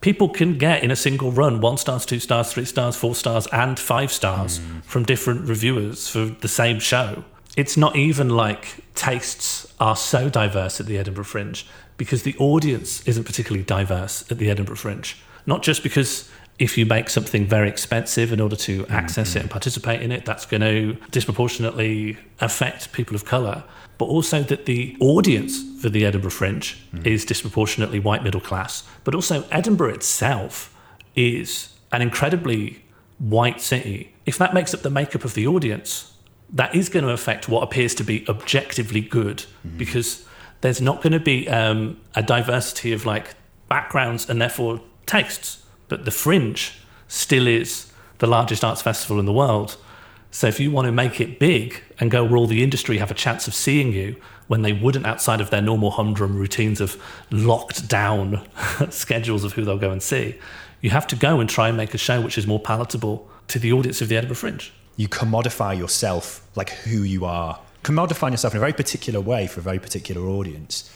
people 0.00 0.28
can 0.28 0.58
get 0.58 0.82
in 0.82 0.90
a 0.90 0.96
single 0.96 1.32
run 1.32 1.60
one 1.60 1.76
stars, 1.76 2.06
two 2.06 2.20
stars, 2.20 2.52
three 2.52 2.64
stars, 2.64 2.96
four 2.96 3.14
stars, 3.14 3.46
and 3.48 3.78
five 3.78 4.12
stars 4.12 4.60
from 4.82 5.04
different 5.04 5.48
reviewers 5.48 6.08
for 6.08 6.26
the 6.26 6.48
same 6.48 6.78
show. 6.78 7.24
It's 7.56 7.76
not 7.76 7.96
even 7.96 8.28
like 8.28 8.84
tastes 8.94 9.72
are 9.80 9.96
so 9.96 10.28
diverse 10.28 10.78
at 10.80 10.86
the 10.86 10.98
Edinburgh 10.98 11.24
Fringe 11.24 11.66
because 11.96 12.22
the 12.22 12.36
audience 12.38 13.06
isn't 13.06 13.24
particularly 13.24 13.64
diverse 13.64 14.30
at 14.30 14.38
the 14.38 14.50
Edinburgh 14.50 14.76
Fringe. 14.76 15.16
Not 15.46 15.62
just 15.62 15.82
because 15.82 16.28
if 16.58 16.78
you 16.78 16.86
make 16.86 17.10
something 17.10 17.46
very 17.46 17.68
expensive 17.68 18.32
in 18.32 18.40
order 18.40 18.56
to 18.56 18.86
access 18.88 19.36
it 19.36 19.40
and 19.40 19.44
mm-hmm. 19.44 19.52
participate 19.52 20.02
in 20.02 20.10
it, 20.12 20.24
that's 20.24 20.46
going 20.46 20.62
to 20.62 20.96
disproportionately 21.10 22.18
affect 22.40 22.92
people 22.92 23.14
of 23.14 23.24
colour. 23.24 23.62
But 23.98 24.06
also 24.06 24.42
that 24.42 24.66
the 24.66 24.96
audience 25.00 25.62
for 25.80 25.88
the 25.88 26.04
Edinburgh 26.04 26.30
Fringe 26.30 26.76
is 27.04 27.24
disproportionately 27.24 27.98
white 27.98 28.22
middle 28.22 28.40
class. 28.40 28.84
But 29.04 29.14
also, 29.14 29.44
Edinburgh 29.50 29.94
itself 29.94 30.74
is 31.14 31.70
an 31.92 32.02
incredibly 32.02 32.82
white 33.18 33.60
city. 33.60 34.14
If 34.26 34.36
that 34.38 34.52
makes 34.52 34.74
up 34.74 34.82
the 34.82 34.90
makeup 34.90 35.24
of 35.24 35.34
the 35.34 35.46
audience, 35.46 36.12
that 36.52 36.74
is 36.74 36.88
going 36.88 37.04
to 37.04 37.12
affect 37.12 37.48
what 37.48 37.62
appears 37.62 37.94
to 37.96 38.04
be 38.04 38.24
objectively 38.28 39.00
good 39.00 39.44
because 39.76 40.26
there's 40.60 40.80
not 40.80 41.02
going 41.02 41.12
to 41.12 41.20
be 41.20 41.48
um, 41.48 41.98
a 42.14 42.22
diversity 42.22 42.92
of 42.92 43.04
like 43.04 43.34
backgrounds 43.68 44.28
and 44.28 44.40
therefore 44.40 44.80
tastes. 45.06 45.64
But 45.88 46.04
the 46.04 46.10
Fringe 46.10 46.72
still 47.08 47.46
is 47.46 47.92
the 48.18 48.26
largest 48.26 48.64
arts 48.64 48.82
festival 48.82 49.18
in 49.18 49.26
the 49.26 49.32
world. 49.32 49.76
So 50.30 50.46
if 50.46 50.60
you 50.60 50.70
want 50.70 50.86
to 50.86 50.92
make 50.92 51.20
it 51.20 51.38
big 51.38 51.82
and 51.98 52.10
go 52.10 52.24
where 52.24 52.36
all 52.36 52.46
the 52.46 52.62
industry 52.62 52.98
have 52.98 53.10
a 53.10 53.14
chance 53.14 53.48
of 53.48 53.54
seeing 53.54 53.92
you 53.92 54.16
when 54.48 54.62
they 54.62 54.72
wouldn't 54.72 55.06
outside 55.06 55.40
of 55.40 55.50
their 55.50 55.62
normal 55.62 55.92
humdrum 55.92 56.36
routines 56.36 56.80
of 56.80 57.00
locked 57.30 57.88
down 57.88 58.46
schedules 58.90 59.44
of 59.44 59.54
who 59.54 59.64
they'll 59.64 59.78
go 59.78 59.90
and 59.90 60.02
see, 60.02 60.36
you 60.80 60.90
have 60.90 61.06
to 61.06 61.16
go 61.16 61.40
and 61.40 61.48
try 61.48 61.68
and 61.68 61.76
make 61.76 61.94
a 61.94 61.98
show 61.98 62.20
which 62.20 62.38
is 62.38 62.46
more 62.46 62.60
palatable 62.60 63.28
to 63.48 63.58
the 63.58 63.72
audience 63.72 64.00
of 64.02 64.08
the 64.08 64.16
Edinburgh 64.16 64.36
Fringe. 64.36 64.72
you 64.96 65.08
commodify 65.08 65.76
yourself 65.76 66.46
like 66.54 66.70
who 66.70 67.02
you 67.02 67.24
are. 67.24 67.58
Commodifying 67.82 68.32
yourself 68.32 68.54
in 68.54 68.58
a 68.58 68.60
very 68.60 68.72
particular 68.72 69.20
way 69.20 69.46
for 69.46 69.60
a 69.60 69.62
very 69.62 69.78
particular 69.78 70.26
audience 70.28 70.90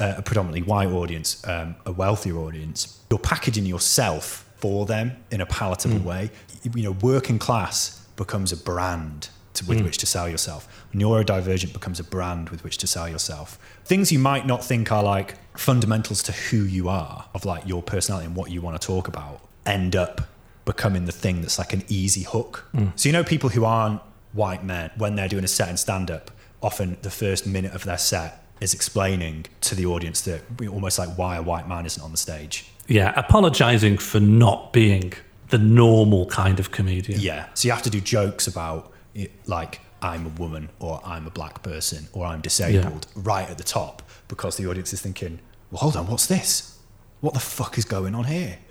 uh, 0.00 0.14
a 0.16 0.22
predominantly 0.22 0.62
white 0.62 0.88
audience 0.88 1.46
um, 1.46 1.76
a 1.84 1.92
wealthier 1.92 2.36
audience. 2.36 3.00
You're 3.10 3.18
packaging 3.18 3.66
yourself 3.66 4.48
for 4.56 4.86
them 4.86 5.12
in 5.30 5.40
a 5.40 5.46
palatable 5.46 5.98
way. 5.98 6.30
You, 6.62 6.72
you 6.76 6.82
know 6.84 6.92
working 6.92 7.38
class 7.38 8.05
becomes 8.16 8.52
a 8.52 8.56
brand 8.56 9.28
to, 9.54 9.64
with 9.66 9.78
hmm. 9.78 9.84
which 9.84 9.98
to 9.98 10.06
sell 10.06 10.28
yourself 10.28 10.86
neurodivergent 10.94 11.72
becomes 11.72 12.00
a 12.00 12.04
brand 12.04 12.50
with 12.50 12.62
which 12.64 12.76
to 12.78 12.86
sell 12.86 13.08
yourself 13.08 13.58
things 13.84 14.12
you 14.12 14.18
might 14.18 14.46
not 14.46 14.64
think 14.64 14.90
are 14.92 15.02
like 15.02 15.36
fundamentals 15.58 16.22
to 16.22 16.32
who 16.32 16.58
you 16.58 16.88
are 16.88 17.26
of 17.34 17.44
like 17.44 17.66
your 17.66 17.82
personality 17.82 18.26
and 18.26 18.36
what 18.36 18.50
you 18.50 18.60
want 18.60 18.78
to 18.78 18.86
talk 18.86 19.08
about 19.08 19.40
end 19.64 19.96
up 19.96 20.28
becoming 20.66 21.06
the 21.06 21.12
thing 21.12 21.40
that's 21.40 21.58
like 21.58 21.72
an 21.72 21.82
easy 21.88 22.22
hook. 22.22 22.68
Hmm. 22.72 22.88
So 22.96 23.08
you 23.08 23.12
know 23.14 23.24
people 23.24 23.48
who 23.48 23.64
aren't 23.64 24.02
white 24.34 24.62
men 24.62 24.90
when 24.98 25.16
they're 25.16 25.28
doing 25.28 25.44
a 25.44 25.48
set 25.48 25.70
in 25.70 25.78
stand 25.78 26.10
up, 26.10 26.30
often 26.62 26.98
the 27.00 27.10
first 27.10 27.46
minute 27.46 27.72
of 27.72 27.84
their 27.84 27.96
set 27.96 28.44
is 28.60 28.74
explaining 28.74 29.46
to 29.62 29.74
the 29.74 29.86
audience 29.86 30.20
that 30.22 30.42
we 30.58 30.68
almost 30.68 30.98
like 30.98 31.16
why 31.16 31.36
a 31.36 31.42
white 31.42 31.68
man 31.68 31.86
isn't 31.86 32.02
on 32.02 32.10
the 32.10 32.16
stage. 32.16 32.66
Yeah, 32.88 33.12
apologizing 33.16 33.98
for 33.98 34.20
not 34.20 34.72
being 34.72 35.14
the 35.48 35.58
normal 35.58 36.26
kind 36.26 36.58
of 36.58 36.70
comedian. 36.70 37.20
Yeah. 37.20 37.46
So 37.54 37.68
you 37.68 37.72
have 37.72 37.82
to 37.82 37.90
do 37.90 38.00
jokes 38.00 38.46
about 38.46 38.92
it, 39.14 39.32
like 39.46 39.80
I'm 40.02 40.26
a 40.26 40.28
woman 40.30 40.70
or 40.78 41.00
I'm 41.04 41.26
a 41.26 41.30
black 41.30 41.62
person 41.62 42.08
or 42.12 42.26
I'm 42.26 42.40
disabled 42.40 43.06
right 43.14 43.48
at 43.48 43.58
the 43.58 43.64
top 43.64 44.02
because 44.28 44.56
the 44.56 44.68
audience 44.68 44.92
is 44.92 45.00
thinking, 45.00 45.38
well, 45.70 45.80
hold 45.80 45.96
on, 45.96 46.06
what's 46.06 46.26
this? 46.26 46.78
What 47.20 47.34
the 47.34 47.40
fuck 47.40 47.78
is 47.78 47.84
going 47.84 48.14
on 48.14 48.24
here? 48.24 48.58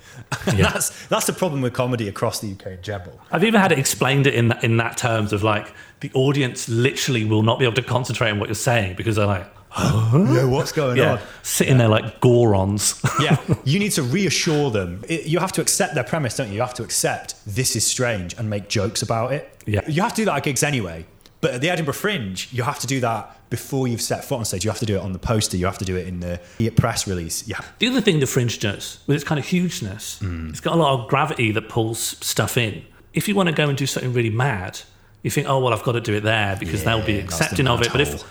Yeah. 0.56 0.72
that's 0.72 1.08
that's 1.08 1.26
the 1.26 1.34
problem 1.34 1.62
with 1.62 1.74
comedy 1.74 2.08
across 2.08 2.40
the 2.40 2.54
UK 2.54 2.68
in 2.68 2.82
general. 2.82 3.20
I've 3.32 3.44
even 3.44 3.60
had 3.60 3.74
it 3.74 3.80
explained 3.80 4.28
it 4.28 4.34
in 4.34 4.48
that, 4.48 4.64
in 4.64 4.78
that 4.78 4.96
terms 4.96 5.34
of 5.34 5.44
like 5.44 5.74
the 6.00 6.10
audience 6.14 6.70
literally 6.70 7.26
will 7.26 7.44
not 7.44 7.60
be 7.60 7.66
able 7.66 7.76
to 7.76 7.82
concentrate 7.82 8.30
on 8.32 8.40
what 8.40 8.48
you're 8.48 8.56
saying 8.56 8.96
because 8.96 9.18
they're 9.18 9.26
like, 9.26 9.46
Yeah, 9.78 10.46
what's 10.46 10.72
going 10.72 10.98
yeah, 10.98 11.14
on? 11.14 11.20
sitting 11.44 11.78
there 11.78 11.88
like 11.88 12.22
gorons. 12.22 13.04
yeah, 13.20 13.38
you 13.66 13.80
need 13.80 13.92
to 13.92 14.04
reassure 14.04 14.72
them. 14.72 15.04
It, 15.08 15.26
you 15.26 15.40
have 15.40 15.52
to 15.54 15.62
accept 15.62 15.96
their 15.96 16.04
premise, 16.04 16.38
don't 16.38 16.48
you? 16.48 16.56
You 16.56 16.62
have 16.62 16.74
to 16.76 16.84
accept 16.84 17.36
this 17.46 17.76
is 17.76 17.86
strange 17.86 18.34
and 18.38 18.50
make 18.50 18.70
jokes 18.70 19.02
about 19.02 19.34
it. 19.34 19.64
Yeah. 19.66 19.82
You 19.88 20.02
have 20.02 20.14
to 20.14 20.22
do 20.22 20.26
that 20.26 20.38
at 20.38 20.44
gigs 20.44 20.64
anyway. 20.64 21.06
But 21.42 21.56
at 21.56 21.62
the 21.62 21.70
Edinburgh 21.70 21.94
Fringe, 21.94 22.52
you 22.52 22.64
have 22.64 22.80
to 22.80 22.88
do 22.88 23.00
that 23.02 23.50
before 23.50 23.88
you've 23.88 24.02
set 24.02 24.26
foot 24.26 24.38
on 24.38 24.46
stage. 24.46 24.66
You 24.66 24.72
have 24.72 24.80
to 24.80 24.86
do 24.86 24.96
it 24.96 25.02
on 25.02 25.14
the 25.14 25.20
poster. 25.20 25.58
You 25.58 25.66
have 25.66 25.78
to 25.78 25.86
do 25.86 25.96
it 25.96 26.08
in 26.08 26.20
the 26.22 26.40
press 26.76 27.08
release. 27.08 27.48
Yeah. 27.48 27.60
The 27.80 27.88
other 27.88 28.02
thing 28.02 28.20
the 28.20 28.26
Fringe 28.26 28.58
does, 28.60 29.00
with 29.06 29.16
its 29.16 29.24
kind 29.24 29.38
of 29.38 29.46
hugeness, 29.46 30.20
hmm. 30.20 30.50
it's 30.50 30.60
got 30.60 30.74
a 30.74 30.78
lot 30.78 31.00
of 31.00 31.10
gravity 31.10 31.52
that 31.52 31.70
pulls 31.70 32.00
stuff 32.00 32.58
in. 32.58 32.84
If 33.14 33.28
you 33.28 33.36
want 33.36 33.48
to 33.50 33.54
go 33.54 33.70
and 33.70 33.78
do 33.78 33.86
something 33.86 34.12
really 34.14 34.32
mad, 34.32 34.82
you 35.22 35.30
think, 35.30 35.48
oh 35.48 35.60
well, 35.60 35.74
I've 35.74 35.84
got 35.84 35.94
to 35.94 36.02
do 36.02 36.16
it 36.16 36.22
there 36.22 36.56
because 36.60 36.84
they'll 36.84 37.06
be 37.06 37.14
Yeah, 37.14 37.24
accepting 37.24 37.68
of 37.68 37.82
it. 37.82 37.92
But 37.92 38.02
if, 38.02 38.24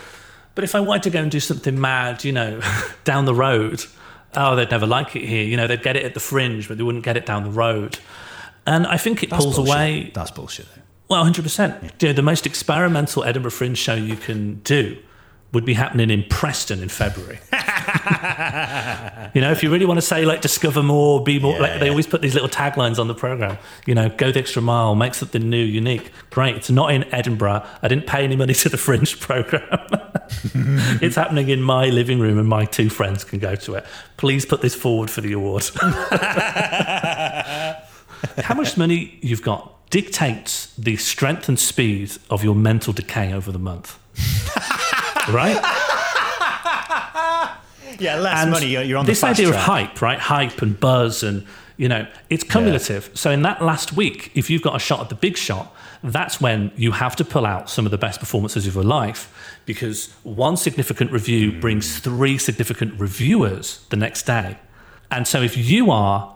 but 0.54 0.64
if 0.64 0.74
I 0.74 0.80
wanted 0.80 1.04
to 1.04 1.10
go 1.10 1.20
and 1.20 1.30
do 1.30 1.40
something 1.40 1.80
mad, 1.80 2.24
you 2.24 2.32
know, 2.32 2.60
down 3.04 3.24
the 3.24 3.34
road, 3.34 3.84
oh, 4.34 4.56
they'd 4.56 4.70
never 4.70 4.86
like 4.86 5.16
it 5.16 5.24
here. 5.24 5.44
You 5.44 5.56
know, 5.56 5.66
they'd 5.66 5.82
get 5.82 5.96
it 5.96 6.04
at 6.04 6.14
the 6.14 6.20
Fringe, 6.20 6.68
but 6.68 6.76
they 6.78 6.84
wouldn't 6.84 7.04
get 7.04 7.16
it 7.16 7.26
down 7.26 7.44
the 7.44 7.50
road. 7.50 7.98
And 8.66 8.86
I 8.86 8.96
think 8.96 9.22
it 9.22 9.30
That's 9.30 9.42
pulls 9.42 9.56
bullshit. 9.56 9.74
away. 9.74 10.10
That's 10.14 10.30
bullshit. 10.30 10.66
Though. 10.74 10.82
Well, 11.08 11.24
100%. 11.24 12.02
You 12.02 12.08
know, 12.08 12.12
the 12.14 12.22
most 12.22 12.46
experimental 12.46 13.24
Edinburgh 13.24 13.50
Fringe 13.50 13.76
show 13.76 13.94
you 13.94 14.16
can 14.16 14.60
do 14.60 14.96
would 15.54 15.64
be 15.64 15.74
happening 15.74 16.10
in 16.10 16.24
Preston 16.24 16.82
in 16.82 16.88
February. 16.88 17.38
you 19.34 19.40
know, 19.40 19.50
if 19.50 19.62
you 19.62 19.70
really 19.70 19.86
want 19.86 19.98
to 19.98 20.02
say 20.02 20.24
like 20.24 20.40
discover 20.40 20.82
more, 20.82 21.22
be 21.22 21.38
more, 21.38 21.54
Yeah, 21.54 21.60
like 21.60 21.80
they 21.80 21.88
always 21.88 22.06
put 22.06 22.20
these 22.20 22.34
little 22.34 22.48
taglines 22.48 22.98
on 22.98 23.08
the 23.08 23.14
program. 23.14 23.56
You 23.86 23.94
know, 23.94 24.08
go 24.08 24.32
the 24.32 24.40
extra 24.40 24.60
mile, 24.60 24.94
make 24.94 25.14
something 25.14 25.48
new, 25.48 25.64
unique. 25.64 26.10
Great. 26.30 26.56
It's 26.56 26.70
not 26.70 26.92
in 26.92 27.04
Edinburgh. 27.14 27.64
I 27.82 27.88
didn't 27.88 28.06
pay 28.06 28.24
any 28.24 28.36
money 28.36 28.54
to 28.54 28.68
the 28.68 28.76
Fringe 28.76 29.18
program. 29.20 29.64
it's 31.00 31.16
happening 31.16 31.48
in 31.48 31.62
my 31.62 31.86
living 31.86 32.18
room, 32.18 32.38
and 32.38 32.48
my 32.48 32.64
two 32.64 32.90
friends 32.90 33.24
can 33.24 33.38
go 33.38 33.54
to 33.54 33.74
it. 33.74 33.86
Please 34.16 34.44
put 34.44 34.60
this 34.60 34.74
forward 34.74 35.10
for 35.10 35.20
the 35.20 35.32
award. 35.32 35.64
How 38.38 38.54
much 38.54 38.76
money 38.76 39.18
you've 39.20 39.42
got 39.42 39.70
dictates 39.90 40.74
the 40.76 40.96
strength 40.96 41.48
and 41.48 41.56
speed 41.56 42.10
of 42.28 42.42
your 42.42 42.56
mental 42.56 42.92
decay 42.92 43.32
over 43.32 43.52
the 43.52 43.60
month. 43.60 43.96
Right? 45.28 45.60
Yeah, 48.00 48.16
less 48.16 48.42
And 48.42 48.50
money. 48.50 48.66
You're, 48.66 48.82
you're 48.82 48.98
on 48.98 49.06
this 49.06 49.22
idea 49.22 49.46
track. 49.48 49.58
of 49.58 49.64
hype, 49.64 50.02
right? 50.02 50.18
Hype 50.18 50.62
and 50.62 50.78
buzz, 50.78 51.22
and 51.22 51.46
you 51.76 51.88
know, 51.88 52.06
it's 52.28 52.42
cumulative. 52.42 53.10
So 53.14 53.30
in 53.30 53.42
that 53.42 53.62
last 53.62 53.92
week, 53.92 54.32
if 54.34 54.50
you've 54.50 54.62
got 54.62 54.74
a 54.74 54.80
shot 54.80 55.00
at 55.00 55.10
the 55.10 55.14
big 55.14 55.36
shot, 55.36 55.72
that's 56.02 56.40
when 56.40 56.72
you 56.76 56.90
have 56.92 57.14
to 57.16 57.24
pull 57.24 57.46
out 57.46 57.70
some 57.70 57.84
of 57.84 57.92
the 57.92 57.98
best 57.98 58.18
performances 58.18 58.66
of 58.66 58.74
your 58.74 58.82
life, 58.82 59.32
because 59.64 60.12
one 60.24 60.56
significant 60.56 61.12
review 61.12 61.52
Hmm. 61.52 61.60
brings 61.60 61.98
three 62.00 62.36
significant 62.36 62.98
reviewers 62.98 63.84
the 63.90 63.96
next 63.96 64.24
day. 64.26 64.58
And 65.12 65.28
so 65.28 65.40
if 65.40 65.56
you 65.56 65.92
are 65.92 66.34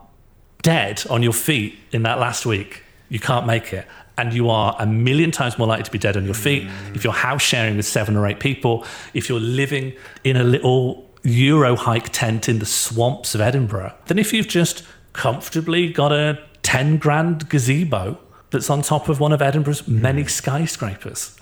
dead 0.62 1.03
on 1.11 1.22
your 1.24 1.32
feet 1.32 1.76
in 1.91 2.03
that 2.05 2.20
last 2.20 2.47
week, 2.47 2.84
you 3.09 3.18
can't 3.18 3.47
make 3.47 3.72
it. 3.72 3.86
And 4.18 4.34
you 4.34 4.50
are 4.50 4.76
a 4.78 4.86
million 4.86 5.30
times 5.30 5.58
more 5.58 5.68
likely 5.68 5.84
to 5.84 5.90
be 5.90 5.98
dead 5.98 6.16
on 6.16 6.24
your 6.24 6.34
feet 6.34 6.68
if 6.94 7.04
you're 7.04 7.12
house 7.12 7.40
sharing 7.40 7.76
with 7.76 7.86
seven 7.86 8.16
or 8.16 8.26
eight 8.26 8.40
people, 8.40 8.84
if 9.14 9.28
you're 9.28 9.40
living 9.40 9.94
in 10.24 10.36
a 10.36 10.44
little 10.44 11.08
Euro 11.22 11.76
hike 11.76 12.10
tent 12.10 12.48
in 12.48 12.58
the 12.58 12.66
swamps 12.66 13.34
of 13.34 13.40
Edinburgh, 13.40 13.94
than 14.06 14.18
if 14.18 14.32
you've 14.32 14.48
just 14.48 14.84
comfortably 15.12 15.92
got 15.92 16.12
a 16.12 16.38
10 16.62 16.98
grand 16.98 17.48
gazebo 17.48 18.18
that's 18.50 18.70
on 18.70 18.82
top 18.82 19.08
of 19.08 19.20
one 19.20 19.32
of 19.32 19.40
Edinburgh's 19.40 19.86
many 19.86 20.24
mm. 20.24 20.30
skyscrapers. 20.30 21.36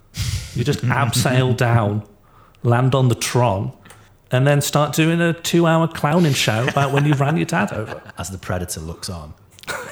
you 0.54 0.64
just 0.64 0.80
abseil 0.80 1.56
down, 1.56 2.06
land 2.62 2.94
on 2.94 3.08
the 3.08 3.14
Tron, 3.14 3.72
and 4.30 4.46
then 4.46 4.60
start 4.60 4.94
doing 4.94 5.20
a 5.20 5.32
two 5.32 5.66
hour 5.66 5.86
clowning 5.86 6.32
show 6.32 6.66
about 6.66 6.92
when 6.92 7.04
you 7.06 7.14
ran 7.14 7.36
your 7.36 7.46
dad 7.46 7.72
over. 7.72 8.02
As 8.18 8.30
the 8.30 8.38
predator 8.38 8.80
looks 8.80 9.08
on. 9.08 9.34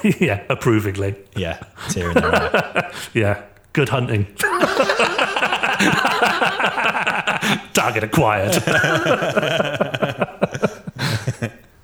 yeah, 0.20 0.42
approvingly. 0.48 1.14
Yeah, 1.36 1.62
tear 1.88 2.08
in 2.08 2.14
their 2.14 2.34
eye. 2.34 2.92
Yeah, 3.14 3.42
good 3.72 3.88
hunting. 3.88 4.26
Target 7.72 8.04
acquired. 8.04 8.54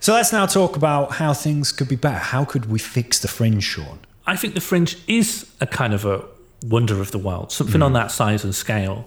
So 0.00 0.14
let's 0.14 0.32
now 0.32 0.46
talk 0.46 0.76
about 0.76 1.12
how 1.12 1.34
things 1.34 1.72
could 1.72 1.88
be 1.88 1.96
better. 1.96 2.18
How 2.18 2.44
could 2.44 2.70
we 2.70 2.78
fix 2.78 3.18
the 3.18 3.28
fringe, 3.28 3.62
Sean? 3.62 3.98
I 4.26 4.34
think 4.34 4.54
the 4.54 4.60
fringe 4.60 4.96
is 5.06 5.46
a 5.60 5.66
kind 5.66 5.92
of 5.92 6.06
a 6.06 6.24
wonder 6.66 7.00
of 7.00 7.10
the 7.10 7.18
world. 7.18 7.52
Something 7.52 7.82
on 7.82 7.90
hmm. 7.90 7.96
that 7.96 8.10
size 8.10 8.42
and 8.42 8.54
scale 8.54 9.06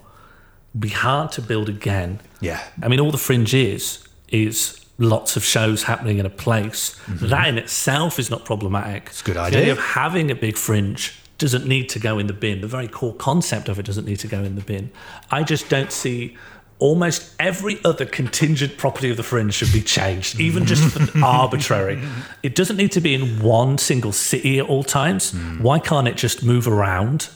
would 0.74 0.82
be 0.82 0.90
hard 0.90 1.32
to 1.34 1.42
build 1.42 1.68
again. 1.68 2.20
Yeah. 2.42 2.64
I 2.82 2.90
mean, 2.90 3.00
all 3.00 3.12
the 3.12 3.18
fringe 3.18 3.56
is 3.56 4.08
is 4.30 4.83
lots 4.98 5.36
of 5.36 5.44
shows 5.44 5.84
happening 5.84 6.18
in 6.20 6.26
a 6.26 6.30
place. 6.30 6.96
Mm-hmm. 7.08 7.28
That 7.28 7.48
in 7.48 7.58
itself 7.58 8.20
is 8.20 8.30
not 8.30 8.46
problematic. 8.46 9.08
It's 9.08 9.22
a 9.22 9.24
good 9.26 9.36
The 9.36 9.42
idea. 9.42 9.60
idea 9.62 9.72
of 9.74 9.80
having 9.80 10.30
a 10.32 10.36
big 10.36 10.58
fringe 10.58 11.14
doesn't 11.40 11.66
need 11.68 11.90
to 11.90 12.00
go 12.00 12.20
in 12.20 12.28
the 12.28 12.34
bin. 12.34 12.62
The 12.62 12.68
very 12.68 12.88
core 12.88 13.16
concept 13.16 13.68
of 13.70 13.80
it 13.80 13.86
doesn't 13.86 14.06
need 14.06 14.20
to 14.20 14.28
go 14.28 14.44
in 14.44 14.56
the 14.56 14.62
bin. 14.62 14.92
I 15.32 15.44
just 15.44 15.68
don't 15.70 15.92
see. 15.92 16.38
Almost 16.80 17.34
every 17.40 17.80
other 17.86 18.06
contingent 18.06 18.78
property 18.78 19.10
of 19.10 19.16
the 19.16 19.24
fringe 19.24 19.54
should 19.54 19.72
be 19.72 19.82
changed, 19.82 20.40
even 20.40 20.66
just 20.66 20.84
for 20.92 21.20
arbitrary. 21.24 22.02
It 22.42 22.56
doesn't 22.56 22.76
need 22.76 22.92
to 22.94 23.00
be 23.02 23.14
in 23.14 23.42
one 23.42 23.78
single 23.78 24.12
city 24.12 24.60
at 24.60 24.66
all 24.66 24.84
times. 24.84 25.32
Mm. 25.32 25.62
Why 25.62 25.80
can't 25.80 26.08
it 26.10 26.18
just 26.18 26.44
move 26.44 26.68
around? 26.68 27.30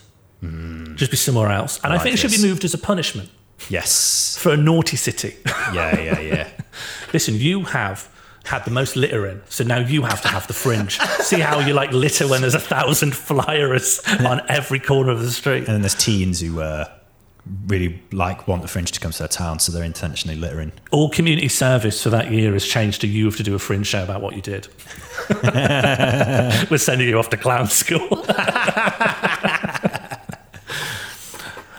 Mm. 0.43 0.95
Just 0.97 1.11
be 1.11 1.17
somewhere 1.17 1.49
else. 1.49 1.79
And 1.83 1.93
I, 1.93 1.95
like 1.95 2.03
think 2.03 2.15
it 2.15 2.17
should 2.17 2.31
be 2.31 2.41
moved 2.45 2.65
as 2.65 2.73
a 2.73 2.77
punishment 2.77 3.29
Yes. 3.69 4.37
for 4.37 4.51
a 4.51 4.57
naughty 4.57 4.97
city. 4.97 5.35
Yeah, 5.73 5.97
yeah, 5.99 6.19
yeah. 6.19 6.49
Listen, 7.13 7.35
you 7.35 7.63
have 7.63 8.09
had 8.45 8.63
the 8.65 8.71
most 8.71 8.95
littering, 8.95 9.41
so 9.49 9.63
now 9.63 9.79
you 9.79 10.03
have 10.03 10.21
to 10.21 10.27
have 10.27 10.47
the 10.47 10.53
fringe. 10.53 10.97
See 10.99 11.39
how 11.39 11.59
you 11.59 11.73
like 11.73 11.91
litter 11.91 12.27
when 12.27 12.41
there's 12.41 12.55
a 12.55 12.59
thousand 12.59 13.15
flyers 13.15 14.01
on 14.19 14.41
every 14.49 14.79
corner 14.79 15.11
of 15.11 15.21
the 15.21 15.31
street. 15.31 15.59
And 15.59 15.67
then 15.67 15.81
there's 15.81 15.95
teens 15.95 16.39
who 16.39 16.61
uh, 16.61 16.85
really 17.67 18.01
like 18.11 18.47
want 18.47 18.61
the 18.61 18.67
fringe 18.67 18.91
to 18.93 18.99
come 18.99 19.11
to 19.11 19.19
their 19.19 19.27
town, 19.27 19.59
so 19.59 19.71
they're 19.71 19.83
intentionally 19.83 20.37
littering. 20.37 20.71
All 20.91 21.09
community 21.09 21.49
service 21.49 22.01
for 22.01 22.09
that 22.09 22.31
year 22.31 22.53
has 22.53 22.65
changed 22.65 23.01
to 23.01 23.07
you 23.07 23.25
have 23.25 23.35
to 23.37 23.43
do 23.43 23.55
a 23.55 23.59
fringe 23.59 23.87
show 23.87 24.03
about 24.03 24.21
what 24.21 24.35
you 24.35 24.41
did. 24.41 24.67
We're 26.71 26.77
sending 26.77 27.07
you 27.07 27.17
off 27.19 27.29
to 27.31 27.37
clown 27.37 27.67
school. 27.67 28.23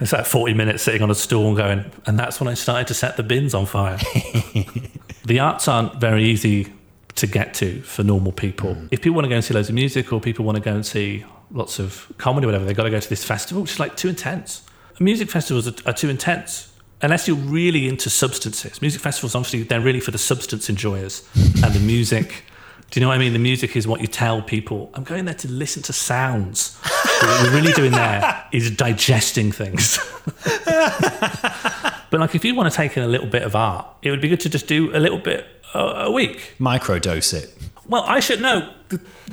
it's 0.00 0.12
like 0.12 0.26
40 0.26 0.54
minutes 0.54 0.82
sitting 0.82 1.02
on 1.02 1.10
a 1.10 1.14
stool 1.14 1.48
and 1.48 1.56
going, 1.56 1.90
and 2.06 2.18
that's 2.18 2.40
when 2.40 2.48
I 2.48 2.54
started 2.54 2.88
to 2.88 2.94
set 2.94 3.16
the 3.16 3.22
bins 3.22 3.54
on 3.54 3.66
fire. 3.66 3.98
the 5.28 5.40
arts 5.40 5.68
aren't 5.68 6.00
very 6.00 6.24
easy 6.24 6.72
to 7.14 7.26
get 7.26 7.54
to 7.54 7.82
for 7.82 8.02
normal 8.02 8.32
people. 8.32 8.74
Mm. 8.74 8.88
If 8.90 9.02
people 9.02 9.16
want 9.16 9.26
to 9.26 9.28
go 9.28 9.36
and 9.36 9.44
see 9.44 9.54
loads 9.54 9.68
of 9.68 9.74
music 9.74 10.12
or 10.12 10.20
people 10.20 10.44
want 10.44 10.56
to 10.56 10.62
go 10.62 10.74
and 10.74 10.84
see 10.84 11.24
lots 11.50 11.78
of 11.78 12.10
comedy 12.18 12.46
or 12.46 12.48
whatever, 12.48 12.64
they've 12.64 12.76
got 12.76 12.84
to 12.84 12.90
go 12.90 13.00
to 13.00 13.08
this 13.08 13.24
festival, 13.24 13.62
which 13.62 13.72
is 13.72 13.80
like 13.80 13.96
too 13.96 14.08
intense. 14.08 14.62
Music 15.00 15.30
festivals 15.30 15.68
are, 15.68 15.74
are 15.86 15.92
too 15.92 16.08
intense. 16.08 16.72
Unless 17.00 17.28
you're 17.28 17.36
really 17.36 17.86
into 17.86 18.10
substances. 18.10 18.82
Music 18.82 19.00
festivals, 19.00 19.36
obviously, 19.36 19.62
they're 19.62 19.80
really 19.80 20.00
for 20.00 20.10
the 20.10 20.18
substance 20.18 20.68
enjoyers. 20.68 21.28
and 21.36 21.72
the 21.72 21.80
music, 21.80 22.44
do 22.90 22.98
you 22.98 23.04
know 23.04 23.08
what 23.08 23.14
I 23.14 23.18
mean? 23.18 23.32
The 23.32 23.38
music 23.38 23.76
is 23.76 23.86
what 23.86 24.00
you 24.00 24.08
tell 24.08 24.42
people. 24.42 24.90
I'm 24.94 25.04
going 25.04 25.24
there 25.24 25.34
to 25.34 25.48
listen 25.48 25.82
to 25.84 25.92
sounds. 25.92 26.76
What 26.76 27.42
you're 27.44 27.52
really 27.52 27.72
doing 27.72 27.92
there 27.92 28.44
is 28.52 28.70
digesting 28.70 29.52
things. 29.52 29.98
but 32.10 32.20
like, 32.20 32.34
if 32.34 32.44
you 32.44 32.54
want 32.54 32.70
to 32.70 32.76
take 32.76 32.96
in 32.96 33.02
a 33.02 33.08
little 33.08 33.26
bit 33.26 33.42
of 33.42 33.54
art, 33.54 33.86
it 34.02 34.10
would 34.10 34.20
be 34.20 34.28
good 34.28 34.40
to 34.40 34.48
just 34.48 34.66
do 34.66 34.94
a 34.96 35.00
little 35.00 35.18
bit 35.18 35.46
a, 35.74 35.78
a 35.78 36.10
week. 36.10 36.54
Microdose 36.58 37.34
it. 37.34 37.54
Well, 37.86 38.02
I 38.02 38.20
should 38.20 38.40
know. 38.40 38.72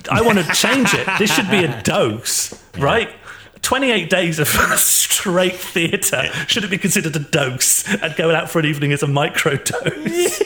I 0.10 0.22
want 0.22 0.40
to 0.40 0.46
change 0.54 0.94
it. 0.94 1.08
This 1.20 1.34
should 1.34 1.50
be 1.50 1.64
a 1.64 1.82
dose, 1.84 2.62
right? 2.78 3.10
28 3.62 4.10
days 4.10 4.40
of 4.40 4.48
straight 4.48 5.56
theatre 5.56 6.30
should 6.48 6.64
it 6.64 6.70
be 6.70 6.78
considered 6.78 7.16
a 7.16 7.20
dose 7.20 7.84
and 7.96 8.16
going 8.16 8.36
out 8.36 8.48
for 8.48 8.60
an 8.60 8.66
evening 8.66 8.92
is 8.92 9.02
a 9.02 9.08
micro 9.08 9.56
dose? 9.56 10.40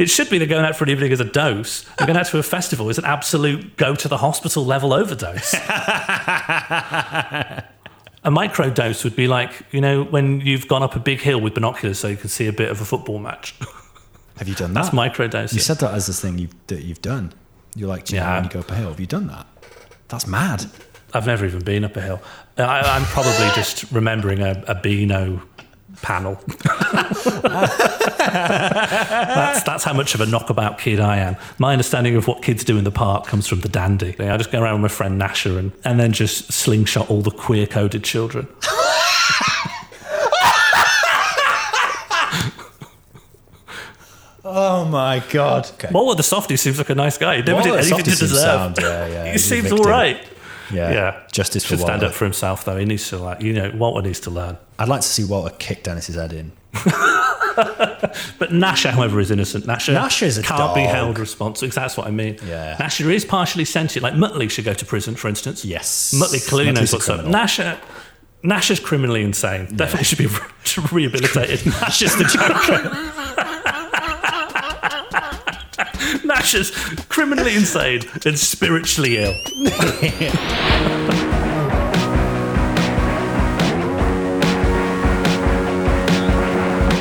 it 0.00 0.10
should 0.10 0.28
be 0.28 0.36
that 0.36 0.48
going 0.48 0.64
out 0.64 0.74
for 0.74 0.82
an 0.82 0.90
evening 0.90 1.12
is 1.12 1.20
a 1.20 1.24
dose 1.24 1.86
and 1.96 2.08
going 2.08 2.16
out 2.16 2.26
to 2.26 2.36
a 2.36 2.42
festival 2.42 2.90
is 2.90 2.98
an 2.98 3.04
absolute 3.04 3.76
go 3.76 3.94
to 3.94 4.08
the 4.08 4.16
hospital 4.16 4.66
level 4.66 4.92
overdose. 4.92 5.54
a 8.24 8.30
micro 8.30 8.70
dose 8.70 9.04
would 9.04 9.16
be 9.16 9.28
like, 9.28 9.50
you 9.70 9.80
know, 9.80 10.04
when 10.04 10.40
you've 10.40 10.68
gone 10.68 10.82
up 10.82 10.96
a 10.96 11.00
big 11.00 11.20
hill 11.20 11.40
with 11.40 11.54
binoculars 11.54 11.98
so 11.98 12.08
you 12.08 12.16
can 12.16 12.28
see 12.28 12.46
a 12.46 12.52
bit 12.52 12.70
of 12.70 12.80
a 12.80 12.84
football 12.84 13.18
match. 13.18 13.54
Have 14.38 14.48
you 14.48 14.54
done 14.54 14.72
that? 14.74 14.82
That's 14.82 14.92
micro 14.94 15.26
dosing. 15.28 15.56
You 15.56 15.62
said 15.62 15.78
that 15.78 15.92
as 15.94 16.06
this 16.06 16.20
thing 16.20 16.38
you've, 16.38 16.54
that 16.68 16.84
you've 16.84 17.02
done. 17.02 17.32
You're 17.74 17.88
like, 17.88 18.10
Yeah. 18.10 18.34
when 18.36 18.44
you 18.44 18.50
go 18.50 18.60
up 18.60 18.70
a 18.70 18.74
hill? 18.74 18.88
Have 18.90 19.00
you 19.00 19.06
done 19.06 19.26
that? 19.28 19.46
That's 20.08 20.26
mad. 20.26 20.66
I've 21.14 21.26
never 21.26 21.44
even 21.46 21.60
been 21.64 21.84
up 21.84 21.96
a 21.96 22.00
hill. 22.00 22.20
I, 22.56 22.80
I'm 22.80 23.04
probably 23.04 23.48
just 23.54 23.90
remembering 23.92 24.40
a, 24.40 24.62
a 24.68 24.74
Beano 24.74 25.42
panel. 26.02 26.38
that's, 28.18 29.62
that's 29.64 29.84
how 29.84 29.92
much 29.92 30.14
of 30.14 30.20
a 30.20 30.26
knockabout 30.26 30.78
kid 30.78 31.00
I 31.00 31.18
am. 31.18 31.36
My 31.58 31.72
understanding 31.72 32.16
of 32.16 32.26
what 32.26 32.42
kids 32.42 32.64
do 32.64 32.78
in 32.78 32.84
the 32.84 32.90
park 32.90 33.26
comes 33.26 33.46
from 33.46 33.60
the 33.60 33.68
dandy. 33.68 34.14
I 34.18 34.36
just 34.36 34.50
go 34.50 34.62
around 34.62 34.82
with 34.82 34.90
my 34.92 34.94
friend 34.96 35.20
Gnasher 35.20 35.58
and, 35.58 35.72
and 35.84 35.98
then 36.00 36.12
just 36.12 36.52
slingshot 36.52 37.10
all 37.10 37.22
the 37.22 37.30
queer 37.30 37.66
coded 37.66 38.04
children. 38.04 38.48
Oh 44.50 44.84
my 44.86 45.22
god. 45.30 45.68
Okay. 45.74 45.88
What 45.90 46.16
the 46.16 46.22
softy 46.22 46.56
seems 46.56 46.78
like 46.78 46.88
a 46.88 46.94
nice 46.94 47.18
guy. 47.18 47.36
He 47.36 47.42
never 47.42 47.56
What 47.56 47.64
did 47.64 47.74
anything 47.74 47.98
to 47.98 48.10
deserve. 48.16 48.38
sound, 48.38 48.78
yeah, 48.80 49.06
yeah, 49.06 49.32
he 49.32 49.38
seems 49.38 49.70
all 49.70 49.84
right. 49.84 50.26
Yeah. 50.72 50.92
Yeah. 50.92 51.22
Justice 51.32 51.64
for 51.64 51.70
Should 51.70 51.80
stand 51.80 52.02
up 52.02 52.12
for 52.12 52.24
himself, 52.24 52.64
though. 52.64 52.76
He 52.76 52.84
needs 52.84 53.08
to, 53.08 53.18
like, 53.18 53.40
you 53.40 53.52
know, 53.52 53.70
Walter 53.74 54.06
needs 54.06 54.20
to 54.20 54.30
learn. 54.30 54.58
I'd 54.78 54.88
like 54.88 55.00
to 55.00 55.06
see 55.08 55.24
Walter 55.24 55.54
kick 55.58 55.84
Dennis's 55.84 56.16
head 56.16 56.32
in. 56.32 56.52
But 58.38 58.50
Gnasher, 58.50 58.90
however, 58.90 59.18
is 59.18 59.30
innocent. 59.32 59.66
Gnasher 59.66 60.38
a 60.38 60.42
can't 60.42 60.74
be 60.74 60.82
held 60.82 61.18
responsible. 61.18 61.72
That's 61.72 61.96
what 61.96 62.06
I 62.06 62.10
mean. 62.10 62.38
Yeah. 62.46 62.76
Gnasher 62.76 63.12
is 63.12 63.24
partially 63.24 63.64
sentient. 63.64 64.04
Like 64.04 64.14
Muttley 64.14 64.48
should 64.48 64.64
go 64.64 64.74
to 64.74 64.84
prison, 64.84 65.16
for 65.16 65.26
instance. 65.28 65.64
Yes. 65.64 66.14
Muttley 66.14 66.46
clearly 66.48 66.70
Muttley's 66.70 66.92
knows 66.92 66.92
what's 66.92 67.08
up. 67.08 67.24
Gnasher, 67.24 67.78
Gnasher's 68.44 68.78
criminally 68.80 69.22
insane. 69.24 69.74
Definitely 69.74 70.04
should 70.04 70.18
be 70.18 70.26
re- 70.26 70.38
rehabilitated. 70.92 71.58
Gnasher's 71.72 72.14
the 72.16 72.24
Joker. 72.24 73.37
Criminally 77.08 77.54
insane 77.54 78.02
and 78.24 78.38
spiritually 78.38 79.18
ill. 79.18 79.34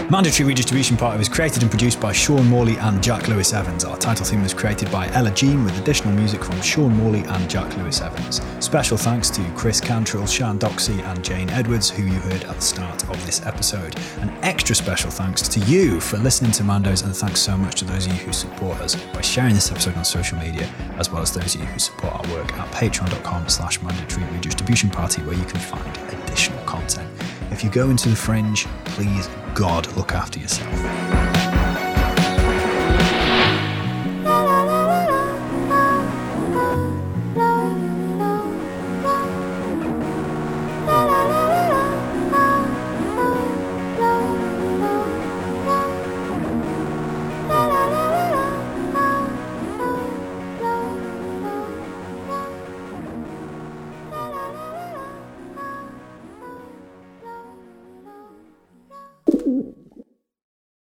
Mandatory 0.09 0.47
Redistribution 0.47 0.95
Party 0.95 1.17
was 1.17 1.27
created 1.27 1.63
and 1.63 1.69
produced 1.69 1.99
by 1.99 2.13
Sean 2.13 2.47
Morley 2.47 2.77
and 2.77 3.03
Jack 3.03 3.27
Lewis 3.27 3.51
Evans. 3.51 3.83
Our 3.83 3.97
title 3.97 4.25
theme 4.25 4.41
was 4.41 4.53
created 4.53 4.89
by 4.89 5.09
Ella 5.09 5.31
Jean 5.31 5.65
with 5.65 5.77
additional 5.79 6.13
music 6.13 6.41
from 6.45 6.61
Sean 6.61 6.95
Morley 6.95 7.23
and 7.23 7.49
Jack 7.49 7.75
Lewis 7.75 7.99
Evans. 7.99 8.41
Special 8.61 8.95
thanks 8.95 9.29
to 9.31 9.43
Chris 9.51 9.81
Cantrell, 9.81 10.25
Shan 10.25 10.59
Doxey, 10.59 11.03
and 11.03 11.21
Jane 11.25 11.49
Edwards, 11.49 11.89
who 11.89 12.03
you 12.03 12.19
heard 12.19 12.45
at 12.45 12.55
the 12.55 12.61
start 12.61 13.03
of 13.09 13.25
this 13.25 13.45
episode. 13.45 13.97
An 14.21 14.29
extra 14.43 14.73
special 14.73 15.11
thanks 15.11 15.45
to 15.49 15.59
you 15.61 15.99
for 15.99 16.15
listening 16.19 16.51
to 16.53 16.63
Mandos, 16.63 17.03
and 17.03 17.13
thanks 17.13 17.41
so 17.41 17.57
much 17.57 17.75
to 17.79 17.85
those 17.85 18.05
of 18.05 18.13
you 18.13 18.19
who 18.19 18.31
support 18.31 18.79
us 18.79 18.95
by 18.95 19.19
sharing 19.19 19.55
this 19.55 19.69
episode 19.71 19.97
on 19.97 20.05
social 20.05 20.37
media, 20.37 20.69
as 20.95 21.11
well 21.11 21.21
as 21.21 21.33
those 21.33 21.55
of 21.55 21.59
you 21.59 21.67
who 21.67 21.79
support 21.79 22.13
our 22.13 22.33
work 22.33 22.53
at 22.53 22.71
patreon.com 22.71 23.49
slash 23.49 23.81
mandatory 23.81 24.25
redistribution 24.31 24.89
party, 24.89 25.21
where 25.23 25.35
you 25.35 25.43
can 25.43 25.59
find 25.59 25.97
additional 26.13 26.63
content. 26.63 27.11
If 27.51 27.61
you 27.61 27.69
go 27.69 27.89
into 27.89 28.07
the 28.07 28.15
fringe, 28.15 28.65
please, 28.85 29.27
God, 29.57 29.87
look 29.97 30.11
after 30.11 30.37
yourself. 30.39 31.06